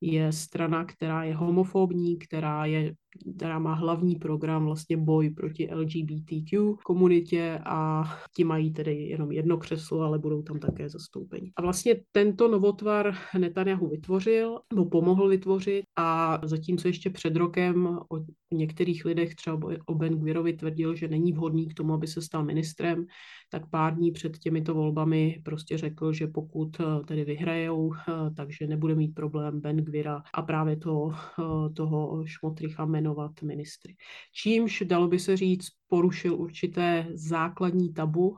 je 0.00 0.32
strana, 0.32 0.84
která 0.84 1.24
je 1.24 1.34
homofobní, 1.34 2.18
která 2.18 2.64
je 2.64 2.94
která 3.36 3.58
má 3.58 3.74
hlavní 3.74 4.16
program 4.16 4.64
vlastně 4.64 4.96
boj 4.96 5.30
proti 5.30 5.68
LGBTQ 5.74 6.74
komunitě 6.84 7.60
a 7.64 8.04
ti 8.36 8.44
mají 8.44 8.72
tedy 8.72 8.94
jenom 8.94 9.32
jedno 9.32 9.58
křeslo, 9.58 10.00
ale 10.00 10.18
budou 10.18 10.42
tam 10.42 10.58
také 10.58 10.88
zastoupeni. 10.88 11.52
A 11.56 11.62
vlastně 11.62 11.96
tento 12.12 12.48
novotvar 12.48 13.14
Netanyahu 13.38 13.88
vytvořil, 13.88 14.58
nebo 14.72 14.84
pomohl 14.84 15.28
vytvořit 15.28 15.84
a 15.98 16.40
zatímco 16.42 16.88
ještě 16.88 17.10
před 17.10 17.36
rokem 17.36 17.86
o 17.86 18.24
některých 18.54 19.04
lidech, 19.04 19.34
třeba 19.34 19.58
o 19.86 19.94
Ben 19.94 20.18
Gvirovi 20.18 20.52
tvrdil, 20.52 20.94
že 20.94 21.08
není 21.08 21.32
vhodný 21.32 21.68
k 21.68 21.74
tomu, 21.74 21.94
aby 21.94 22.06
se 22.06 22.22
stal 22.22 22.44
ministrem, 22.44 23.06
tak 23.50 23.70
pár 23.70 23.94
dní 23.94 24.12
před 24.12 24.38
těmito 24.38 24.74
volbami 24.74 25.42
prostě 25.44 25.78
řekl, 25.78 26.12
že 26.12 26.26
pokud 26.26 26.80
eh, 26.80 26.84
tedy 27.04 27.24
vyhrajou, 27.24 27.92
eh, 27.94 28.12
takže 28.36 28.66
nebude 28.66 28.94
mít 28.94 29.14
problém 29.14 29.60
Ben 29.60 29.76
Gvira 29.76 30.22
a 30.34 30.42
právě 30.42 30.76
to, 30.76 31.10
eh, 31.12 31.72
toho 31.74 32.26
Šmotricha 32.26 32.84
jmenovat 33.08 33.42
ministry. 33.42 33.96
Čímž, 34.32 34.82
dalo 34.86 35.08
by 35.08 35.18
se 35.18 35.36
říct, 35.36 35.68
porušil 35.88 36.34
určité 36.34 37.06
základní 37.14 37.92
tabu 37.92 38.36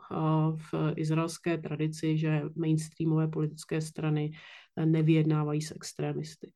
v 0.56 0.94
izraelské 0.96 1.59
tradici, 1.59 2.18
že 2.18 2.42
mainstreamové 2.56 3.28
politické 3.28 3.80
strany 3.80 4.30
nevyjednávají 4.85 5.62
s 5.62 5.70
extrémisty. 5.70 6.52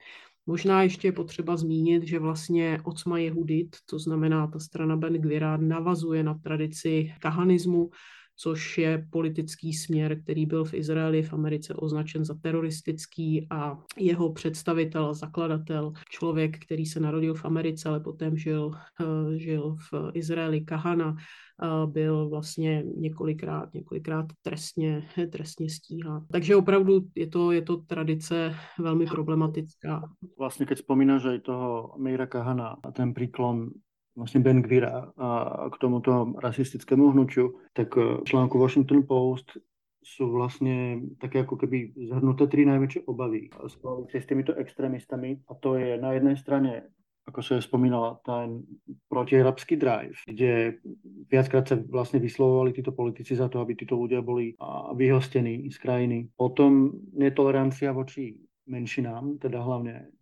Možná 0.46 0.82
ještě 0.82 1.08
je 1.08 1.12
potřeba 1.12 1.56
zmínit, 1.56 2.06
že 2.06 2.18
vlastně 2.18 2.80
Ocma 2.84 3.18
Jehudit, 3.18 3.76
to 3.86 3.98
znamená 3.98 4.46
ta 4.46 4.58
strana 4.58 4.96
Ben 4.96 5.14
Gvira, 5.14 5.56
navazuje 5.56 6.22
na 6.22 6.34
tradici 6.34 7.12
kahanismu, 7.20 7.90
což 8.36 8.78
je 8.78 9.06
politický 9.10 9.72
směr, 9.72 10.22
který 10.22 10.46
byl 10.46 10.64
v 10.64 10.74
Izraeli, 10.74 11.22
v 11.22 11.32
Americe 11.32 11.74
označen 11.74 12.24
za 12.24 12.34
teroristický 12.34 13.46
a 13.50 13.78
jeho 13.98 14.32
představitel 14.32 15.14
zakladatel, 15.14 15.92
člověk, 16.10 16.64
který 16.64 16.86
se 16.86 17.00
narodil 17.00 17.34
v 17.34 17.44
Americe, 17.44 17.88
ale 17.88 18.00
potom 18.00 18.36
žil, 18.36 18.70
eh, 19.00 19.38
žil 19.38 19.76
v 19.92 20.10
Izraeli, 20.14 20.60
Kahana, 20.60 21.16
eh, 21.16 21.86
byl 21.86 22.28
vlastně 22.28 22.82
několikrát, 22.96 23.74
několikrát 23.74 24.26
trestně, 24.42 25.06
trestně 25.32 25.70
stíhán. 25.70 26.26
Takže 26.32 26.56
opravdu 26.56 27.00
je 27.14 27.26
to, 27.26 27.52
je 27.52 27.62
to 27.62 27.76
tradice 27.76 28.54
velmi 28.78 29.06
problematická. 29.06 30.02
Vlastně, 30.38 30.66
keď 30.66 30.78
vzpomínáš 30.78 31.24
aj 31.24 31.38
toho 31.38 31.94
Meira 31.98 32.26
Kahana 32.26 32.76
a 32.82 32.90
ten 32.92 33.14
príklon 33.14 33.70
vlastně 34.16 34.40
Ben 34.40 34.62
Gvira 34.62 35.12
a 35.16 35.70
k 35.70 35.78
tomuto 35.78 36.32
rasistickému 36.42 37.10
hnutiu, 37.10 37.58
tak 37.72 37.96
v 37.96 38.22
článku 38.24 38.58
Washington 38.58 39.02
Post 39.08 39.52
jsou 40.02 40.32
vlastně 40.32 41.00
také 41.20 41.38
jako 41.38 41.56
keby 41.56 41.92
zhrnuté 42.08 42.46
tři 42.46 42.64
největší 42.64 43.00
obavy 43.00 43.48
s 44.14 44.26
těmito 44.26 44.54
extremistami 44.54 45.38
a 45.48 45.54
to 45.54 45.74
je 45.74 46.00
na 46.00 46.12
jedné 46.12 46.36
straně 46.36 46.82
ako 47.26 47.42
se 47.42 47.62
spomínala, 47.62 48.20
ten 48.26 48.62
protiarabský 49.08 49.76
drive, 49.76 50.16
kde 50.28 50.76
viackrát 51.32 51.68
sa 51.68 51.76
vlastne 51.80 52.20
vyslovovali 52.20 52.76
títo 52.76 52.92
politici 52.92 53.32
za 53.32 53.48
to, 53.48 53.64
aby 53.64 53.72
títo 53.72 53.96
ľudia 53.96 54.20
boli 54.20 54.52
vyhostení 54.96 55.72
z 55.72 55.76
krajiny. 55.80 56.28
Potom 56.36 56.92
netolerancia 57.16 57.96
voči 57.96 58.36
menšinám, 58.68 59.40
teda 59.40 59.60
hlavne 59.64 60.12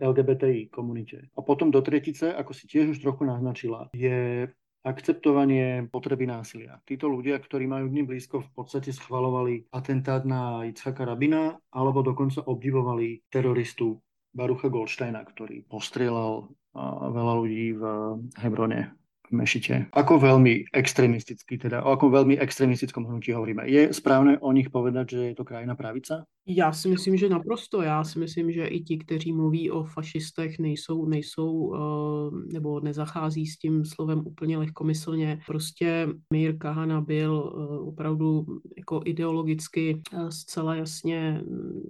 LGBTI 0.00 0.68
komunite. 0.68 1.30
A 1.36 1.40
potom 1.42 1.70
do 1.70 1.80
tretice, 1.80 2.32
ako 2.34 2.52
si 2.52 2.66
tiež 2.66 2.94
už 2.94 2.98
trochu 3.02 3.26
naznačila, 3.26 3.88
je 3.94 4.48
akceptovanie 4.84 5.88
potreby 5.88 6.28
násilia. 6.28 6.76
Títo 6.84 7.08
ľudia, 7.08 7.40
ktorí 7.40 7.64
majú 7.64 7.88
k 7.88 7.96
ním 7.96 8.06
blízko, 8.06 8.44
v 8.44 8.50
podstate 8.52 8.92
schvalovali 8.92 9.72
atentát 9.72 10.28
na 10.28 10.68
Itzhaka 10.68 11.08
Rabina 11.08 11.56
alebo 11.72 12.04
dokonca 12.04 12.44
obdivovali 12.44 13.24
teroristu 13.32 13.96
Barucha 14.34 14.68
Goldsteina, 14.68 15.24
ktorý 15.24 15.64
postrieľal 15.64 16.52
veľa 17.14 17.34
ľudí 17.38 17.80
v 17.80 17.82
Hebrone 18.44 19.03
Mešite. 19.30 19.88
Ako 19.96 20.20
veľmi 20.20 20.68
extremistický, 20.68 21.56
teda 21.56 21.80
o 21.80 21.96
akom 21.96 22.12
veľmi 22.12 22.36
extremistickom 22.36 23.08
hnutí 23.08 23.32
hovoríme. 23.32 23.64
Je 23.64 23.88
správné 23.88 24.36
o 24.44 24.52
nich 24.52 24.68
povedať, 24.68 25.16
že 25.16 25.20
je 25.32 25.34
to 25.34 25.48
krajina 25.48 25.72
pravica? 25.72 26.28
Já 26.46 26.72
si 26.72 26.88
myslím, 26.88 27.16
že 27.16 27.28
naprosto. 27.28 27.82
Já 27.82 28.04
si 28.04 28.18
myslím, 28.18 28.52
že 28.52 28.66
i 28.66 28.80
ti, 28.80 28.98
kteří 28.98 29.32
mluví 29.32 29.70
o 29.70 29.84
fašistech, 29.84 30.58
nejsou, 30.58 31.06
nejsou 31.06 31.74
eh, 31.74 32.52
nebo 32.52 32.80
nezachází 32.80 33.46
s 33.46 33.58
tím 33.58 33.84
slovem 33.84 34.22
úplně 34.26 34.58
lehkomyslně. 34.58 35.40
Prostě 35.46 36.08
Mir 36.32 36.58
Kahana 36.58 37.00
byl 37.00 37.52
eh, 37.56 37.78
opravdu 37.78 38.46
jako 38.76 39.00
ideologicky 39.04 40.02
eh, 40.12 40.30
zcela 40.30 40.74
jasně 40.74 41.42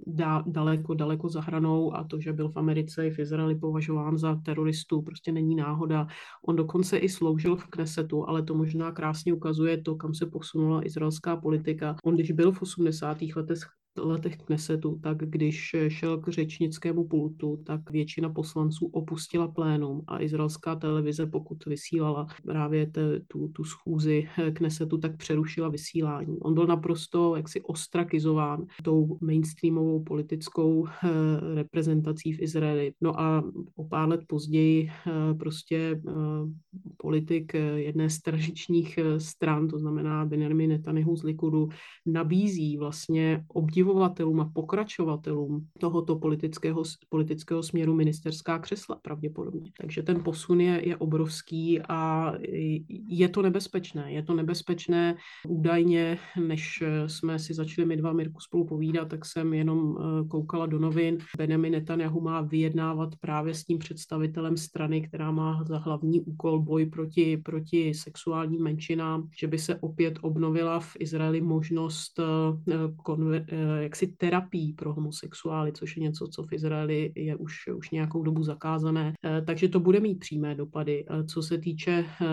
dá, 0.07 0.43
daleko, 0.47 0.93
daleko 0.93 1.29
za 1.29 1.41
hranou 1.41 1.95
a 1.95 2.03
to, 2.03 2.19
že 2.19 2.33
byl 2.33 2.49
v 2.49 2.57
Americe 2.57 3.07
i 3.07 3.11
v 3.11 3.19
Izraeli 3.19 3.55
považován 3.55 4.17
za 4.17 4.35
teroristu, 4.35 5.01
prostě 5.01 5.31
není 5.31 5.55
náhoda. 5.55 6.07
On 6.47 6.55
dokonce 6.55 6.97
i 6.97 7.09
sloužil 7.25 7.55
v 7.55 7.67
Knesetu, 7.67 8.29
ale 8.29 8.43
to 8.43 8.53
možná 8.53 8.91
krásně 8.91 9.33
ukazuje 9.33 9.81
to, 9.81 9.95
kam 9.95 10.13
se 10.13 10.25
posunula 10.25 10.85
izraelská 10.85 11.35
politika. 11.35 11.95
On, 12.03 12.15
když 12.15 12.31
byl 12.31 12.51
v 12.51 12.61
80. 12.61 13.17
letech 13.35 13.59
letech 13.97 14.37
Knesetu, 14.37 14.99
tak 15.03 15.17
když 15.17 15.75
šel 15.87 16.17
k 16.17 16.27
řečnickému 16.27 17.07
pultu, 17.07 17.59
tak 17.65 17.91
většina 17.91 18.29
poslanců 18.29 18.85
opustila 18.87 19.47
plénum 19.47 20.01
a 20.07 20.21
izraelská 20.21 20.75
televize, 20.75 21.25
pokud 21.25 21.65
vysílala 21.65 22.27
právě 22.45 22.87
te, 22.87 23.19
tu, 23.27 23.47
tu 23.47 23.63
schůzi 23.63 24.27
Knesetu, 24.53 24.97
tak 24.97 25.17
přerušila 25.17 25.69
vysílání. 25.69 26.39
On 26.39 26.53
byl 26.53 26.67
naprosto 26.67 27.35
jaksi 27.35 27.61
ostrakizován 27.61 28.65
tou 28.83 29.17
mainstreamovou 29.21 30.03
politickou 30.03 30.87
eh, 30.87 31.09
reprezentací 31.55 32.33
v 32.33 32.41
Izraeli. 32.41 32.93
No 33.01 33.19
a 33.19 33.43
o 33.75 33.83
pár 33.83 34.09
let 34.09 34.21
později 34.27 34.89
eh, 34.89 35.33
prostě 35.33 36.01
eh, 36.07 36.11
politik 36.97 37.53
jedné 37.75 38.09
z 38.09 38.21
tradičních 38.21 38.99
stran, 39.17 39.67
to 39.67 39.79
znamená 39.79 40.25
Benjamin 40.25 40.69
Netanyahu 40.69 41.15
z 41.15 41.23
Likudu, 41.23 41.69
nabízí 42.05 42.77
vlastně 42.77 43.43
obdiv 43.47 43.84
obdivovatelům 43.85 44.39
a 44.39 44.49
pokračovatelům 44.53 45.67
tohoto 45.79 46.15
politického, 46.15 46.83
politického 47.09 47.63
směru 47.63 47.95
ministerská 47.95 48.59
křesla 48.59 48.95
pravděpodobně. 49.01 49.71
Takže 49.81 50.03
ten 50.03 50.23
posun 50.23 50.61
je, 50.61 50.87
je 50.87 50.97
obrovský 50.97 51.81
a 51.81 52.33
je 53.07 53.29
to 53.29 53.41
nebezpečné. 53.41 54.11
Je 54.11 54.23
to 54.23 54.33
nebezpečné 54.35 55.15
údajně, 55.47 56.17
než 56.47 56.83
jsme 57.07 57.39
si 57.39 57.53
začali 57.53 57.85
my 57.85 57.97
dva 57.97 58.13
Mirku 58.13 58.39
spolu 58.39 58.65
povídat, 58.65 59.07
tak 59.07 59.25
jsem 59.25 59.53
jenom 59.53 59.97
eh, 59.97 60.27
koukala 60.27 60.65
do 60.65 60.79
novin. 60.79 61.17
Benjamin 61.37 61.71
Netanyahu 61.71 62.21
má 62.21 62.41
vyjednávat 62.41 63.15
právě 63.15 63.53
s 63.53 63.63
tím 63.63 63.77
představitelem 63.77 64.57
strany, 64.57 65.01
která 65.01 65.31
má 65.31 65.63
za 65.63 65.77
hlavní 65.77 66.21
úkol 66.21 66.61
boj 66.61 66.85
proti, 66.85 67.37
proti 67.37 67.93
sexuálním 67.93 68.63
menšinám, 68.63 69.29
že 69.39 69.47
by 69.47 69.57
se 69.57 69.75
opět 69.75 70.19
obnovila 70.21 70.79
v 70.79 70.91
Izraeli 70.99 71.41
možnost 71.41 72.19
eh, 72.19 72.23
konver, 73.03 73.45
eh, 73.47 73.74
jaksi 73.83 74.07
terapii 74.07 74.73
pro 74.73 74.93
homosexuály, 74.93 75.71
což 75.71 75.97
je 75.97 76.03
něco, 76.03 76.27
co 76.27 76.43
v 76.43 76.53
Izraeli 76.53 77.11
je 77.15 77.35
už, 77.35 77.67
už 77.67 77.91
nějakou 77.91 78.23
dobu 78.23 78.43
zakázané. 78.43 79.13
Eh, 79.25 79.41
takže 79.41 79.69
to 79.69 79.79
bude 79.79 79.99
mít 79.99 80.19
přímé 80.19 80.55
dopady. 80.55 81.05
Eh, 81.09 81.23
co 81.23 81.43
se 81.43 81.57
týče 81.57 82.05
eh, 82.21 82.25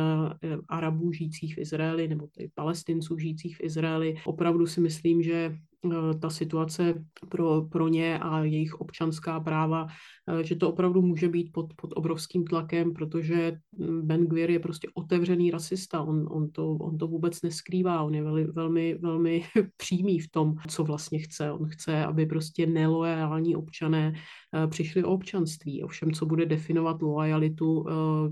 Arabů 0.69 1.13
žijících 1.13 1.55
v 1.55 1.59
Izraeli 1.59 2.09
nebo 2.09 2.29
palestinců 2.55 3.19
žijících 3.19 3.57
v 3.57 3.61
Izraeli, 3.61 4.15
opravdu 4.25 4.67
si 4.67 4.81
myslím, 4.81 5.23
že 5.23 5.33
Eh, 5.43 5.72
ta 6.21 6.31
situace 6.31 7.05
pro, 7.29 7.63
pro 7.63 7.89
ně 7.89 8.19
a 8.19 8.45
jejich 8.45 8.75
občanská 8.75 9.41
práva, 9.41 9.87
eh, 10.29 10.45
že 10.45 10.57
to 10.57 10.69
opravdu 10.69 11.03
může 11.03 11.29
být 11.29 11.53
pod, 11.53 11.75
pod 11.75 11.91
obrovským 11.97 12.45
tlakem, 12.45 12.93
protože 12.93 13.59
mm, 13.73 14.07
Ben 14.07 14.27
Gvir 14.27 14.51
je 14.51 14.59
prostě 14.59 14.89
otevřený 14.95 15.51
rasista, 15.51 16.03
on, 16.03 16.29
on, 16.31 16.51
to, 16.51 16.71
on 16.71 16.99
to 16.99 17.07
vůbec 17.07 17.43
neskrývá, 17.43 18.03
on 18.03 18.15
je 18.15 18.23
veli, 18.23 18.45
velmi, 18.45 18.95
velmi 18.95 19.45
přímý 19.77 20.19
v 20.19 20.31
tom, 20.31 20.55
co 20.69 20.85
vlastně 20.85 21.19
chce. 21.19 21.53
On 21.53 21.69
chce, 21.69 22.05
aby 22.05 22.27
prostě 22.27 22.67
neloajální 22.67 23.57
občané 23.57 24.13
eh, 24.15 24.67
přišli 24.67 25.05
o 25.05 25.13
občanství. 25.13 25.83
Ovšem, 25.83 26.13
co 26.13 26.27
bude 26.27 26.47
definovat 26.47 27.03
lojalitu, 27.03 27.85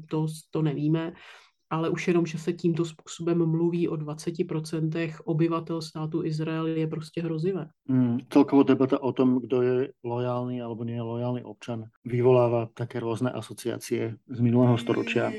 to, 0.08 0.26
to 0.50 0.62
nevíme 0.62 1.12
ale 1.70 1.90
už 1.90 2.09
jenom, 2.09 2.26
že 2.26 2.38
se 2.38 2.52
tímto 2.52 2.85
způsobem 2.85 3.46
mluví 3.46 3.88
o 3.88 3.94
20% 3.94 5.14
obyvatel 5.24 5.83
státu 5.83 6.24
Izrael 6.24 6.66
je 6.66 6.87
prostě 6.87 7.22
hrozivé. 7.22 7.66
Mm, 7.88 8.18
celková 8.30 8.62
debata 8.62 9.02
o 9.02 9.12
tom, 9.12 9.40
kdo 9.40 9.62
je 9.62 9.92
lojálny 10.04 10.62
alebo 10.62 10.85
nie 10.85 10.94
je 10.94 11.02
lojálny 11.02 11.44
občan, 11.44 11.85
vyvolává 12.04 12.68
také 12.74 13.00
různé 13.00 13.30
asociácie 13.30 14.16
z 14.28 14.40
minulého 14.40 14.78
storočia. 14.78 15.33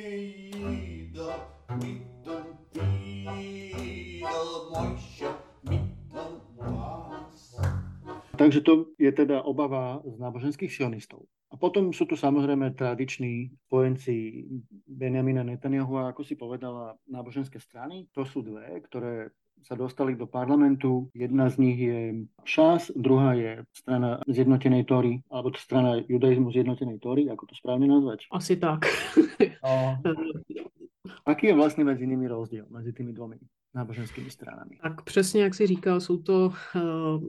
Takže 8.37 8.61
to 8.61 8.85
je 8.97 9.11
teda 9.11 9.41
obava 9.41 10.01
z 10.01 10.19
náboženských 10.19 10.73
sionistov. 10.73 11.29
A 11.51 11.59
potom 11.59 11.91
sú 11.91 12.07
tu 12.07 12.15
samozrejme 12.15 12.71
tradiční 12.79 13.51
spojenci 13.67 14.47
Benjamina 14.87 15.43
Netanyahu 15.43 15.99
a 15.99 16.09
ako 16.15 16.23
si 16.23 16.39
povedala, 16.39 16.95
náboženské 17.11 17.59
strany. 17.59 18.07
To 18.15 18.23
sú 18.23 18.39
dve, 18.39 18.79
ktoré 18.87 19.35
sa 19.61 19.75
dostali 19.75 20.15
do 20.15 20.25
parlamentu. 20.25 21.11
Jedna 21.13 21.49
z 21.49 21.55
nich 21.59 21.79
je 21.79 22.25
ŠAS, 22.47 22.95
druhá 22.95 23.35
je 23.37 23.67
strana 23.75 24.23
zjednotenej 24.25 24.83
Tory, 24.87 25.21
alebo 25.29 25.51
to 25.51 25.59
strana 25.59 26.01
judaizmu 26.01 26.49
zjednotenej 26.49 26.97
Tory, 26.97 27.29
ako 27.29 27.45
to 27.45 27.53
správne 27.53 27.85
nazvať? 27.85 28.25
Asi 28.31 28.57
tak. 28.57 28.87
No. 29.63 29.97
Aký 31.25 31.47
je 31.47 31.53
vlastně 31.53 31.83
mezi 31.83 32.07
nimi 32.07 32.27
rozdíl, 32.27 32.65
mezi 32.69 32.93
tými 32.93 33.13
dvomi? 33.13 33.37
Náboženskými 33.75 34.31
stranami. 34.31 34.77
Tak 34.83 35.01
přesně, 35.01 35.43
jak 35.43 35.55
si 35.55 35.67
říkal, 35.67 35.99
jsou 35.99 36.17
to 36.17 36.53
uh, 36.75 37.23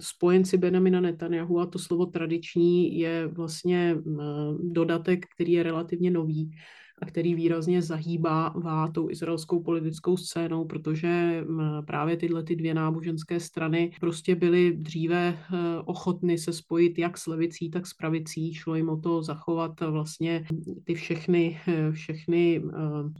spojenci 0.00 0.56
Benjamina 0.56 1.00
Netanyahu 1.00 1.60
a 1.60 1.66
to 1.66 1.78
slovo 1.78 2.06
tradiční 2.06 2.98
je 2.98 3.26
vlastně 3.26 3.94
uh, 3.94 4.22
dodatek, 4.62 5.26
který 5.34 5.52
je 5.52 5.62
relativně 5.62 6.10
nový 6.10 6.50
a 7.00 7.06
který 7.06 7.34
výrazně 7.34 7.82
zahýbá 7.82 8.54
tou 8.92 9.10
izraelskou 9.10 9.62
politickou 9.62 10.16
scénou, 10.16 10.64
protože 10.64 11.44
právě 11.86 12.16
tyhle 12.16 12.42
ty 12.42 12.56
dvě 12.56 12.74
náboženské 12.74 13.40
strany 13.40 13.92
prostě 14.00 14.34
byly 14.34 14.72
dříve 14.72 15.38
eh, 15.38 15.56
ochotny 15.84 16.38
se 16.38 16.52
spojit 16.52 16.98
jak 16.98 17.18
s 17.18 17.26
levicí, 17.26 17.70
tak 17.70 17.86
s 17.86 17.94
pravicí. 17.94 18.54
Šlo 18.54 18.74
jim 18.74 18.88
o 18.88 18.96
to 18.96 19.22
zachovat 19.22 19.80
vlastně 19.80 20.46
ty 20.84 20.94
všechny, 20.94 21.60
eh, 21.68 21.92
všechny 21.92 22.62
eh, 22.64 22.70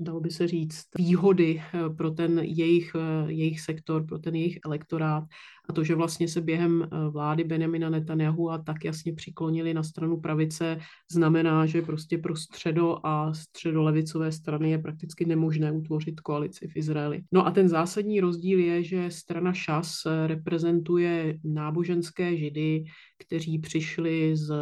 dalo 0.01 0.21
by 0.21 0.31
se 0.31 0.49
říct, 0.49 0.87
výhody 0.99 1.63
pro 1.97 2.11
ten 2.11 2.39
jejich, 2.39 2.93
jejich 3.27 3.61
sektor, 3.61 4.07
pro 4.07 4.19
ten 4.19 4.35
jejich 4.35 4.59
elektorát 4.65 5.25
a 5.71 5.73
to, 5.73 5.85
že 5.85 5.95
vlastně 5.95 6.29
se 6.29 6.41
během 6.41 6.83
eh, 6.83 7.09
vlády 7.11 7.45
Benjamina 7.45 7.91
Netanyahu 7.91 8.51
a 8.51 8.59
tak 8.59 8.85
jasně 8.85 9.13
přiklonili 9.13 9.75
na 9.75 9.83
stranu 9.83 10.21
pravice, 10.21 10.79
znamená, 11.13 11.67
že 11.67 11.83
prostě 11.83 12.19
pro 12.19 12.37
středo 12.37 13.07
a 13.07 13.35
středolevicové 13.35 14.33
strany 14.33 14.71
je 14.71 14.79
prakticky 14.79 15.25
nemožné 15.25 15.73
utvořit 15.73 16.21
koalici 16.21 16.69
v 16.69 16.77
Izraeli. 16.77 17.23
No 17.33 17.47
a 17.47 17.51
ten 17.51 17.69
zásadní 17.69 18.21
rozdíl 18.21 18.59
je, 18.59 18.83
že 18.83 19.11
strana 19.11 19.53
Šas 19.53 20.07
eh, 20.07 20.27
reprezentuje 20.27 21.39
náboženské 21.45 22.37
židy, 22.37 22.85
kteří 23.21 23.59
přišli 23.59 24.37
z 24.37 24.53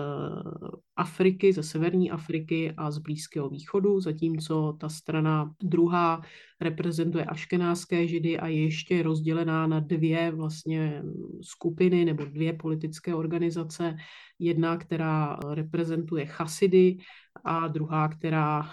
Afriky, 0.96 1.52
ze 1.52 1.62
severní 1.62 2.10
Afriky 2.10 2.72
a 2.76 2.90
z 2.90 2.98
Blízkého 2.98 3.48
východu, 3.48 4.00
zatímco 4.00 4.76
ta 4.80 4.88
strana 4.88 5.54
druhá 5.62 6.20
reprezentuje 6.60 7.24
aškenáské 7.24 8.08
židy 8.08 8.38
a 8.38 8.46
je 8.46 8.62
ještě 8.62 9.02
rozdělená 9.02 9.66
na 9.66 9.80
dvě 9.80 10.30
vlastně 10.30 11.02
skupiny 11.42 12.04
nebo 12.04 12.24
dvě 12.24 12.52
politické 12.52 13.14
organizace. 13.14 13.96
Jedna, 14.38 14.76
která 14.76 15.38
reprezentuje 15.54 16.26
chasidy 16.26 16.96
a 17.44 17.68
druhá, 17.68 18.09
která 18.09 18.61
uh, 18.61 18.68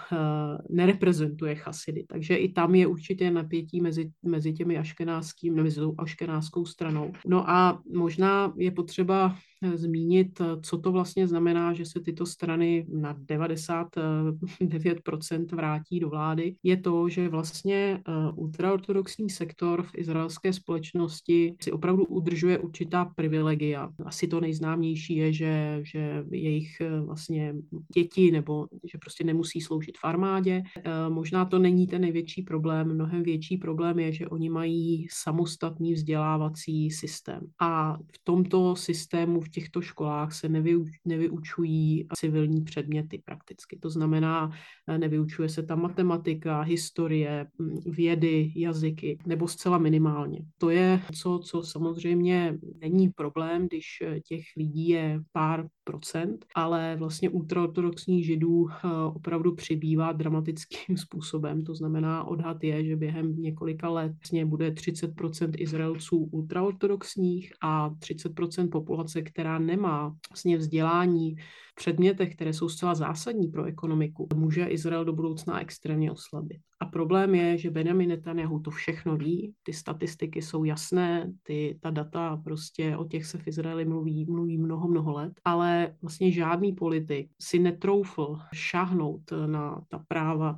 nereprezentuje 0.70 1.54
chasidy. 1.54 2.04
Takže 2.08 2.36
i 2.36 2.52
tam 2.52 2.74
je 2.74 2.86
určitě 2.86 3.30
napětí 3.30 3.80
mezi, 3.80 4.10
mezi 4.22 4.52
těmi 4.52 4.78
aškenáským, 4.78 5.54
mezi 5.54 5.80
tou 5.80 5.94
aškenáskou 5.98 6.64
stranou. 6.64 7.12
No 7.26 7.50
a 7.50 7.80
možná 7.94 8.52
je 8.56 8.70
potřeba 8.70 9.36
eh, 9.62 9.78
zmínit, 9.78 10.40
co 10.62 10.78
to 10.78 10.92
vlastně 10.92 11.28
znamená, 11.28 11.72
že 11.72 11.84
se 11.84 12.00
tyto 12.00 12.26
strany 12.26 12.86
na 12.88 13.14
99% 13.14 15.56
vrátí 15.56 16.00
do 16.00 16.08
vlády, 16.08 16.54
je 16.62 16.76
to, 16.76 17.08
že 17.08 17.28
vlastně 17.28 18.02
ultraortodoxní 18.34 19.30
sektor 19.30 19.82
v 19.82 19.90
izraelské 19.96 20.52
společnosti 20.52 21.54
si 21.62 21.72
opravdu 21.72 22.04
udržuje 22.04 22.58
určitá 22.58 23.04
privilegia. 23.04 23.90
Asi 24.04 24.28
to 24.28 24.40
nejznámější 24.40 25.16
je, 25.16 25.32
že, 25.32 25.80
že 25.82 26.24
jejich 26.30 26.82
vlastně 27.04 27.54
děti 27.94 28.30
nebo 28.30 28.55
že 28.92 28.98
prostě 28.98 29.24
nemusí 29.24 29.60
sloužit 29.60 29.98
v 29.98 30.04
armádě. 30.04 30.62
Eh, 30.76 30.90
možná 31.08 31.44
to 31.44 31.58
není 31.58 31.86
ten 31.86 32.00
největší 32.00 32.42
problém, 32.42 32.94
mnohem 32.94 33.22
větší 33.22 33.56
problém 33.56 33.98
je, 33.98 34.12
že 34.12 34.28
oni 34.28 34.50
mají 34.50 35.06
samostatný 35.10 35.92
vzdělávací 35.92 36.90
systém. 36.90 37.40
A 37.60 37.96
v 37.96 38.18
tomto 38.24 38.76
systému, 38.76 39.40
v 39.40 39.48
těchto 39.48 39.80
školách 39.82 40.32
se 40.32 40.48
nevyuč, 40.48 40.88
nevyučují 41.04 42.06
civilní 42.14 42.64
předměty 42.64 43.22
prakticky. 43.24 43.78
To 43.78 43.90
znamená, 43.90 44.50
eh, 44.88 44.98
nevyučuje 44.98 45.48
se 45.48 45.62
tam 45.62 45.82
matematika, 45.82 46.60
historie, 46.60 47.46
hm, 47.58 47.80
vědy, 47.86 48.52
jazyky, 48.56 49.18
nebo 49.26 49.48
zcela 49.48 49.78
minimálně. 49.78 50.40
To 50.58 50.70
je 50.70 51.00
co, 51.14 51.38
co 51.38 51.62
samozřejmě 51.62 52.58
není 52.80 53.08
problém, 53.08 53.66
když 53.66 53.86
eh, 54.02 54.20
těch 54.20 54.42
lidí 54.56 54.88
je 54.88 55.20
pár 55.32 55.66
procent, 55.84 56.46
ale 56.54 56.96
vlastně 56.96 57.30
ultraortodoxních 57.30 58.26
židů 58.26 58.45
eh, 58.70 58.88
opravdu 59.14 59.54
přibývá 59.54 60.12
dramatickým 60.12 60.96
způsobem. 61.04 61.64
To 61.64 61.74
znamená, 61.74 62.24
odhad 62.24 62.64
je, 62.64 62.84
že 62.84 62.96
během 62.96 63.36
několika 63.36 63.88
let 63.88 64.12
vlastně 64.12 64.46
bude 64.46 64.70
30% 64.70 65.50
Izraelců 65.56 66.16
ultraortodoxních 66.16 67.52
a 67.60 67.90
30% 67.90 68.68
populace, 68.70 69.22
která 69.22 69.58
nemá 69.58 70.16
vlastně 70.30 70.56
vzdělání 70.56 71.36
předmětech, 71.76 72.34
které 72.34 72.52
jsou 72.52 72.68
zcela 72.68 72.94
zásadní 72.94 73.48
pro 73.48 73.64
ekonomiku, 73.64 74.28
může 74.34 74.64
Izrael 74.64 75.04
do 75.04 75.12
budoucna 75.12 75.60
extrémně 75.60 76.12
oslabit. 76.12 76.60
A 76.80 76.86
problém 76.86 77.34
je, 77.34 77.58
že 77.58 77.70
Benjamin 77.70 78.08
Netanyahu 78.08 78.60
to 78.60 78.70
všechno 78.70 79.16
ví, 79.16 79.54
ty 79.62 79.72
statistiky 79.72 80.42
jsou 80.42 80.64
jasné, 80.64 81.32
ty, 81.42 81.78
ta 81.82 81.90
data 81.90 82.40
prostě 82.44 82.96
o 82.96 83.04
těch 83.04 83.26
se 83.26 83.38
v 83.38 83.46
Izraeli 83.46 83.84
mluví, 83.84 84.24
mluví 84.24 84.58
mnoho, 84.58 84.88
mnoho 84.88 85.12
let, 85.12 85.32
ale 85.44 85.94
vlastně 86.02 86.32
žádný 86.32 86.72
politik 86.72 87.30
si 87.40 87.58
netroufl 87.58 88.36
šáhnout 88.52 89.22
na 89.46 89.80
ta 89.88 90.04
práva 90.08 90.56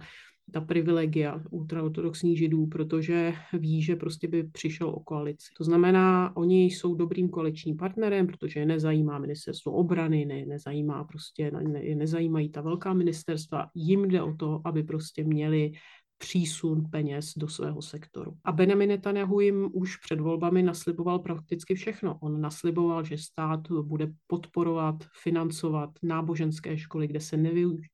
ta 0.50 0.60
privilegia 0.60 1.42
ultraortodoxních 1.50 2.38
židů, 2.38 2.66
protože 2.66 3.32
ví, 3.52 3.82
že 3.82 3.96
prostě 3.96 4.28
by 4.28 4.42
přišel 4.42 4.88
o 4.88 5.00
koalici. 5.00 5.46
To 5.58 5.64
znamená, 5.64 6.36
oni 6.36 6.64
jsou 6.64 6.94
dobrým 6.94 7.28
koaličním 7.28 7.76
partnerem, 7.76 8.26
protože 8.26 8.60
je 8.60 8.66
nezajímá 8.66 9.18
ministerstvo 9.18 9.72
obrany, 9.72 10.24
ne, 10.24 10.46
nezajímá 10.46 11.04
prostě, 11.04 11.50
ne, 11.50 11.94
nezajímají 11.94 12.48
ta 12.48 12.60
velká 12.60 12.92
ministerstva. 12.92 13.66
Jim 13.74 14.08
jde 14.08 14.22
o 14.22 14.34
to, 14.34 14.60
aby 14.64 14.82
prostě 14.82 15.24
měli 15.24 15.72
přísun 16.18 16.90
peněz 16.90 17.32
do 17.36 17.48
svého 17.48 17.82
sektoru. 17.82 18.36
A 18.44 18.52
Benjamin 18.52 18.88
Netanyahu 18.88 19.40
jim 19.40 19.70
už 19.72 19.96
před 19.96 20.20
volbami 20.20 20.62
nasliboval 20.62 21.18
prakticky 21.18 21.74
všechno. 21.74 22.18
On 22.20 22.40
nasliboval, 22.40 23.04
že 23.04 23.18
stát 23.18 23.60
bude 23.82 24.12
podporovat, 24.26 24.94
financovat 25.22 25.90
náboženské 26.02 26.78
školy, 26.78 27.06
kde 27.06 27.20
se 27.20 27.36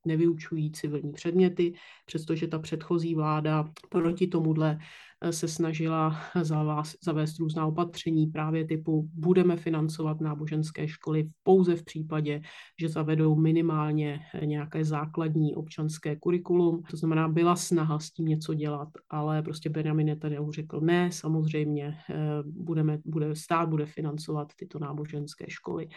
nevyučují 0.07 0.73
civilní 0.73 1.13
předměty, 1.13 1.75
přestože 2.07 2.47
ta 2.47 2.59
předchozí 2.59 3.15
vláda 3.15 3.71
proti 3.89 4.27
tomuhle 4.27 4.79
se 5.31 5.49
snažila 5.49 6.21
zavést 7.03 7.39
různá 7.39 7.67
opatření 7.67 8.27
právě 8.27 8.65
typu 8.65 9.09
budeme 9.15 9.57
financovat 9.57 10.21
náboženské 10.21 10.89
školy 10.89 11.29
pouze 11.43 11.77
v 11.77 11.85
případě, 11.85 12.41
že 12.81 12.89
zavedou 12.89 13.37
minimálně 13.37 14.21
nějaké 14.45 14.85
základní 14.85 15.55
občanské 15.55 16.17
kurikulum. 16.17 16.83
To 16.91 16.97
znamená, 16.97 17.29
byla 17.29 17.57
snaha 17.57 17.99
s 17.99 18.11
tím 18.11 18.27
něco 18.27 18.55
dělat, 18.55 18.89
ale 19.11 19.43
prostě 19.43 19.71
Benjamin 19.71 20.07
Netanyahu 20.07 20.53
řekl 20.53 20.81
ne, 20.81 21.13
samozřejmě 21.13 21.97
eh, 22.11 22.15
budeme, 22.47 22.99
bude, 23.05 23.37
stát 23.37 23.69
bude 23.69 23.87
financovat 23.87 24.53
tyto 24.57 24.79
náboženské 24.79 25.45
školy 25.49 25.89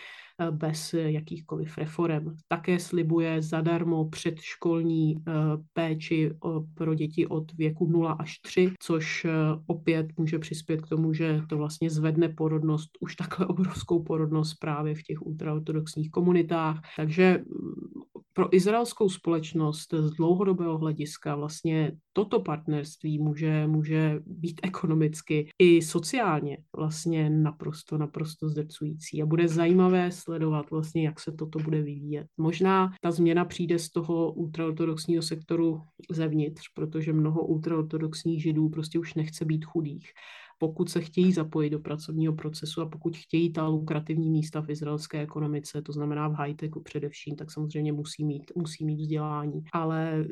eh, 0.42 0.52
bez 0.52 0.94
jakýchkoliv 0.94 1.78
reform. 1.78 2.36
Také 2.48 2.80
slibuje 2.80 3.42
zadarmo 3.42 4.10
předškolní 4.10 5.16
eh, 5.18 5.32
péči 5.74 6.32
pro 6.74 6.94
děti 6.96 7.28
od 7.28 7.54
věku 7.54 7.88
0 7.88 8.12
až 8.12 8.40
3, 8.40 8.72
což 8.80 9.17
Eh, 9.26 9.30
opět 9.68 10.08
může 10.18 10.40
přispět 10.40 10.82
k 10.82 10.88
tomu, 10.88 11.14
že 11.14 11.42
to 11.50 11.58
vlastně 11.58 11.90
zvedne 11.90 12.30
porodnost, 12.30 12.90
už 13.00 13.16
takhle 13.16 13.46
obrovskou 13.48 14.04
porodnost 14.04 14.60
právě 14.60 14.96
v 14.96 15.04
těch 15.04 15.22
ultraortodoxních 15.22 16.12
komunitách. 16.12 16.82
Takže 16.98 17.38
mm, 17.38 18.02
pro 18.34 18.56
izraelskou 18.56 19.10
společnost 19.10 19.94
z 19.94 20.12
dlouhodobého 20.12 20.78
hlediska 20.78 21.36
vlastně 21.36 21.92
toto 22.18 22.40
partnerství 22.40 23.20
může, 23.20 23.68
může 23.68 24.20
být 24.26 24.60
ekonomicky 24.64 25.50
i 25.60 25.82
sociálně 25.82 26.58
vlastně 26.78 27.30
naprosto, 27.30 27.98
naprosto 27.98 28.50
zdrcující 28.50 29.22
a 29.22 29.26
bude 29.26 29.48
zajímavé 29.48 30.12
sledovat 30.12 30.72
vlastně, 30.72 31.06
jak 31.06 31.20
se 31.20 31.32
toto 31.32 31.60
bude 31.60 31.82
vyvíjet. 31.82 32.28
Možná 32.38 32.94
ta 33.02 33.12
změna 33.12 33.46
přijde 33.46 33.80
z 33.80 33.90
toho 33.90 34.34
ultraortodoxního 34.34 35.24
sektoru 35.24 35.82
zevnitř, 36.12 36.64
protože 36.74 37.14
mnoho 37.14 37.46
ultraortodoxních 37.46 38.44
židů 38.44 38.70
prostě 38.70 39.00
už 39.00 39.14
nechce 39.14 39.46
být 39.46 39.66
chudých 39.66 40.12
pokud 40.58 40.90
se 40.90 41.02
chtějí 41.02 41.34
zapojit 41.34 41.70
do 41.70 41.80
pracovního 41.80 42.34
procesu 42.34 42.82
a 42.82 42.90
pokud 42.90 43.18
chtějí 43.18 43.54
ta 43.54 43.68
lukrativní 43.68 44.30
místa 44.30 44.62
v 44.62 44.70
izraelské 44.70 45.22
ekonomice, 45.22 45.82
to 45.82 45.92
znamená 45.92 46.28
v 46.28 46.34
high-techu 46.34 46.82
především, 46.82 47.36
tak 47.36 47.52
samozřejmě 47.52 47.94
musí 47.94 48.26
mít, 48.26 48.52
musí 48.56 48.86
mít 48.86 49.02
vzdělání. 49.02 49.64
Ale 49.74 50.26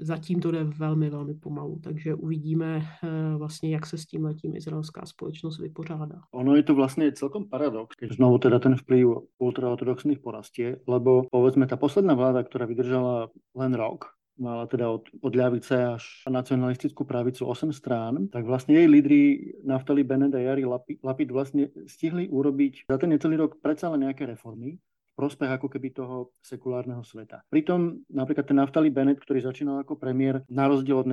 zatím 0.00 0.40
to 0.40 0.50
jde 0.50 0.64
velmi, 0.64 1.10
velmi 1.10 1.34
pomalu, 1.34 1.80
takže 1.84 2.14
uvidíme 2.14 2.82
eh, 3.04 3.36
vlastně, 3.36 3.74
jak 3.74 3.86
se 3.86 3.98
s 3.98 4.06
tím 4.06 4.24
letím 4.24 4.56
izraelská 4.56 5.06
společnost 5.06 5.58
vypořádá. 5.58 6.20
Ono 6.32 6.56
je 6.56 6.62
to 6.62 6.74
vlastně 6.74 7.12
celkom 7.12 7.48
paradox, 7.48 7.96
když 7.98 8.16
znovu 8.16 8.38
teda 8.38 8.58
ten 8.58 8.76
vplyv 8.76 9.06
ultraortodoxných 9.38 10.18
porastie, 10.18 10.80
lebo 10.86 11.22
povedzme 11.30 11.66
ta 11.66 11.76
posledná 11.76 12.14
vláda, 12.14 12.42
která 12.42 12.66
vydržela 12.66 13.30
len 13.54 13.74
rok, 13.74 14.04
mala 14.38 14.64
teda 14.70 14.86
od, 14.88 15.04
od 15.20 15.32
ľavice 15.34 15.98
až 15.98 16.04
nacionalistickú 16.30 17.02
pravicu 17.02 17.44
8 17.44 17.74
strán, 17.74 18.30
tak 18.30 18.46
vlastne 18.46 18.78
jej 18.78 18.88
lídry 18.88 19.20
Naftali 19.66 20.06
Bennett 20.06 20.34
a 20.34 20.40
Jari 20.40 20.64
Lapid 21.02 21.28
vlastne 21.34 21.68
stihli 21.90 22.30
urobiť 22.30 22.88
za 22.88 22.96
ten 22.96 23.10
necelý 23.12 23.36
rok 23.36 23.58
predsa 23.58 23.90
len 23.90 24.06
nejaké 24.06 24.24
reformy, 24.24 24.78
prospech 25.18 25.50
ako 25.50 25.66
keby 25.66 25.90
toho 25.90 26.30
sekulárneho 26.38 27.02
sveta. 27.02 27.42
Pritom 27.50 28.06
napríklad 28.06 28.46
ten 28.46 28.62
Naftali 28.62 28.94
Bennett, 28.94 29.18
ktorý 29.18 29.42
začínal 29.42 29.82
ako 29.82 29.98
premiér, 29.98 30.46
na 30.46 30.70
rozdiel 30.70 31.02
od 31.02 31.10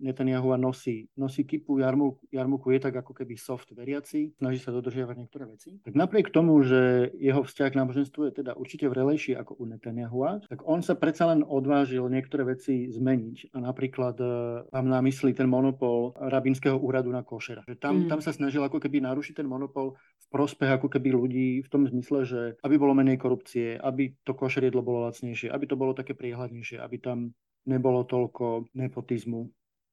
Netanyahu 0.00 0.56
a 0.56 0.58
nosí, 0.60 1.12
nosí 1.20 1.44
kypu 1.44 1.84
jarmuku, 1.84 2.24
jarmuku, 2.32 2.72
je 2.72 2.80
tak 2.80 2.96
ako 2.96 3.12
keby 3.12 3.36
soft 3.36 3.68
veriaci, 3.76 4.32
snaží 4.40 4.64
sa 4.64 4.72
dodržiavať 4.72 5.16
niektoré 5.20 5.44
veci. 5.44 5.76
Tak 5.84 5.92
napriek 5.92 6.32
tomu, 6.32 6.64
že 6.64 7.12
jeho 7.20 7.44
vzťah 7.44 7.68
k 7.68 7.78
náboženstvu 7.84 8.20
je 8.28 8.32
teda 8.40 8.56
určite 8.56 8.88
vrelejší 8.88 9.36
ako 9.36 9.60
u 9.60 9.68
Netanyahu, 9.68 10.22
tak 10.46 10.62
on 10.62 10.80
sa 10.86 10.94
predsa 10.94 11.26
len 11.34 11.42
odvážil 11.42 12.06
niektoré 12.06 12.46
veci 12.46 12.86
zmeniť. 12.86 13.56
A 13.56 13.58
napríklad 13.58 14.16
e, 14.22 14.26
mám 14.70 14.86
na 14.86 15.02
mysli 15.02 15.34
ten 15.34 15.50
monopol 15.50 16.14
rabínskeho 16.14 16.78
úradu 16.78 17.10
na 17.10 17.26
košera. 17.26 17.66
Že 17.66 17.76
tam, 17.82 17.94
mm. 18.04 18.08
tam 18.08 18.20
sa 18.22 18.30
snažil 18.30 18.62
ako 18.62 18.78
keby 18.78 19.02
narušiť 19.02 19.42
ten 19.42 19.48
monopol 19.48 19.98
prospech 20.32 20.80
ako 20.80 20.88
keby 20.88 21.12
ľudí 21.12 21.48
v 21.60 21.68
tom 21.68 21.84
zmysle, 21.84 22.24
že 22.24 22.40
aby 22.64 22.80
bolo 22.80 22.96
menej 22.96 23.20
korupcie 23.20 23.76
aby 23.76 24.16
to 24.24 24.32
košer 24.32 24.64
jedlo 24.64 24.80
bolo 24.80 25.04
lacnejšie, 25.04 25.52
aby 25.52 25.64
to 25.68 25.76
bolo 25.76 25.92
také 25.92 26.16
priehľadnejšie, 26.16 26.80
aby 26.80 26.96
tam 26.96 27.36
nebolo 27.68 28.02
toľko 28.08 28.72
nepotizmu. 28.74 29.52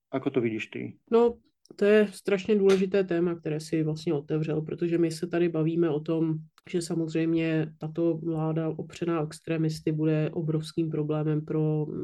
Ako 0.10 0.28
to 0.32 0.40
vidíš 0.42 0.74
ty? 0.74 0.98
No, 1.12 1.38
to 1.76 1.86
je 1.86 2.08
strašně 2.12 2.56
důležité 2.56 3.04
téma, 3.04 3.36
které 3.36 3.60
si 3.60 3.84
vlastně 3.84 4.14
otevřel, 4.14 4.62
protože 4.62 4.98
my 4.98 5.12
se 5.12 5.28
tady 5.28 5.50
bavíme 5.50 5.90
o 5.90 6.00
tom, 6.00 6.36
že 6.70 6.82
samozřejmě 6.82 7.72
tato 7.78 8.18
vláda 8.24 8.70
opřená 8.70 9.24
extremisty 9.24 9.92
bude 9.92 10.30
obrovským 10.34 10.90
problémem 10.90 11.46
pro 11.46 11.86
uh, 11.86 11.96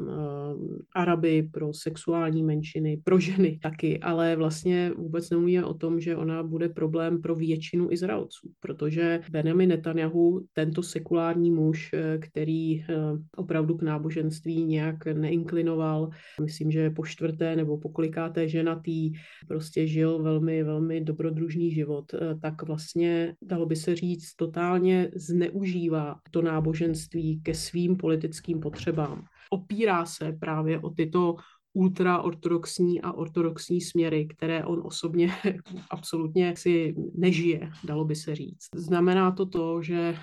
Araby, 0.94 1.48
pro 1.52 1.74
sexuální 1.74 2.42
menšiny, 2.42 3.00
pro 3.04 3.20
ženy 3.20 3.58
taky, 3.62 4.00
ale 4.00 4.36
vlastně 4.36 4.92
vůbec 4.96 5.30
nemluvíme 5.30 5.64
o 5.64 5.74
tom, 5.74 6.00
že 6.00 6.16
ona 6.16 6.42
bude 6.42 6.68
problém 6.68 7.22
pro 7.22 7.34
většinu 7.34 7.92
Izraelců, 7.92 8.50
protože 8.60 9.20
Benjamin 9.30 9.68
Netanyahu, 9.68 10.40
tento 10.52 10.82
sekulární 10.82 11.50
muž, 11.50 11.90
eh, 11.94 12.18
který 12.18 12.78
uh, 12.78 12.84
opravdu 13.36 13.76
k 13.76 13.82
náboženství 13.82 14.64
nějak 14.64 15.06
neinklinoval, 15.06 16.10
myslím, 16.42 16.70
že 16.70 16.90
po 16.90 17.06
čtvrté 17.06 17.56
nebo 17.56 17.78
po 17.78 17.88
kolikáté 17.88 18.48
ženatý, 18.48 19.12
prostě 19.48 19.86
žil 19.86 20.22
velmi, 20.22 20.62
velmi 20.62 21.00
dobrodružný 21.00 21.70
život, 21.70 22.12
uh, 22.14 22.40
tak 22.40 22.62
vlastně 22.62 23.34
dalo 23.42 23.66
by 23.66 23.76
se 23.76 23.96
říct, 23.96 24.34
to 24.36 24.45
totálně 24.46 25.10
zneužívá 25.14 26.20
to 26.30 26.42
náboženství 26.42 27.40
ke 27.42 27.54
svým 27.54 27.96
politickým 27.96 28.60
potřebám. 28.60 29.24
Opírá 29.50 30.06
se 30.06 30.32
právě 30.32 30.80
o 30.80 30.90
tyto 30.90 31.36
ultraortodoxní 31.76 33.00
a 33.02 33.12
ortodoxní 33.12 33.80
směry, 33.80 34.26
které 34.26 34.64
on 34.64 34.82
osobně 34.84 35.32
absolutně 35.90 36.54
si 36.56 36.94
nežije, 37.14 37.70
dalo 37.84 38.04
by 38.04 38.16
se 38.16 38.34
říct. 38.34 38.68
Znamená 38.74 39.30
to 39.30 39.46
to, 39.46 39.82
že 39.82 40.14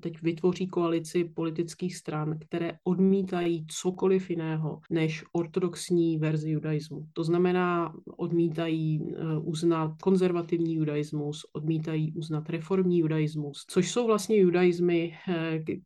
teď 0.00 0.22
vytvoří 0.22 0.66
koalici 0.66 1.24
politických 1.24 1.96
stran, 1.96 2.38
které 2.38 2.72
odmítají 2.84 3.66
cokoliv 3.66 4.30
jiného 4.30 4.80
než 4.90 5.24
ortodoxní 5.32 6.18
verzi 6.18 6.50
judaismu. 6.50 7.06
To 7.12 7.24
znamená, 7.24 7.94
odmítají 8.16 9.00
eh, 9.02 9.38
uznat 9.42 10.02
konzervativní 10.02 10.74
judaismus, 10.74 11.40
odmítají 11.52 12.12
uznat 12.12 12.50
reformní 12.50 12.98
judaismus, 12.98 13.64
což 13.68 13.90
jsou 13.90 14.06
vlastně 14.06 14.36
judaismy, 14.36 15.14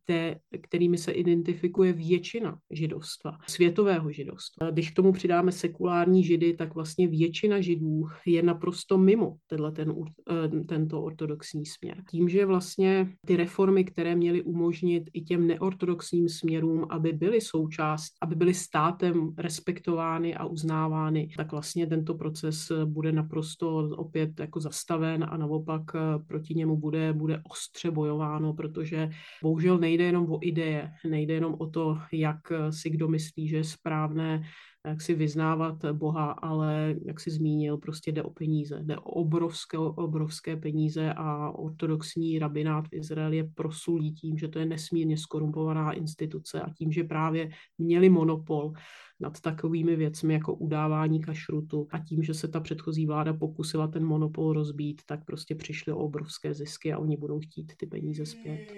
eh, 0.09 0.59
kterými 0.61 0.97
se 0.97 1.11
identifikuje 1.11 1.93
většina 1.93 2.59
židovstva, 2.71 3.37
světového 3.47 4.11
židovstva. 4.11 4.71
Když 4.71 4.91
k 4.91 4.95
tomu 4.95 5.16
přidáme 5.17 5.51
sekulární 5.51 6.23
židy, 6.23 6.53
tak 6.53 6.75
vlastně 6.75 7.07
většina 7.07 7.61
židů 7.61 8.07
je 8.25 8.43
naprosto 8.43 8.97
mimo 8.97 9.37
tenhle 9.47 9.71
ten, 9.71 9.95
eh, 10.29 10.63
tento 10.63 11.01
ortodoxní 11.01 11.65
směr. 11.65 12.03
Tím, 12.11 12.29
že 12.29 12.45
vlastně 12.45 13.09
ty 13.25 13.37
reformy, 13.37 13.83
které 13.83 14.15
měly 14.15 14.41
umožnit 14.41 15.03
i 15.13 15.21
těm 15.21 15.47
neortodoxním 15.47 16.29
směrům, 16.29 16.85
aby 16.89 17.13
byly 17.13 17.41
součást, 17.41 18.13
aby 18.21 18.35
byly 18.35 18.53
státem 18.53 19.33
respektovány 19.37 20.35
a 20.35 20.45
uznávány, 20.45 21.29
tak 21.37 21.51
vlastně 21.51 21.87
tento 21.87 22.13
proces 22.13 22.71
bude 22.85 23.11
naprosto 23.11 23.89
opět 23.97 24.39
jako 24.39 24.59
zastaven 24.59 25.25
a 25.29 25.37
naopak 25.37 25.81
eh, 25.95 25.99
proti 26.27 26.53
němu 26.53 26.77
bude, 26.77 27.13
bude 27.13 27.41
ostře 27.49 27.91
bojováno, 27.91 28.53
protože 28.53 29.09
bohužel 29.43 29.77
nejde 29.77 30.03
jenom 30.03 30.31
o 30.31 30.39
ideje, 30.41 30.91
nejde 31.09 31.33
jenom 31.33 31.55
o 31.59 31.67
to, 31.67 31.97
jak 32.13 32.39
si 32.69 32.89
kdo 32.89 33.07
myslí, 33.07 33.47
že 33.47 33.57
je 33.57 33.63
správné 33.63 34.43
jak 34.87 35.01
si 35.01 35.13
vyznávat 35.13 35.85
Boha, 35.91 36.31
ale 36.31 36.95
jak 37.05 37.19
si 37.19 37.31
zmínil, 37.31 37.77
prostě 37.77 38.11
jde 38.11 38.23
o 38.23 38.29
peníze. 38.29 38.79
Jde 38.83 38.97
o 38.97 39.01
obrovské, 39.01 39.77
obrovské 39.77 40.57
peníze 40.57 41.13
a 41.13 41.49
ortodoxní 41.49 42.39
rabinát 42.39 42.87
v 42.87 42.93
Izraeli 42.93 43.37
je 43.37 43.43
prosulí 43.43 44.13
tím, 44.13 44.37
že 44.37 44.47
to 44.47 44.59
je 44.59 44.65
nesmírně 44.65 45.17
skorumpovaná 45.17 45.91
instituce 45.91 46.61
a 46.61 46.69
tím, 46.69 46.91
že 46.91 47.03
právě 47.03 47.49
měli 47.77 48.09
monopol 48.09 48.71
nad 49.19 49.41
takovými 49.41 49.95
věcmi 49.95 50.33
jako 50.33 50.55
udávání 50.55 51.21
kašrutu 51.21 51.87
a 51.91 51.99
tím, 51.99 52.23
že 52.23 52.33
se 52.33 52.47
ta 52.47 52.59
předchozí 52.59 53.05
vláda 53.05 53.33
pokusila 53.33 53.87
ten 53.87 54.05
monopol 54.05 54.53
rozbít, 54.53 55.01
tak 55.05 55.25
prostě 55.25 55.55
přišly 55.55 55.93
o 55.93 55.97
obrovské 55.97 56.53
zisky 56.53 56.93
a 56.93 56.97
oni 56.97 57.17
budou 57.17 57.39
chtít 57.39 57.73
ty 57.77 57.85
peníze 57.85 58.25
zpět. 58.25 58.73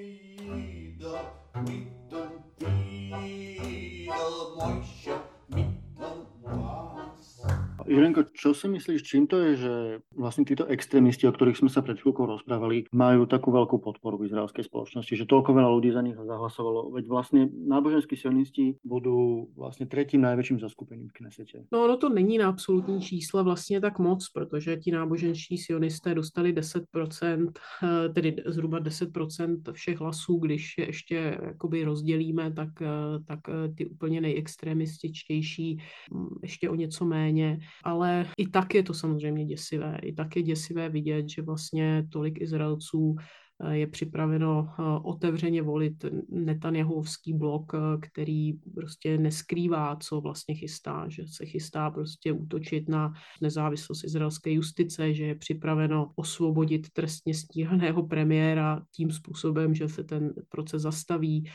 Irenko, 7.87 8.23
čo 8.33 8.53
si 8.53 8.67
myslíš, 8.67 9.01
čím 9.03 9.27
to 9.27 9.37
je, 9.39 9.51
že 9.55 9.73
vlastne 10.15 10.43
títo 10.43 10.65
extrémisti, 10.67 11.27
o 11.27 11.35
ktorých 11.35 11.59
sme 11.59 11.69
sa 11.69 11.83
pred 11.83 11.99
chvíľkou 11.99 12.25
rozprávali, 12.25 12.89
majú 12.91 13.25
takú 13.29 13.51
veľkú 13.51 13.79
podporu 13.79 14.19
v 14.19 14.31
izraelskej 14.31 14.65
spoločnosti, 14.67 15.13
že 15.15 15.29
toľko 15.29 15.55
veľa 15.55 15.69
ľudí 15.69 15.91
za 15.91 16.01
nich 16.01 16.15
zahlasovalo, 16.15 16.91
veď 16.95 17.05
vlastne 17.07 17.41
náboženskí 17.51 18.15
sionisti 18.15 18.75
budou 18.83 19.47
vlastně 19.57 19.85
třetím 19.85 20.21
největším 20.21 20.59
zaskupením 20.59 21.07
v 21.09 21.13
Knesete. 21.13 21.63
No 21.71 21.83
ono 21.83 21.97
to 21.97 22.09
není 22.09 22.37
na 22.37 22.47
absolutní 22.47 23.01
čísla 23.01 23.41
vlastně 23.41 23.81
tak 23.81 23.99
moc, 23.99 24.29
protože 24.29 24.77
ti 24.77 24.91
náboženští 24.91 25.57
sionisté 25.57 26.15
dostali 26.15 26.53
10%, 26.53 27.51
eh, 27.83 28.09
tedy 28.09 28.35
zhruba 28.45 28.79
10% 28.79 29.71
všech 29.71 29.99
hlasů, 29.99 30.37
když 30.37 30.77
je 30.77 30.85
ještě 30.85 31.37
jakoby 31.43 31.83
rozdělíme, 31.83 32.51
tak, 32.51 32.81
eh, 32.81 32.87
tak 33.27 33.39
eh, 33.49 33.73
ty 33.77 33.85
úplně 33.85 34.21
nejextremističtější 34.21 35.77
mm, 36.11 36.27
ještě 36.41 36.69
o 36.69 36.75
něco 36.75 37.05
méně 37.05 37.59
ale 37.83 38.25
i 38.37 38.47
tak 38.47 38.75
je 38.75 38.83
to 38.83 38.93
samozřejmě 38.93 39.45
děsivé. 39.45 39.99
I 40.01 40.13
tak 40.13 40.35
je 40.35 40.43
děsivé 40.43 40.89
vidět, 40.89 41.29
že 41.29 41.41
vlastně 41.41 42.07
tolik 42.11 42.41
Izraelců 42.41 43.15
je 43.71 43.87
připraveno 43.87 44.67
eh, 44.69 44.83
otevřeně 45.03 45.61
volit 45.61 46.05
Netanyahovský 46.29 47.33
blok, 47.33 47.71
eh, 47.73 47.97
který 48.01 48.53
prostě 48.53 49.17
neskrývá, 49.17 49.95
co 49.95 50.21
vlastně 50.21 50.55
chystá, 50.55 51.05
že 51.09 51.23
se 51.27 51.45
chystá 51.45 51.91
prostě 51.91 52.31
útočit 52.31 52.89
na 52.89 53.13
nezávislost 53.41 54.03
izraelské 54.03 54.51
justice, 54.51 55.13
že 55.13 55.25
je 55.25 55.35
připraveno 55.35 56.11
osvobodit 56.15 56.87
trestně 56.93 57.33
stíhaného 57.33 58.07
premiéra 58.07 58.81
tím 58.95 59.11
způsobem, 59.11 59.75
že 59.75 59.89
se 59.89 60.03
ten 60.03 60.33
proces 60.49 60.81
zastaví, 60.81 61.43
eh, 61.47 61.51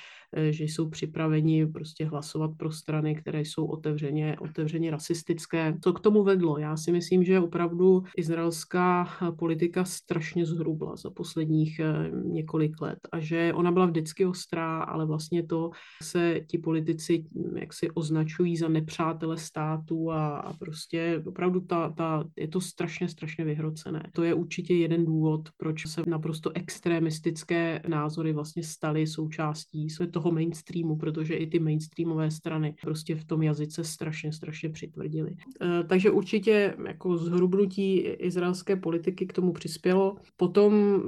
že 0.50 0.64
jsou 0.64 0.88
připraveni 0.88 1.66
prostě 1.66 2.04
hlasovat 2.04 2.50
pro 2.56 2.72
strany, 2.72 3.14
které 3.14 3.40
jsou 3.40 3.66
otevřeně, 3.66 4.36
otevřeně 4.40 4.90
rasistické. 4.90 5.74
Co 5.84 5.92
k 5.92 6.00
tomu 6.00 6.24
vedlo? 6.24 6.58
Já 6.58 6.76
si 6.76 6.92
myslím, 6.92 7.24
že 7.24 7.40
opravdu 7.40 8.02
izraelská 8.16 9.08
politika 9.38 9.84
strašně 9.84 10.46
zhrubla 10.46 10.96
za 10.96 11.10
posledních 11.10 11.80
několik 12.24 12.80
let 12.80 12.98
a 13.12 13.20
že 13.20 13.52
ona 13.54 13.72
byla 13.72 13.86
vždycky 13.86 14.26
ostrá, 14.26 14.82
ale 14.82 15.06
vlastně 15.06 15.46
to 15.46 15.70
se 16.02 16.40
ti 16.46 16.58
politici 16.58 17.24
jak 17.56 17.72
si 17.72 17.90
označují 17.90 18.56
za 18.56 18.68
nepřátele 18.68 19.36
státu 19.38 20.10
a, 20.10 20.36
a 20.36 20.52
prostě 20.52 21.22
opravdu 21.26 21.60
ta, 21.60 21.90
ta, 21.90 22.24
je 22.36 22.48
to 22.48 22.60
strašně, 22.60 23.08
strašně 23.08 23.44
vyhrocené. 23.44 24.02
To 24.12 24.22
je 24.22 24.34
určitě 24.34 24.74
jeden 24.74 25.04
důvod, 25.04 25.48
proč 25.56 25.86
se 25.86 26.02
naprosto 26.06 26.50
extremistické 26.54 27.82
názory 27.88 28.32
vlastně 28.32 28.62
staly 28.62 29.06
součástí 29.06 29.88
toho 30.10 30.23
mainstreamu, 30.32 30.96
protože 30.96 31.34
i 31.34 31.46
ty 31.46 31.58
mainstreamové 31.58 32.30
strany 32.30 32.74
prostě 32.82 33.14
v 33.14 33.24
tom 33.24 33.42
jazyce 33.42 33.84
strašně, 33.84 34.32
strašně 34.32 34.68
přitvrdily. 34.68 35.36
E, 35.62 35.84
takže 35.84 36.10
určitě 36.10 36.74
jako 36.86 37.16
zhrubnutí 37.16 37.98
izraelské 37.98 38.76
politiky 38.76 39.26
k 39.26 39.32
tomu 39.32 39.52
přispělo. 39.52 40.16
Potom 40.36 41.02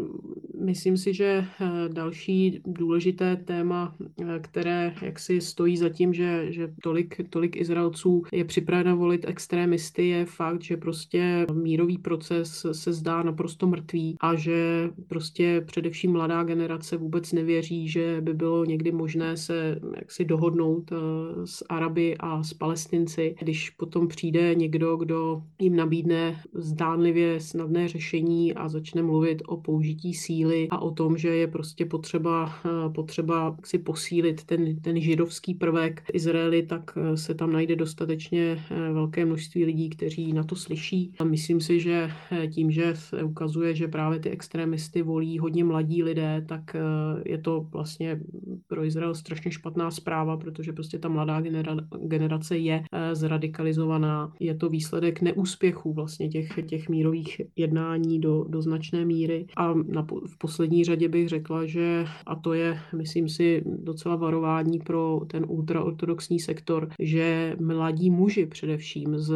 myslím 0.64 0.96
si, 0.96 1.14
že 1.14 1.44
eh, 1.60 1.88
další 1.88 2.60
důležité 2.66 3.36
téma, 3.36 3.94
eh, 4.00 4.38
které 4.40 4.94
jaksi 5.02 5.40
stojí 5.40 5.76
za 5.76 5.88
tím, 5.88 6.14
že, 6.14 6.52
že 6.52 6.68
tolik, 6.82 7.20
tolik 7.30 7.56
Izraelců 7.56 8.22
je 8.32 8.44
připraveno 8.44 8.96
volit 8.96 9.24
extrémisty, 9.28 10.08
je 10.08 10.24
fakt, 10.24 10.62
že 10.62 10.76
prostě 10.76 11.46
mírový 11.52 11.98
proces 11.98 12.66
se 12.72 12.92
zdá 12.92 13.22
naprosto 13.22 13.66
mrtvý 13.66 14.16
a 14.20 14.34
že 14.34 14.90
prostě 15.08 15.62
především 15.66 16.12
mladá 16.12 16.42
generace 16.42 16.96
vůbec 16.96 17.32
nevěří, 17.32 17.88
že 17.88 18.20
by 18.20 18.34
bylo 18.34 18.64
někdy 18.64 18.92
možné 18.92 19.05
se 19.34 19.80
jaksi 19.96 20.24
dohodnout 20.24 20.92
eh, 20.92 20.96
s 21.44 21.64
Araby 21.68 22.16
a 22.20 22.42
s 22.42 22.54
Palestinci, 22.54 23.34
když 23.40 23.70
potom 23.70 24.08
přijde 24.08 24.54
někdo, 24.54 24.96
kdo 24.96 25.42
jim 25.60 25.76
nabídne 25.76 26.40
zdánlivě 26.54 27.40
snadné 27.40 27.88
řešení 27.88 28.54
a 28.54 28.68
začne 28.68 29.02
mluvit 29.02 29.42
o 29.46 29.56
použití 29.56 30.14
síly 30.14 30.68
a 30.70 30.78
o 30.78 30.90
tom, 30.90 31.18
že 31.18 31.28
je 31.28 31.46
prostě 31.46 31.86
potřeba, 31.86 32.52
eh, 32.64 32.90
potřeba 32.94 33.56
si 33.64 33.78
posílit 33.78 34.44
ten, 34.44 34.80
ten 34.80 35.00
židovský 35.00 35.54
prvek 35.54 36.02
Izraeli, 36.12 36.62
tak 36.62 36.90
eh, 36.96 37.16
se 37.16 37.34
tam 37.34 37.52
najde 37.52 37.76
dostatečně 37.76 38.64
velké 38.92 39.24
množství 39.24 39.64
lidí, 39.64 39.90
kteří 39.90 40.32
na 40.32 40.44
to 40.44 40.56
slyší. 40.56 41.12
A 41.18 41.24
myslím 41.24 41.60
si, 41.60 41.80
že 41.80 42.10
tím, 42.50 42.70
že 42.70 42.94
se 42.94 43.22
ukazuje, 43.22 43.74
že 43.74 43.88
právě 43.88 44.18
ty 44.18 44.30
extrémisty 44.30 45.02
volí 45.02 45.38
hodně 45.38 45.64
mladí 45.64 46.02
lidé, 46.02 46.44
tak 46.48 46.76
je 47.24 47.38
to 47.38 47.66
vlastně 47.72 48.20
pro 48.66 48.84
Izrael 48.86 49.14
strašně 49.14 49.50
špatná 49.50 49.90
zpráva, 49.90 50.36
protože 50.36 50.72
prostě 50.72 50.98
ta 50.98 51.08
mladá 51.08 51.40
genera- 51.40 51.86
generace 52.06 52.58
je 52.58 52.82
zradikalizovaná. 53.12 54.32
Je 54.40 54.54
to 54.54 54.68
výsledek 54.68 55.22
neúspěchů 55.22 55.92
vlastně 55.92 56.28
těch, 56.28 56.48
těch 56.66 56.88
mírových 56.88 57.40
jednání 57.56 58.20
do, 58.20 58.44
do 58.48 58.62
značné 58.62 59.04
míry 59.04 59.46
a 59.56 59.74
na, 59.74 60.06
v 60.26 60.38
poslední 60.38 60.84
řadě 60.84 61.08
bych 61.08 61.28
řekla, 61.28 61.66
že, 61.66 62.04
a 62.26 62.36
to 62.36 62.52
je, 62.52 62.78
myslím 62.96 63.28
si, 63.28 63.62
docela 63.66 64.16
varování 64.16 64.78
pro 64.78 65.20
ten 65.26 65.44
ultraortodoxní 65.48 66.40
sektor, 66.40 66.88
že 66.98 67.56
mladí 67.60 68.10
muži 68.10 68.46
především 68.46 69.18
z 69.18 69.34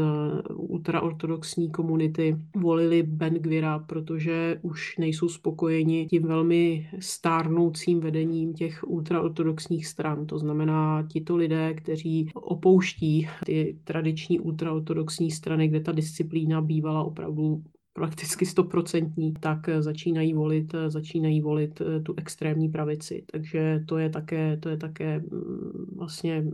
ultraortodoxní 0.55 1.71
komunity 1.71 2.37
volili 2.57 3.03
Ben 3.03 3.35
Gvira, 3.35 3.79
protože 3.79 4.59
už 4.63 4.99
nejsou 4.99 5.29
spokojeni 5.29 6.07
tím 6.07 6.23
velmi 6.23 6.89
stárnoucím 6.99 8.01
vedením 8.01 8.55
těch 8.55 8.85
ultraortodoxních 8.87 9.40
stran. 9.87 10.27
To 10.27 10.39
znamená, 10.39 11.07
tito 11.13 11.37
lidé, 11.37 11.75
kteří 11.75 12.31
opouští 12.35 13.29
ty 13.47 13.79
tradiční 13.85 14.41
ultraortodoxní 14.41 15.31
strany, 15.31 15.69
kde 15.69 15.81
ta 15.81 15.93
disciplína 15.93 16.61
bývala 16.61 17.05
opravdu 17.05 17.63
prakticky 17.93 18.47
stoprocentní, 18.47 19.33
tak 19.41 19.69
eh, 19.69 19.83
začínají 19.83 20.35
volit, 20.35 20.75
eh, 20.75 20.91
začínají 20.91 21.41
volit 21.41 21.81
eh, 21.81 22.01
tu 22.01 22.15
extrémní 22.17 22.69
pravici. 22.69 23.25
Takže 23.33 23.85
to 23.87 23.99
je 23.99 24.11
také, 24.11 24.57
to 24.57 24.69
je 24.69 24.77
také 24.77 25.19
mm, 25.19 25.95
vlastně 25.97 26.45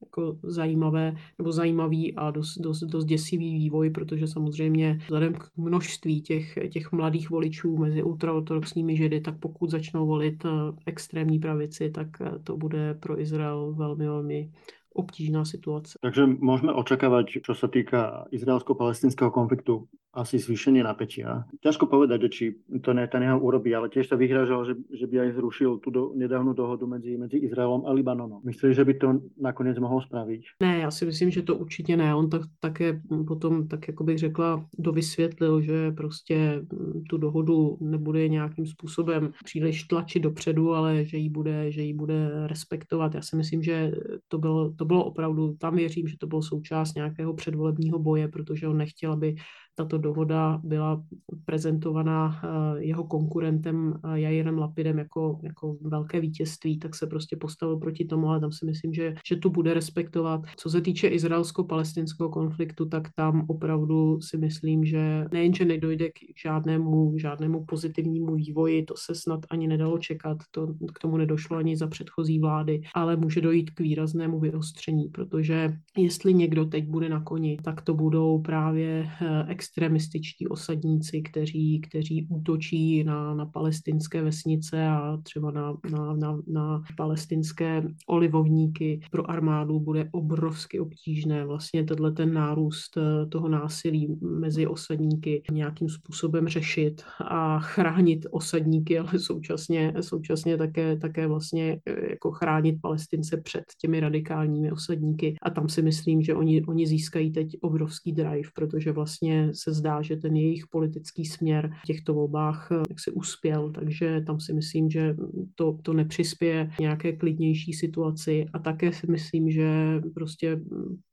jako 0.00 0.38
zajímavé 0.42 1.14
nebo 1.38 1.52
zajímavý 1.52 2.14
a 2.14 2.30
dost, 2.30 2.58
dost, 2.58 2.80
dost 2.80 3.04
děsivý 3.04 3.54
vývoj, 3.54 3.90
protože 3.90 4.26
samozřejmě 4.26 4.98
vzhledem 5.02 5.34
k 5.34 5.48
množství 5.56 6.22
těch, 6.22 6.58
těch 6.70 6.92
mladých 6.92 7.30
voličů 7.30 7.76
mezi 7.76 8.02
ultraortodoxními 8.02 8.96
židy, 8.96 9.20
tak 9.20 9.38
pokud 9.38 9.70
začnou 9.70 10.06
volit 10.06 10.46
extrémní 10.86 11.38
pravici, 11.38 11.90
tak 11.90 12.08
to 12.44 12.56
bude 12.56 12.94
pro 12.94 13.20
Izrael 13.20 13.74
velmi, 13.74 14.04
velmi 14.04 14.50
obtížná 14.94 15.44
situace. 15.44 15.98
Takže 16.00 16.26
můžeme 16.26 16.72
očekávat, 16.72 17.26
co 17.46 17.54
se 17.54 17.68
týká 17.68 18.26
izraelsko-palestinského 18.30 19.30
konfliktu, 19.30 19.88
asi 20.12 20.38
zvýšenie 20.38 20.84
napätia. 20.84 21.48
Ťažko 21.64 21.88
povedať, 21.88 22.28
že 22.28 22.28
či 22.28 22.44
to 22.84 22.92
Netanyahu 22.92 23.40
urobí, 23.40 23.72
ale 23.72 23.88
tiež 23.88 24.12
sa 24.12 24.16
vyhražal, 24.16 24.64
že, 24.68 24.74
že 24.92 25.08
by 25.08 25.24
aj 25.24 25.30
zrušil 25.40 25.80
tú 25.80 25.88
do, 25.88 26.02
nedávnu 26.12 26.52
dohodu 26.52 26.84
mezi, 26.86 27.16
mezi 27.16 27.40
Izraelom 27.40 27.88
a 27.88 27.92
Libanonom. 27.92 28.44
Myslíš, 28.44 28.76
že 28.76 28.84
by 28.84 28.94
to 28.94 29.08
nakonec 29.40 29.78
mohl 29.78 30.00
spraviť? 30.00 30.60
Ne, 30.62 30.78
já 30.78 30.90
si 30.90 31.06
myslím, 31.06 31.30
že 31.30 31.42
to 31.42 31.56
určitě 31.56 31.96
ne. 31.96 32.14
On 32.14 32.30
tak, 32.30 32.42
také 32.60 33.00
potom, 33.26 33.68
tak 33.68 33.88
jako 33.88 34.04
bych 34.04 34.18
řekla, 34.18 34.66
dovysvětlil, 34.78 35.60
že 35.60 35.90
prostě 35.92 36.64
tu 37.08 37.18
dohodu 37.18 37.78
nebude 37.80 38.28
nějakým 38.28 38.66
způsobem 38.66 39.32
příliš 39.44 39.84
tlačit 39.84 40.20
dopředu, 40.20 40.74
ale 40.74 41.04
že 41.04 41.16
ji 41.16 41.28
bude, 41.28 41.72
že 41.72 41.82
ji 41.82 41.94
bude 41.94 42.46
respektovat. 42.46 43.14
Já 43.14 43.22
si 43.22 43.36
myslím, 43.36 43.62
že 43.62 43.92
to 44.28 44.38
bylo, 44.38 44.72
to 44.72 44.84
bylo 44.84 45.04
opravdu, 45.04 45.54
tam 45.58 45.76
věřím, 45.76 46.08
že 46.08 46.16
to 46.18 46.26
bylo 46.26 46.42
součást 46.42 46.94
nějakého 46.94 47.34
předvolebního 47.34 47.98
boje, 47.98 48.28
protože 48.28 48.68
on 48.68 48.76
nechtěl, 48.76 49.12
aby 49.12 49.34
tato 49.74 49.98
dohoda 49.98 50.60
byla 50.64 51.04
prezentovaná 51.44 52.40
eh, 52.44 52.82
jeho 52.84 53.04
konkurentem 53.04 53.94
eh, 54.04 54.20
Jairem 54.20 54.58
Lapidem 54.58 54.98
jako, 54.98 55.40
jako 55.42 55.76
velké 55.80 56.20
vítězství, 56.20 56.78
tak 56.78 56.94
se 56.94 57.06
prostě 57.06 57.36
postavil 57.36 57.76
proti 57.76 58.04
tomu, 58.04 58.28
ale 58.28 58.40
tam 58.40 58.52
si 58.52 58.66
myslím, 58.66 58.94
že, 58.94 59.14
že 59.26 59.36
to 59.36 59.50
bude 59.50 59.74
respektovat. 59.74 60.40
Co 60.56 60.70
se 60.70 60.80
týče 60.80 61.08
izraelsko-palestinského 61.08 62.28
konfliktu, 62.28 62.88
tak 62.88 63.08
tam 63.16 63.44
opravdu 63.48 64.20
si 64.20 64.38
myslím, 64.38 64.84
že 64.84 65.24
nejenže 65.32 65.64
nedojde 65.64 66.08
k 66.08 66.14
žádnému, 66.42 67.18
žádnému 67.18 67.64
pozitivnímu 67.64 68.34
vývoji, 68.34 68.82
to 68.82 68.94
se 68.96 69.14
snad 69.14 69.40
ani 69.50 69.68
nedalo 69.68 69.98
čekat, 69.98 70.38
to, 70.50 70.66
k 70.94 70.98
tomu 70.98 71.16
nedošlo 71.16 71.56
ani 71.56 71.76
za 71.76 71.86
předchozí 71.86 72.38
vlády, 72.38 72.80
ale 72.94 73.16
může 73.16 73.40
dojít 73.40 73.70
k 73.70 73.80
výraznému 73.80 74.40
vyostření, 74.40 75.08
protože 75.08 75.76
jestli 75.96 76.34
někdo 76.34 76.64
teď 76.64 76.88
bude 76.88 77.08
na 77.08 77.20
koni, 77.20 77.58
tak 77.64 77.82
to 77.82 77.94
budou 77.94 78.38
právě 78.38 79.08
eh, 79.22 79.44
extremističtí 79.62 80.48
osadníci, 80.48 81.22
kteří, 81.22 81.80
kteří 81.80 82.26
útočí 82.30 83.04
na, 83.04 83.34
na 83.34 83.46
palestinské 83.46 84.22
vesnice 84.22 84.86
a 84.86 85.16
třeba 85.22 85.50
na, 85.50 85.76
na, 85.90 86.14
na, 86.14 86.38
na 86.46 86.82
palestinské 86.96 87.82
olivovníky. 88.06 89.00
Pro 89.10 89.30
armádu 89.30 89.80
bude 89.80 90.08
obrovsky 90.12 90.80
obtížné 90.80 91.44
vlastně 91.44 91.84
tenhle 91.84 92.12
ten 92.12 92.32
nárůst 92.32 92.96
eh, 92.96 93.26
toho 93.26 93.48
násilí 93.48 94.18
mezi 94.20 94.66
osadníky 94.66 95.42
nějakým 95.52 95.88
způsobem 95.88 96.48
řešit 96.48 97.02
a 97.20 97.58
chránit 97.58 98.26
osadníky, 98.30 98.98
ale 98.98 99.18
současně, 99.18 99.94
současně 100.00 100.56
také, 100.56 100.96
také 100.96 101.26
vlastně 101.26 101.80
eh, 101.86 102.10
jako 102.10 102.30
chránit 102.30 102.80
palestince 102.82 103.36
před 103.36 103.64
těmi 103.80 104.00
radikálními 104.00 104.72
osadníky. 104.72 105.36
A 105.42 105.50
tam 105.50 105.68
si 105.68 105.82
myslím, 105.82 106.22
že 106.22 106.34
oni, 106.34 106.64
oni 106.64 106.86
získají 106.86 107.32
teď 107.32 107.56
obrovský 107.60 108.12
drive, 108.12 108.50
protože 108.54 108.92
vlastně 108.92 109.51
se 109.54 109.72
zdá, 109.72 110.02
že 110.02 110.16
ten 110.16 110.36
jejich 110.36 110.66
politický 110.70 111.24
směr 111.24 111.72
v 111.82 111.86
těchto 111.86 112.14
volbách 112.14 112.68
eh, 112.72 112.82
jak 112.88 113.00
se 113.00 113.10
uspěl, 113.10 113.70
takže 113.70 114.20
tam 114.26 114.40
si 114.40 114.52
myslím, 114.52 114.90
že 114.90 115.16
to, 115.54 115.78
to 115.82 115.92
nepřispěje 115.92 116.70
nějaké 116.80 117.12
klidnější 117.12 117.72
situaci. 117.72 118.46
A 118.52 118.58
také 118.58 118.92
si 118.92 119.06
myslím, 119.06 119.50
že 119.50 120.00
prostě 120.14 120.60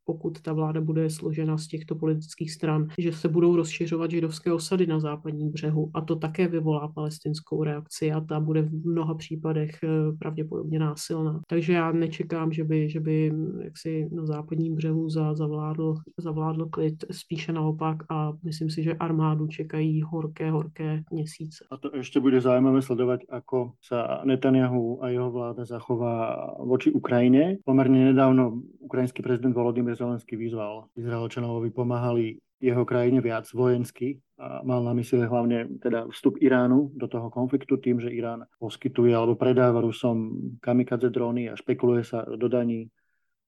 pokud 0.09 0.41
ta 0.41 0.53
vláda 0.53 0.81
bude 0.81 1.09
složena 1.09 1.57
z 1.57 1.67
těchto 1.67 1.95
politických 1.95 2.51
stran, 2.51 2.87
že 2.97 3.11
se 3.11 3.27
budou 3.27 3.55
rozšiřovat 3.55 4.11
židovské 4.11 4.53
osady 4.53 4.87
na 4.87 4.99
západním 4.99 5.51
břehu 5.51 5.91
a 5.93 6.01
to 6.01 6.15
také 6.15 6.47
vyvolá 6.47 6.87
palestinskou 6.87 7.63
reakci 7.63 8.11
a 8.11 8.21
ta 8.21 8.39
bude 8.39 8.61
v 8.61 8.85
mnoha 8.85 9.15
případech 9.15 9.71
eh, 9.83 9.87
pravděpodobně 10.19 10.79
násilná. 10.79 11.41
Takže 11.47 11.73
já 11.73 11.91
nečekám, 11.91 12.51
že 12.51 12.63
by, 12.63 12.89
že 12.89 12.99
by 12.99 13.31
hm, 13.33 13.59
jaksi 13.63 14.09
na 14.11 14.25
západním 14.25 14.75
břehu 14.75 15.09
za, 15.09 15.33
zavládl, 15.33 15.95
zavládl 16.17 16.65
klid, 16.65 17.05
spíše 17.11 17.53
naopak 17.53 17.97
a 18.09 18.33
myslím 18.43 18.69
si, 18.69 18.83
že 18.83 18.93
armádu 18.93 19.47
čekají 19.47 20.01
horké, 20.01 20.51
horké 20.51 21.03
měsíce. 21.11 21.65
A 21.71 21.77
to 21.77 21.95
ještě 21.95 22.19
bude 22.19 22.41
zajímavé 22.41 22.81
sledovat, 22.81 23.19
ako 23.29 23.71
se 23.81 23.95
Netanyahu 24.23 25.03
a 25.03 25.09
jeho 25.09 25.31
vláda 25.31 25.65
zachová 25.65 26.47
voči 26.59 26.91
Ukrajině. 26.91 27.57
Poměrně 27.65 28.05
nedávno 28.05 28.61
ukrajinský 28.79 29.23
prezident 29.23 29.53
Volodymyr 29.53 29.98
Zelenský 29.99 30.39
vyzval 30.39 30.87
Izraelčanov, 30.95 31.59
aby 31.59 31.69
pomáhali 31.75 32.39
jeho 32.59 32.83
krajine 32.87 33.19
viac 33.19 33.47
vojensky 33.51 34.19
a 34.39 34.63
mal 34.63 34.83
na 34.83 34.95
mysli 34.95 35.23
hlavne 35.23 35.79
teda 35.79 36.07
vstup 36.11 36.39
Iránu 36.39 36.91
do 36.95 37.07
toho 37.07 37.31
konfliktu 37.31 37.79
tým, 37.79 37.99
že 37.99 38.11
Irán 38.11 38.47
poskytuje 38.59 39.11
alebo 39.15 39.35
predáva 39.35 39.83
Rusom 39.83 40.31
kamikadze 40.59 41.11
dróny 41.11 41.51
a 41.51 41.59
špekuluje 41.59 42.03
sa 42.03 42.23
dodaní 42.23 42.91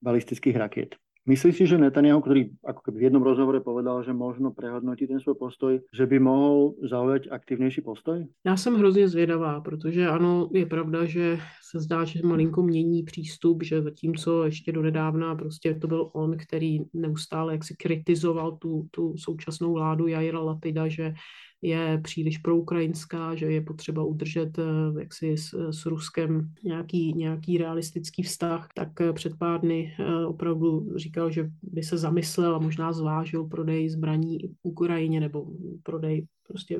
balistických 0.04 0.56
raket. 0.56 0.96
Myslíš 1.30 1.54
si, 1.58 1.70
že 1.70 1.78
Netanyahu, 1.78 2.18
ktorý 2.18 2.42
ako 2.66 2.82
keby 2.82 2.98
v 2.98 3.06
jednom 3.06 3.22
rozhovore 3.22 3.62
povedal, 3.62 4.02
že 4.02 4.10
možno 4.10 4.50
prehodnotí 4.50 5.06
ten 5.06 5.22
svůj 5.22 5.38
postoj, 5.38 5.74
že 5.94 6.06
by 6.10 6.18
mohl 6.20 6.74
zaujať 6.90 7.30
aktivnější 7.32 7.82
postoj? 7.82 8.26
Já 8.46 8.58
jsem 8.58 8.76
hrozně 8.76 9.08
zvědavá, 9.08 9.62
protože 9.62 10.08
ano, 10.08 10.50
je 10.54 10.66
pravda, 10.66 11.06
že 11.06 11.38
se 11.72 11.80
zdá, 11.80 12.04
že 12.04 12.20
malinko 12.24 12.64
mění 12.64 13.04
přístup, 13.04 13.64
že 13.64 13.82
zatímco 13.82 14.44
ještě 14.44 14.72
donedávna 14.72 15.36
prostě 15.36 15.74
to 15.74 15.88
byl 15.88 16.10
on, 16.14 16.38
který 16.38 16.80
neustále 16.94 17.54
jaksi 17.54 17.76
kritizoval 17.78 18.58
tu, 18.58 18.88
tu 18.92 19.18
současnou 19.18 19.74
vládu 19.74 20.08
Jaira 20.08 20.40
Lapida, 20.40 20.88
že 20.88 21.14
je 21.62 22.02
příliš 22.04 22.38
proukrajinská, 22.38 23.36
že 23.36 23.46
je 23.46 23.62
potřeba 23.62 24.04
udržet 24.04 24.60
eh, 24.60 25.00
jaksi 25.00 25.38
s, 25.38 25.72
s 25.72 25.86
Ruskem 25.86 26.50
nějaký, 26.64 27.14
nějaký 27.14 27.58
realistický 27.58 28.24
vztah, 28.24 28.70
tak 28.76 29.02
eh, 29.02 29.14
před 29.14 29.38
pár 29.38 29.62
dny 29.62 29.96
eh, 30.00 30.26
opravdu 30.26 30.94
říkal, 30.96 31.32
že 31.32 31.50
by 31.64 31.84
se 31.84 31.98
zamyslel 31.98 32.56
a 32.56 32.60
možná 32.60 32.94
zvážil 32.94 33.44
prodej 33.44 33.90
zbraní 33.90 34.40
Ukrajině 34.64 35.20
nebo 35.20 35.46
prodej 35.84 36.28
prostě 36.52 36.80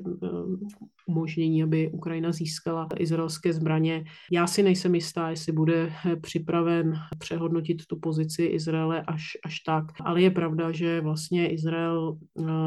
umožnění, 1.08 1.64
aby 1.64 1.90
Ukrajina 1.92 2.32
získala 2.32 2.88
izraelské 3.00 3.54
zbraně. 3.54 4.04
Já 4.32 4.48
si 4.48 4.64
nejsem 4.64 4.96
jistá, 4.96 5.30
jestli 5.30 5.52
bude 5.52 5.92
připraven 6.22 6.94
přehodnotit 7.18 7.86
tu 7.86 8.00
pozici 8.00 8.44
Izraele 8.44 9.02
až, 9.02 9.24
až 9.46 9.60
tak, 9.60 9.86
ale 10.02 10.22
je 10.22 10.32
pravda, 10.32 10.72
že 10.72 11.02
vlastně 11.02 11.50
Izrael 11.50 12.18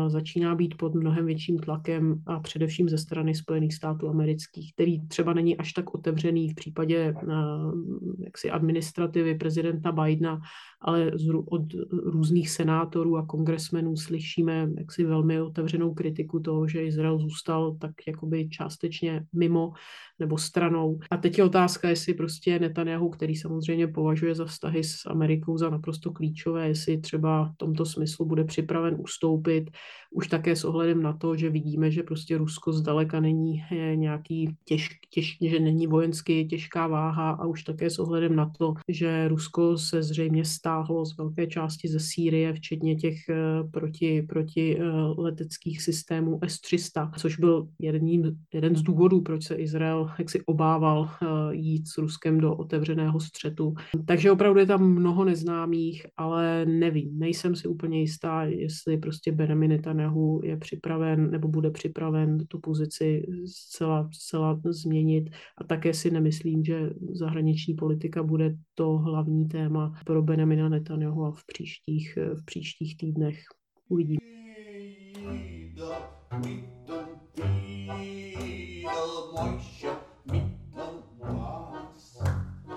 začíná 0.09 0.55
být 0.55 0.77
pod 0.77 0.95
mnohem 0.95 1.27
větším 1.27 1.59
tlakem 1.59 2.23
a 2.27 2.41
především 2.41 2.89
ze 2.89 2.99
strany 2.99 3.35
Spojených 3.35 3.75
států 3.75 4.09
amerických, 4.09 4.73
který 4.75 5.07
třeba 5.09 5.33
není 5.33 5.57
až 5.57 5.73
tak 5.73 5.95
otevřený 5.95 6.49
v 6.51 6.55
případě 6.55 7.15
jaksi 8.25 8.51
administrativy 8.51 9.35
prezidenta 9.35 9.93
Bidena, 9.93 10.41
ale 10.81 11.13
od 11.47 11.63
různých 11.93 12.51
senátorů 12.51 13.17
a 13.17 13.27
kongresmenů 13.27 13.97
slyšíme 13.97 14.69
jaksi 14.79 15.05
velmi 15.05 15.41
otevřenou 15.41 15.95
kritiku 15.95 16.41
toho, 16.41 16.69
že 16.69 16.83
Izrael 16.95 17.19
zůstal 17.19 17.77
tak 17.81 17.91
jakoby 18.07 18.49
částečně 18.49 19.27
mimo 19.33 19.73
nebo 20.19 20.39
stranou. 20.39 20.99
A 21.11 21.17
teď 21.17 21.39
je 21.39 21.45
otázka, 21.45 21.89
jestli 21.89 22.15
prostě 22.15 22.59
Netanyahu, 22.59 23.09
který 23.09 23.37
samozřejmě 23.37 23.89
považuje 23.89 24.35
za 24.35 24.45
vztahy 24.45 24.85
s 24.85 25.07
Amerikou 25.07 25.59
za 25.59 25.71
naprosto 25.71 26.13
klíčové, 26.13 26.69
jestli 26.69 27.01
třeba 27.01 27.45
v 27.45 27.57
tomto 27.57 27.87
smyslu 27.87 28.27
bude 28.27 28.45
připraven 28.45 28.97
ustoupit, 28.99 29.71
už 30.15 30.29
také 30.29 30.57
s 30.57 30.65
ohledem 30.65 31.03
na 31.03 31.13
to, 31.13 31.37
že 31.37 31.51
vidíme, 31.51 31.91
že 31.91 32.03
prostě 32.03 32.39
Rusko 32.39 32.73
zdaleka 32.73 33.21
není 33.21 33.65
eh, 33.73 33.97
nějaký 33.97 34.57
těž, 34.65 34.89
těž, 35.11 35.37
že 35.41 35.61
není 35.61 35.87
vojensky 35.87 36.45
těžká 36.45 36.87
váha 36.87 37.31
a 37.31 37.47
už 37.47 37.63
také 37.63 37.91
s 37.91 37.99
ohledem 37.99 38.37
na 38.37 38.53
to, 38.59 38.75
že 38.89 39.29
Rusko 39.29 39.79
se 39.79 40.03
zřejmě 40.03 40.45
stáhlo 40.45 41.07
z 41.07 41.17
velké 41.17 41.47
části 41.47 41.89
ze 41.89 42.01
Sýrie, 42.01 42.53
včetně 42.53 42.97
těch 42.97 43.29
eh, 43.29 43.35
proti, 43.71 44.23
proti 44.23 44.79
eh, 44.79 44.85
leteckých 45.19 45.83
systémů 45.83 46.39
S-300, 46.43 47.11
což 47.19 47.39
byl 47.39 47.69
jedním, 47.79 48.37
jeden 48.55 48.77
z 48.77 48.83
důvodů, 48.83 49.21
proč 49.21 49.45
se 49.45 49.55
Izrael 49.55 50.04
jak 50.19 50.31
si 50.31 50.41
obával 50.45 51.09
jít 51.51 51.89
s 51.89 51.99
Ruskem 51.99 52.39
do 52.39 52.57
otevřeného 52.57 53.21
střetu. 53.21 53.75
Takže 54.07 54.31
opravdu 54.31 54.61
je 54.61 54.67
tam 54.67 54.93
mnoho 54.93 55.25
neznámých, 55.25 56.07
ale 56.17 56.67
nevím, 56.67 57.19
nejsem 57.19 57.57
si 57.57 57.69
úplně 57.69 58.01
jistá, 58.01 58.45
jestli 58.45 58.99
prostě 58.99 59.33
Benjamin 59.33 59.71
Netanyahu 59.71 60.41
je 60.45 60.57
připraven 60.57 61.31
nebo 61.31 61.49
bude 61.49 61.71
připraven 61.71 62.47
tu 62.47 62.61
pozici 62.61 63.27
zcela, 63.47 64.09
zcela 64.13 64.61
změnit 64.65 65.31
a 65.59 65.65
také 65.65 65.95
si 65.95 66.11
nemyslím, 66.11 66.65
že 66.65 66.91
zahraniční 67.13 67.75
politika 67.75 68.23
bude 68.23 68.55
to 68.75 68.99
hlavní 68.99 69.49
téma 69.49 69.93
pro 70.07 70.23
Benjamina 70.23 70.69
Netanyahu 70.69 71.33
v 71.33 71.47
příštích, 71.47 72.19
v 72.35 72.45
příštích 72.45 72.97
týdnech. 72.97 73.39
Uvidíme. 73.89 74.19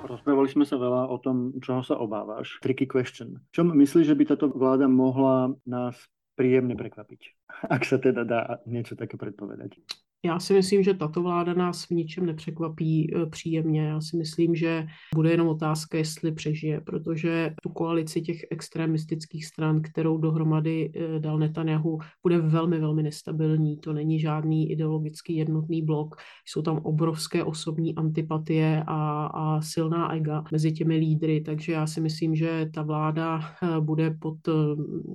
Rozprávali 0.03 0.49
jsme 0.49 0.65
se 0.65 0.75
veľa 0.75 1.07
o 1.07 1.17
tom, 1.17 1.53
čoho 1.61 1.83
se 1.83 1.95
obáváš. 1.95 2.59
Tricky 2.61 2.87
question. 2.87 3.39
Čom 3.51 3.77
myslíš, 3.77 4.07
že 4.07 4.15
by 4.15 4.25
tato 4.25 4.47
vláda 4.49 4.87
mohla 4.87 5.53
nás 5.65 5.95
príjemne 6.35 6.77
prekvapiť, 6.77 7.21
ak 7.75 7.81
sa 7.85 7.97
teda 7.97 8.23
dá 8.23 8.41
niečo 8.65 8.95
také 8.95 9.17
predpovedať. 9.17 9.81
Já 10.27 10.39
si 10.39 10.53
myslím, 10.53 10.83
že 10.83 10.93
tato 10.93 11.21
vláda 11.21 11.53
nás 11.53 11.85
v 11.85 11.91
ničem 11.91 12.25
nepřekvapí 12.25 13.13
eh, 13.15 13.25
příjemně. 13.25 13.81
Já 13.81 14.01
si 14.01 14.17
myslím, 14.17 14.55
že 14.55 14.87
bude 15.15 15.31
jenom 15.31 15.47
otázka, 15.47 15.97
jestli 15.97 16.31
přežije, 16.31 16.81
protože 16.81 17.53
tu 17.63 17.69
koalici 17.69 18.21
těch 18.21 18.45
extremistických 18.51 19.45
stran, 19.45 19.81
kterou 19.81 20.17
dohromady 20.17 20.91
eh, 20.95 21.19
dal 21.19 21.37
Netanyahu, 21.37 21.99
bude 22.23 22.37
velmi, 22.37 22.79
velmi 22.79 23.03
nestabilní. 23.03 23.77
To 23.77 23.93
není 23.93 24.19
žádný 24.19 24.71
ideologický 24.71 25.35
jednotný 25.35 25.81
blok. 25.81 26.15
Jsou 26.45 26.61
tam 26.61 26.77
obrovské 26.77 27.43
osobní 27.43 27.95
antipatie 27.95 28.83
a, 28.87 29.25
a 29.25 29.61
silná 29.61 30.15
ega 30.15 30.43
mezi 30.51 30.71
těmi 30.71 30.97
lídry, 30.97 31.41
takže 31.41 31.71
já 31.71 31.87
si 31.87 32.01
myslím, 32.01 32.35
že 32.35 32.69
ta 32.73 32.81
vláda 32.81 33.39
eh, 33.63 33.79
bude 33.79 34.11
pod, 34.19 34.37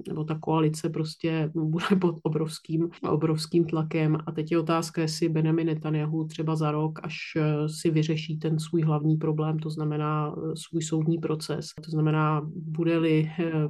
nebo 0.08 0.24
ta 0.24 0.38
koalice 0.38 0.88
prostě 0.88 1.50
bude 1.54 1.86
pod 2.00 2.16
obrovským, 2.22 2.88
obrovským 3.08 3.64
tlakem. 3.64 4.18
A 4.26 4.32
teď 4.32 4.52
je 4.52 4.58
otázka, 4.58 5.01
jestli 5.02 5.28
Benjamin 5.28 5.66
Netanyahu 5.66 6.24
třeba 6.24 6.56
za 6.56 6.70
rok, 6.70 6.98
až 7.02 7.16
eh, 7.36 7.68
si 7.68 7.90
vyřeší 7.90 8.38
ten 8.38 8.58
svůj 8.58 8.82
hlavní 8.82 9.16
problém, 9.16 9.58
to 9.58 9.70
znamená 9.70 10.34
eh, 10.36 10.56
svůj 10.56 10.82
soudní 10.82 11.18
proces, 11.18 11.68
to 11.84 11.90
znamená, 11.90 12.42
bude-li 12.54 13.30
eh, 13.38 13.68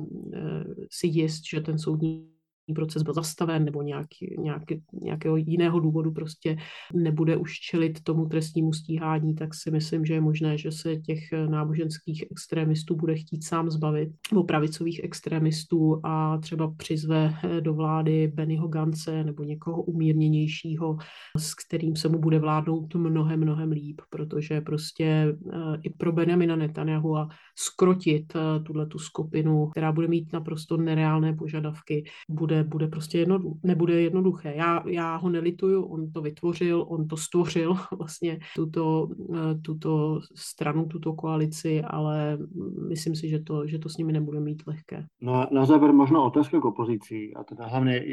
si 0.90 1.06
jist, 1.06 1.42
že 1.50 1.60
ten 1.60 1.78
soudní 1.78 2.31
proces 2.74 3.02
byl 3.02 3.14
zastaven 3.14 3.64
nebo 3.64 3.82
nějaký, 3.82 4.36
nějaký, 4.38 4.82
nějakého 5.02 5.36
jiného 5.36 5.80
důvodu 5.80 6.12
prostě 6.12 6.56
nebude 6.94 7.36
už 7.36 7.52
čelit 7.58 8.02
tomu 8.02 8.26
trestnímu 8.26 8.72
stíhání, 8.72 9.34
tak 9.34 9.54
si 9.54 9.70
myslím, 9.70 10.04
že 10.04 10.14
je 10.14 10.20
možné, 10.20 10.58
že 10.58 10.72
se 10.72 10.96
těch 10.96 11.18
náboženských 11.50 12.24
extremistů 12.30 12.96
bude 12.96 13.14
chtít 13.14 13.44
sám 13.44 13.70
zbavit, 13.70 14.08
nebo 14.30 14.44
pravicových 14.44 15.04
extremistů 15.04 16.00
a 16.04 16.38
třeba 16.38 16.74
přizve 16.76 17.34
do 17.60 17.74
vlády 17.74 18.32
Bennyho 18.34 18.68
Gance 18.68 19.24
nebo 19.24 19.42
někoho 19.42 19.82
umírněnějšího, 19.82 20.96
s 21.38 21.54
kterým 21.54 21.96
se 21.96 22.08
mu 22.08 22.18
bude 22.18 22.38
vládnout 22.38 22.94
mnohem, 22.94 23.40
mnohem 23.40 23.70
líp, 23.70 24.00
protože 24.10 24.60
prostě 24.60 25.04
eh, 25.04 25.58
i 25.82 25.90
pro 25.90 26.12
Benjamina 26.12 26.56
Netanyahu 26.56 27.16
a 27.16 27.28
skrotit 27.58 28.32
eh, 28.36 28.60
tuhle 28.60 28.86
tu 28.86 28.98
skupinu, 28.98 29.66
která 29.66 29.92
bude 29.92 30.08
mít 30.08 30.32
naprosto 30.32 30.76
nereálné 30.76 31.32
požadavky, 31.32 32.04
bude 32.30 32.51
bude, 32.64 32.88
prostě 32.88 33.18
jedno, 33.18 33.38
nebude 33.62 34.00
jednoduché. 34.00 34.54
Já, 34.56 34.82
já 34.88 35.16
ho 35.16 35.28
nelituju, 35.28 35.82
on 35.82 36.12
to 36.12 36.20
vytvořil, 36.20 36.86
on 36.88 37.08
to 37.08 37.16
stvořil 37.16 37.74
vlastně 37.98 38.38
tuto, 38.56 39.08
eh, 39.34 39.54
tuto 39.62 40.20
stranu, 40.34 40.86
tuto 40.86 41.12
koalici, 41.12 41.82
ale 41.82 42.38
myslím 42.88 43.14
si, 43.14 43.28
že 43.28 43.40
to, 43.40 43.66
že 43.66 43.78
to 43.78 43.88
s 43.88 43.96
nimi 43.96 44.12
nebude 44.12 44.40
mít 44.40 44.62
lehké. 44.66 45.06
No 45.20 45.34
a 45.34 45.48
na 45.52 45.64
závěr 45.64 45.92
možná 45.92 46.22
otázka 46.22 46.60
k 46.60 46.64
opozici, 46.64 47.32
a 47.36 47.44
teda 47.44 47.66
hlavně 47.66 48.04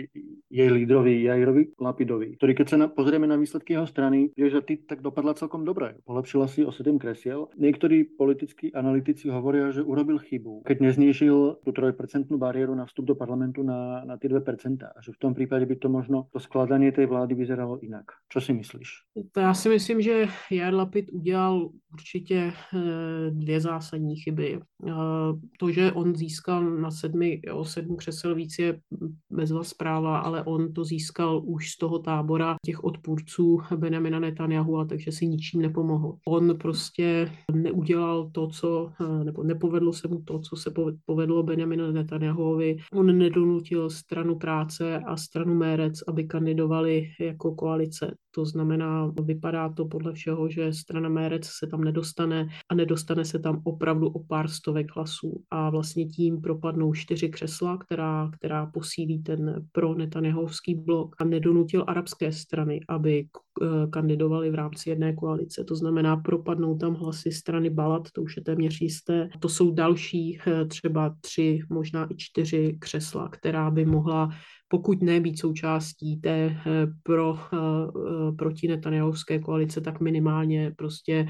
jej 0.50 0.72
lídrovi 0.72 1.24
Jairovi 1.24 1.66
Lapidovi, 1.82 2.36
který 2.36 2.56
keď 2.56 2.70
se 2.70 2.78
na, 2.78 2.88
pozrieme 2.88 3.28
na 3.28 3.36
výsledky 3.36 3.74
jeho 3.74 3.88
strany, 3.88 4.30
je, 4.38 4.50
že 4.50 4.62
ty 4.62 4.78
tak 4.78 5.02
dopadla 5.02 5.34
celkom 5.34 5.66
dobré. 5.66 5.96
Polepšila 6.06 6.48
si 6.48 6.66
o 6.66 6.72
7 6.72 7.00
kresiel. 7.00 7.48
Někteří 7.58 8.04
politickí 8.04 8.74
analytici 8.74 9.30
hovorí, 9.30 9.60
že 9.72 9.84
urobil 9.84 10.18
chybu, 10.18 10.62
keď 10.66 10.80
neznížil 10.80 11.58
tu 11.66 11.72
3% 11.72 12.38
bariéru 12.38 12.76
na 12.76 12.86
vstup 12.86 13.06
do 13.06 13.16
parlamentu 13.16 13.64
na, 13.64 14.06
na 14.06 14.18
ty 14.18 14.28
2% 14.30 14.78
a 14.96 15.02
že 15.02 15.12
v 15.12 15.18
tom 15.18 15.34
případě 15.34 15.66
by 15.66 15.76
to 15.76 15.90
možno 15.90 16.26
to 16.34 16.40
skladání 16.40 16.92
té 16.92 17.06
vlády 17.06 17.36
vyzeralo 17.36 17.80
jinak. 17.82 18.06
Co 18.30 18.42
si 18.42 18.54
myslíš? 18.54 18.90
To 19.32 19.40
já 19.40 19.54
si 19.54 19.70
myslím, 19.70 20.02
že 20.02 20.26
Jair 20.52 20.74
Lapid 20.74 21.06
udělal 21.12 21.70
určitě 21.94 22.54
eh, 22.76 22.80
dvě 23.32 23.62
zásadní 23.62 24.16
chyby. 24.16 24.60
Eh, 24.88 24.92
to, 25.60 25.72
že 25.72 25.92
on 25.92 26.16
získal 26.16 26.64
na 26.64 26.92
sedmi, 26.92 27.42
o 27.54 27.66
sedm 27.66 27.96
křesel 27.96 28.36
víc 28.36 28.60
je 28.60 28.80
bezva 29.30 29.64
zpráva, 29.64 30.18
ale 30.18 30.44
on 30.44 30.74
to 30.74 30.84
získal 30.84 31.42
už 31.46 31.72
z 31.72 31.78
toho 31.78 32.00
tábora 32.00 32.56
těch 32.66 32.84
odpůrců 32.84 33.62
Benjamina 33.76 34.20
Netanyahu, 34.20 34.78
a 34.78 34.86
takže 34.86 35.12
si 35.12 35.28
ničím 35.28 35.62
nepomohl. 35.62 36.16
On 36.28 36.58
prostě 36.58 37.32
neudělal 37.52 38.30
to, 38.32 38.48
co, 38.48 38.92
eh, 39.02 39.24
nebo 39.24 39.44
nepovedlo 39.44 39.94
se 39.94 40.08
mu 40.08 40.22
to, 40.22 40.40
co 40.40 40.56
se 40.56 40.74
povedlo 41.06 41.44
Benjaminu 41.44 41.92
Netanyahuovi. 41.92 42.78
On 42.94 43.18
nedonutil 43.18 43.90
stranu 43.90 44.19
práce 44.36 45.00
a 45.00 45.18
stranu 45.18 45.56
Mérec, 45.56 45.94
aby 46.08 46.24
kandidovali 46.24 47.08
jako 47.20 47.56
koalice. 47.56 48.16
To 48.36 48.46
znamená, 48.46 49.14
vypadá 49.24 49.70
to 49.70 49.86
podle 49.86 50.14
všeho, 50.14 50.50
že 50.50 50.74
strana 50.74 51.10
Mérec 51.10 51.46
se 51.46 51.68
tam 51.68 51.84
nedostane 51.84 52.48
a 52.70 52.76
nedostane 52.76 53.26
se 53.26 53.40
tam 53.40 53.62
opravdu 53.64 54.08
o 54.08 54.24
pár 54.24 54.48
stovek 54.48 54.96
hlasů. 54.96 55.44
A 55.52 55.70
vlastně 55.70 56.06
tím 56.06 56.42
propadnou 56.42 56.94
čtyři 56.94 57.30
křesla, 57.30 57.78
která, 57.78 58.30
která 58.40 58.66
posílí 58.66 59.24
ten 59.24 59.66
pro 59.72 59.96
Netanyahovský 59.96 60.76
blok 60.76 61.16
a 61.20 61.24
nedonutil 61.24 61.84
arabské 61.88 62.32
strany, 62.32 62.80
aby 62.90 63.26
kandidovali 63.90 64.50
v 64.50 64.56
rámci 64.56 64.90
jedné 64.90 65.14
koalice. 65.14 65.64
To 65.64 65.76
znamená, 65.76 66.18
propadnou 66.18 66.78
tam 66.78 66.94
hlasy 66.96 67.32
strany 67.32 67.70
Balat, 67.70 68.12
to 68.12 68.22
už 68.22 68.38
je 68.38 68.44
téměř 68.44 68.82
jisté. 68.82 69.30
To 69.40 69.50
jsou 69.50 69.72
další 69.72 70.40
eh, 70.48 70.66
třeba 70.66 71.16
tři, 71.22 71.60
možná 71.70 72.08
i 72.12 72.16
čtyři 72.18 72.78
křesla, 72.80 73.30
která 73.30 73.72
by 73.72 73.86
mohla 73.86 74.30
pokud 74.70 75.02
ne 75.02 75.20
být 75.20 75.40
součástí 75.40 76.18
té 76.18 76.30
eh, 76.30 76.88
pro, 77.04 77.40
eh, 77.54 77.58
eh, 77.58 78.32
proti 78.32 78.68
Netanyahovské 78.68 79.40
koalice, 79.40 79.82
tak 79.82 80.00
minimálně 80.00 80.72
prostě 80.78 81.28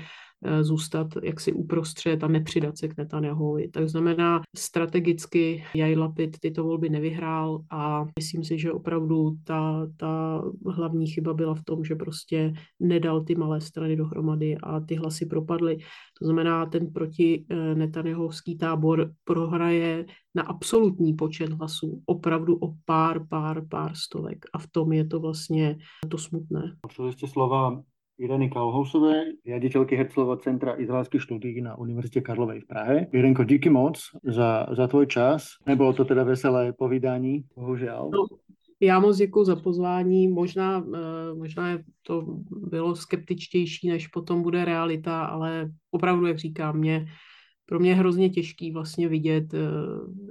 zůstat 0.61 1.07
jaksi 1.23 1.53
uprostřed 1.53 2.23
a 2.23 2.27
nepřidat 2.27 2.77
se 2.77 2.87
k 2.87 2.97
Netanyahovi. 2.97 3.67
Tak 3.67 3.89
znamená, 3.89 4.41
strategicky 4.57 5.63
Jaj 5.75 5.95
Lapid 5.95 6.39
tyto 6.39 6.63
volby 6.63 6.89
nevyhrál 6.89 7.61
a 7.71 8.05
myslím 8.19 8.43
si, 8.43 8.59
že 8.59 8.71
opravdu 8.71 9.35
ta, 9.43 9.87
ta 9.97 10.43
hlavní 10.65 11.07
chyba 11.07 11.33
byla 11.33 11.55
v 11.55 11.63
tom, 11.63 11.83
že 11.83 11.95
prostě 11.95 12.53
nedal 12.79 13.23
ty 13.23 13.35
malé 13.35 13.61
strany 13.61 13.95
dohromady 13.95 14.57
a 14.57 14.79
ty 14.79 14.95
hlasy 14.95 15.25
propadly. 15.25 15.77
To 16.19 16.25
znamená, 16.25 16.65
ten 16.65 16.91
proti 16.93 17.45
Netanyahovský 17.73 18.57
tábor 18.57 19.11
prohraje 19.23 20.05
na 20.35 20.43
absolutní 20.43 21.13
počet 21.13 21.49
hlasů 21.49 22.01
opravdu 22.05 22.55
o 22.55 22.73
pár, 22.85 23.27
pár, 23.27 23.67
pár 23.67 23.95
stovek. 23.95 24.45
A 24.53 24.57
v 24.57 24.67
tom 24.71 24.93
je 24.93 25.05
to 25.05 25.19
vlastně 25.19 25.77
to 26.09 26.17
smutné. 26.17 26.75
Počuli 26.81 27.13
jste 27.13 27.27
slova 27.27 27.81
Ireny 28.19 28.51
Kalhousové, 28.51 29.39
riaditeľky 29.47 29.95
Herclova 29.95 30.35
Centra 30.43 30.75
izraelských 30.75 31.23
štúdií 31.23 31.63
na 31.63 31.79
Univerzite 31.79 32.19
Karlovej 32.19 32.61
v 32.61 32.67
Prahe. 32.67 32.95
Irenko, 33.15 33.47
díky 33.47 33.71
moc 33.71 33.95
za, 34.23 34.67
za 34.75 34.85
tvoj 34.91 35.07
čas. 35.07 35.55
Nebylo 35.63 35.95
to 35.95 36.03
teda 36.05 36.27
veselé 36.27 36.73
povídání, 36.75 37.47
bohužel. 37.55 38.11
No, 38.11 38.27
já 38.79 38.99
moc 38.99 39.17
děkuji 39.17 39.43
za 39.43 39.55
pozvání. 39.55 40.27
Možná, 40.27 40.83
eh, 40.83 41.33
možná 41.35 41.79
to 42.03 42.43
bylo 42.51 42.95
skeptičtější, 42.95 43.89
než 43.89 44.07
potom 44.07 44.43
bude 44.43 44.65
realita, 44.65 45.25
ale 45.25 45.71
opravdu, 45.91 46.25
jak 46.25 46.37
říkám, 46.37 46.77
mě 46.77 47.05
pro 47.69 47.79
mě 47.79 47.91
je 47.91 47.95
hrozně 47.95 48.29
těžký 48.29 48.71
vlastně 48.71 49.07
vidět, 49.07 49.53
eh, 49.53 49.59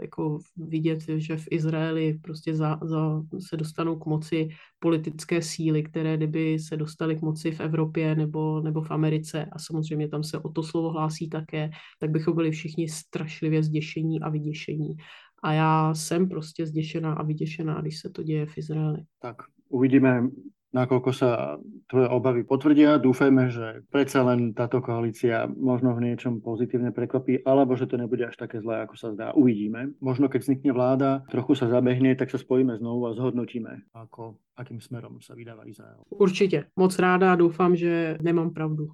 jako 0.02 0.38
vidět, 0.56 1.00
že 1.16 1.36
v 1.36 1.48
Izraeli 1.50 2.18
prostě 2.22 2.54
za, 2.54 2.78
za, 2.82 3.22
se 3.48 3.56
dostanou 3.56 3.96
k 3.96 4.06
moci 4.06 4.48
politické 4.78 5.42
síly, 5.42 5.82
které 5.82 6.16
kdyby 6.16 6.58
se 6.58 6.76
dostaly 6.76 7.16
k 7.16 7.22
moci 7.22 7.50
v 7.50 7.60
Evropě 7.60 8.14
nebo, 8.14 8.60
nebo 8.60 8.82
v 8.82 8.90
Americe 8.90 9.44
a 9.52 9.58
samozřejmě 9.58 10.08
tam 10.08 10.24
se 10.24 10.38
o 10.38 10.48
to 10.48 10.62
slovo 10.62 10.90
hlásí 10.90 11.28
také, 11.28 11.70
tak 12.00 12.10
bychom 12.10 12.34
byli 12.34 12.50
všichni 12.50 12.88
strašlivě 12.88 13.62
zděšení 13.62 14.20
a 14.20 14.28
vyděšení. 14.28 14.96
A 15.42 15.52
já 15.52 15.94
jsem 15.94 16.28
prostě 16.28 16.66
zděšená 16.66 17.12
a 17.12 17.22
vyděšená, 17.22 17.80
když 17.80 17.98
se 17.98 18.10
to 18.10 18.22
děje 18.22 18.46
v 18.46 18.58
Izraeli. 18.58 18.98
Tak 19.22 19.36
uvidíme, 19.68 20.28
nakoľko 20.72 21.10
sa 21.14 21.56
tvoje 21.88 22.08
obavy 22.08 22.42
potvrdia. 22.44 23.00
Dúfajme, 23.00 23.48
že 23.48 23.66
predsa 23.88 24.24
len 24.24 24.52
táto 24.52 24.84
koalícia 24.84 25.48
možno 25.48 25.96
v 25.96 26.12
niečom 26.12 26.44
pozitívne 26.44 26.92
prekvapí, 26.92 27.44
alebo 27.44 27.74
že 27.74 27.88
to 27.88 27.96
nebude 27.96 28.24
až 28.28 28.36
také 28.36 28.60
zlé, 28.60 28.84
ako 28.84 28.94
sa 28.96 29.08
zdá. 29.16 29.32
Uvidíme. 29.32 29.96
Možno 30.04 30.28
keď 30.28 30.40
vznikne 30.44 30.72
vláda, 30.76 31.24
trochu 31.32 31.56
sa 31.56 31.72
zabehne, 31.72 32.12
tak 32.16 32.28
sa 32.28 32.36
spojíme 32.40 32.76
znovu 32.76 33.08
a 33.08 33.16
zhodnotíme, 33.16 33.92
ako, 33.96 34.36
akým 34.56 34.80
smerom 34.80 35.20
sa 35.24 35.32
vydáva 35.32 35.64
Izrael. 35.64 36.04
Určite. 36.12 36.68
Moc 36.76 36.92
ráda 37.00 37.36
doufám, 37.38 37.72
že 37.72 38.20
nemám 38.20 38.52
pravdu. 38.52 38.92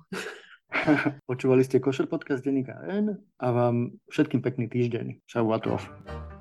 Počúvali 1.31 1.63
ste 1.63 1.79
Košer 1.79 2.11
podcast 2.11 2.43
Denika 2.43 2.83
N 2.91 3.15
a 3.39 3.47
vám 3.55 3.95
všetkým 4.11 4.43
pekný 4.43 4.67
týždeň. 4.67 5.23
Čau 5.31 5.55
a 5.55 6.34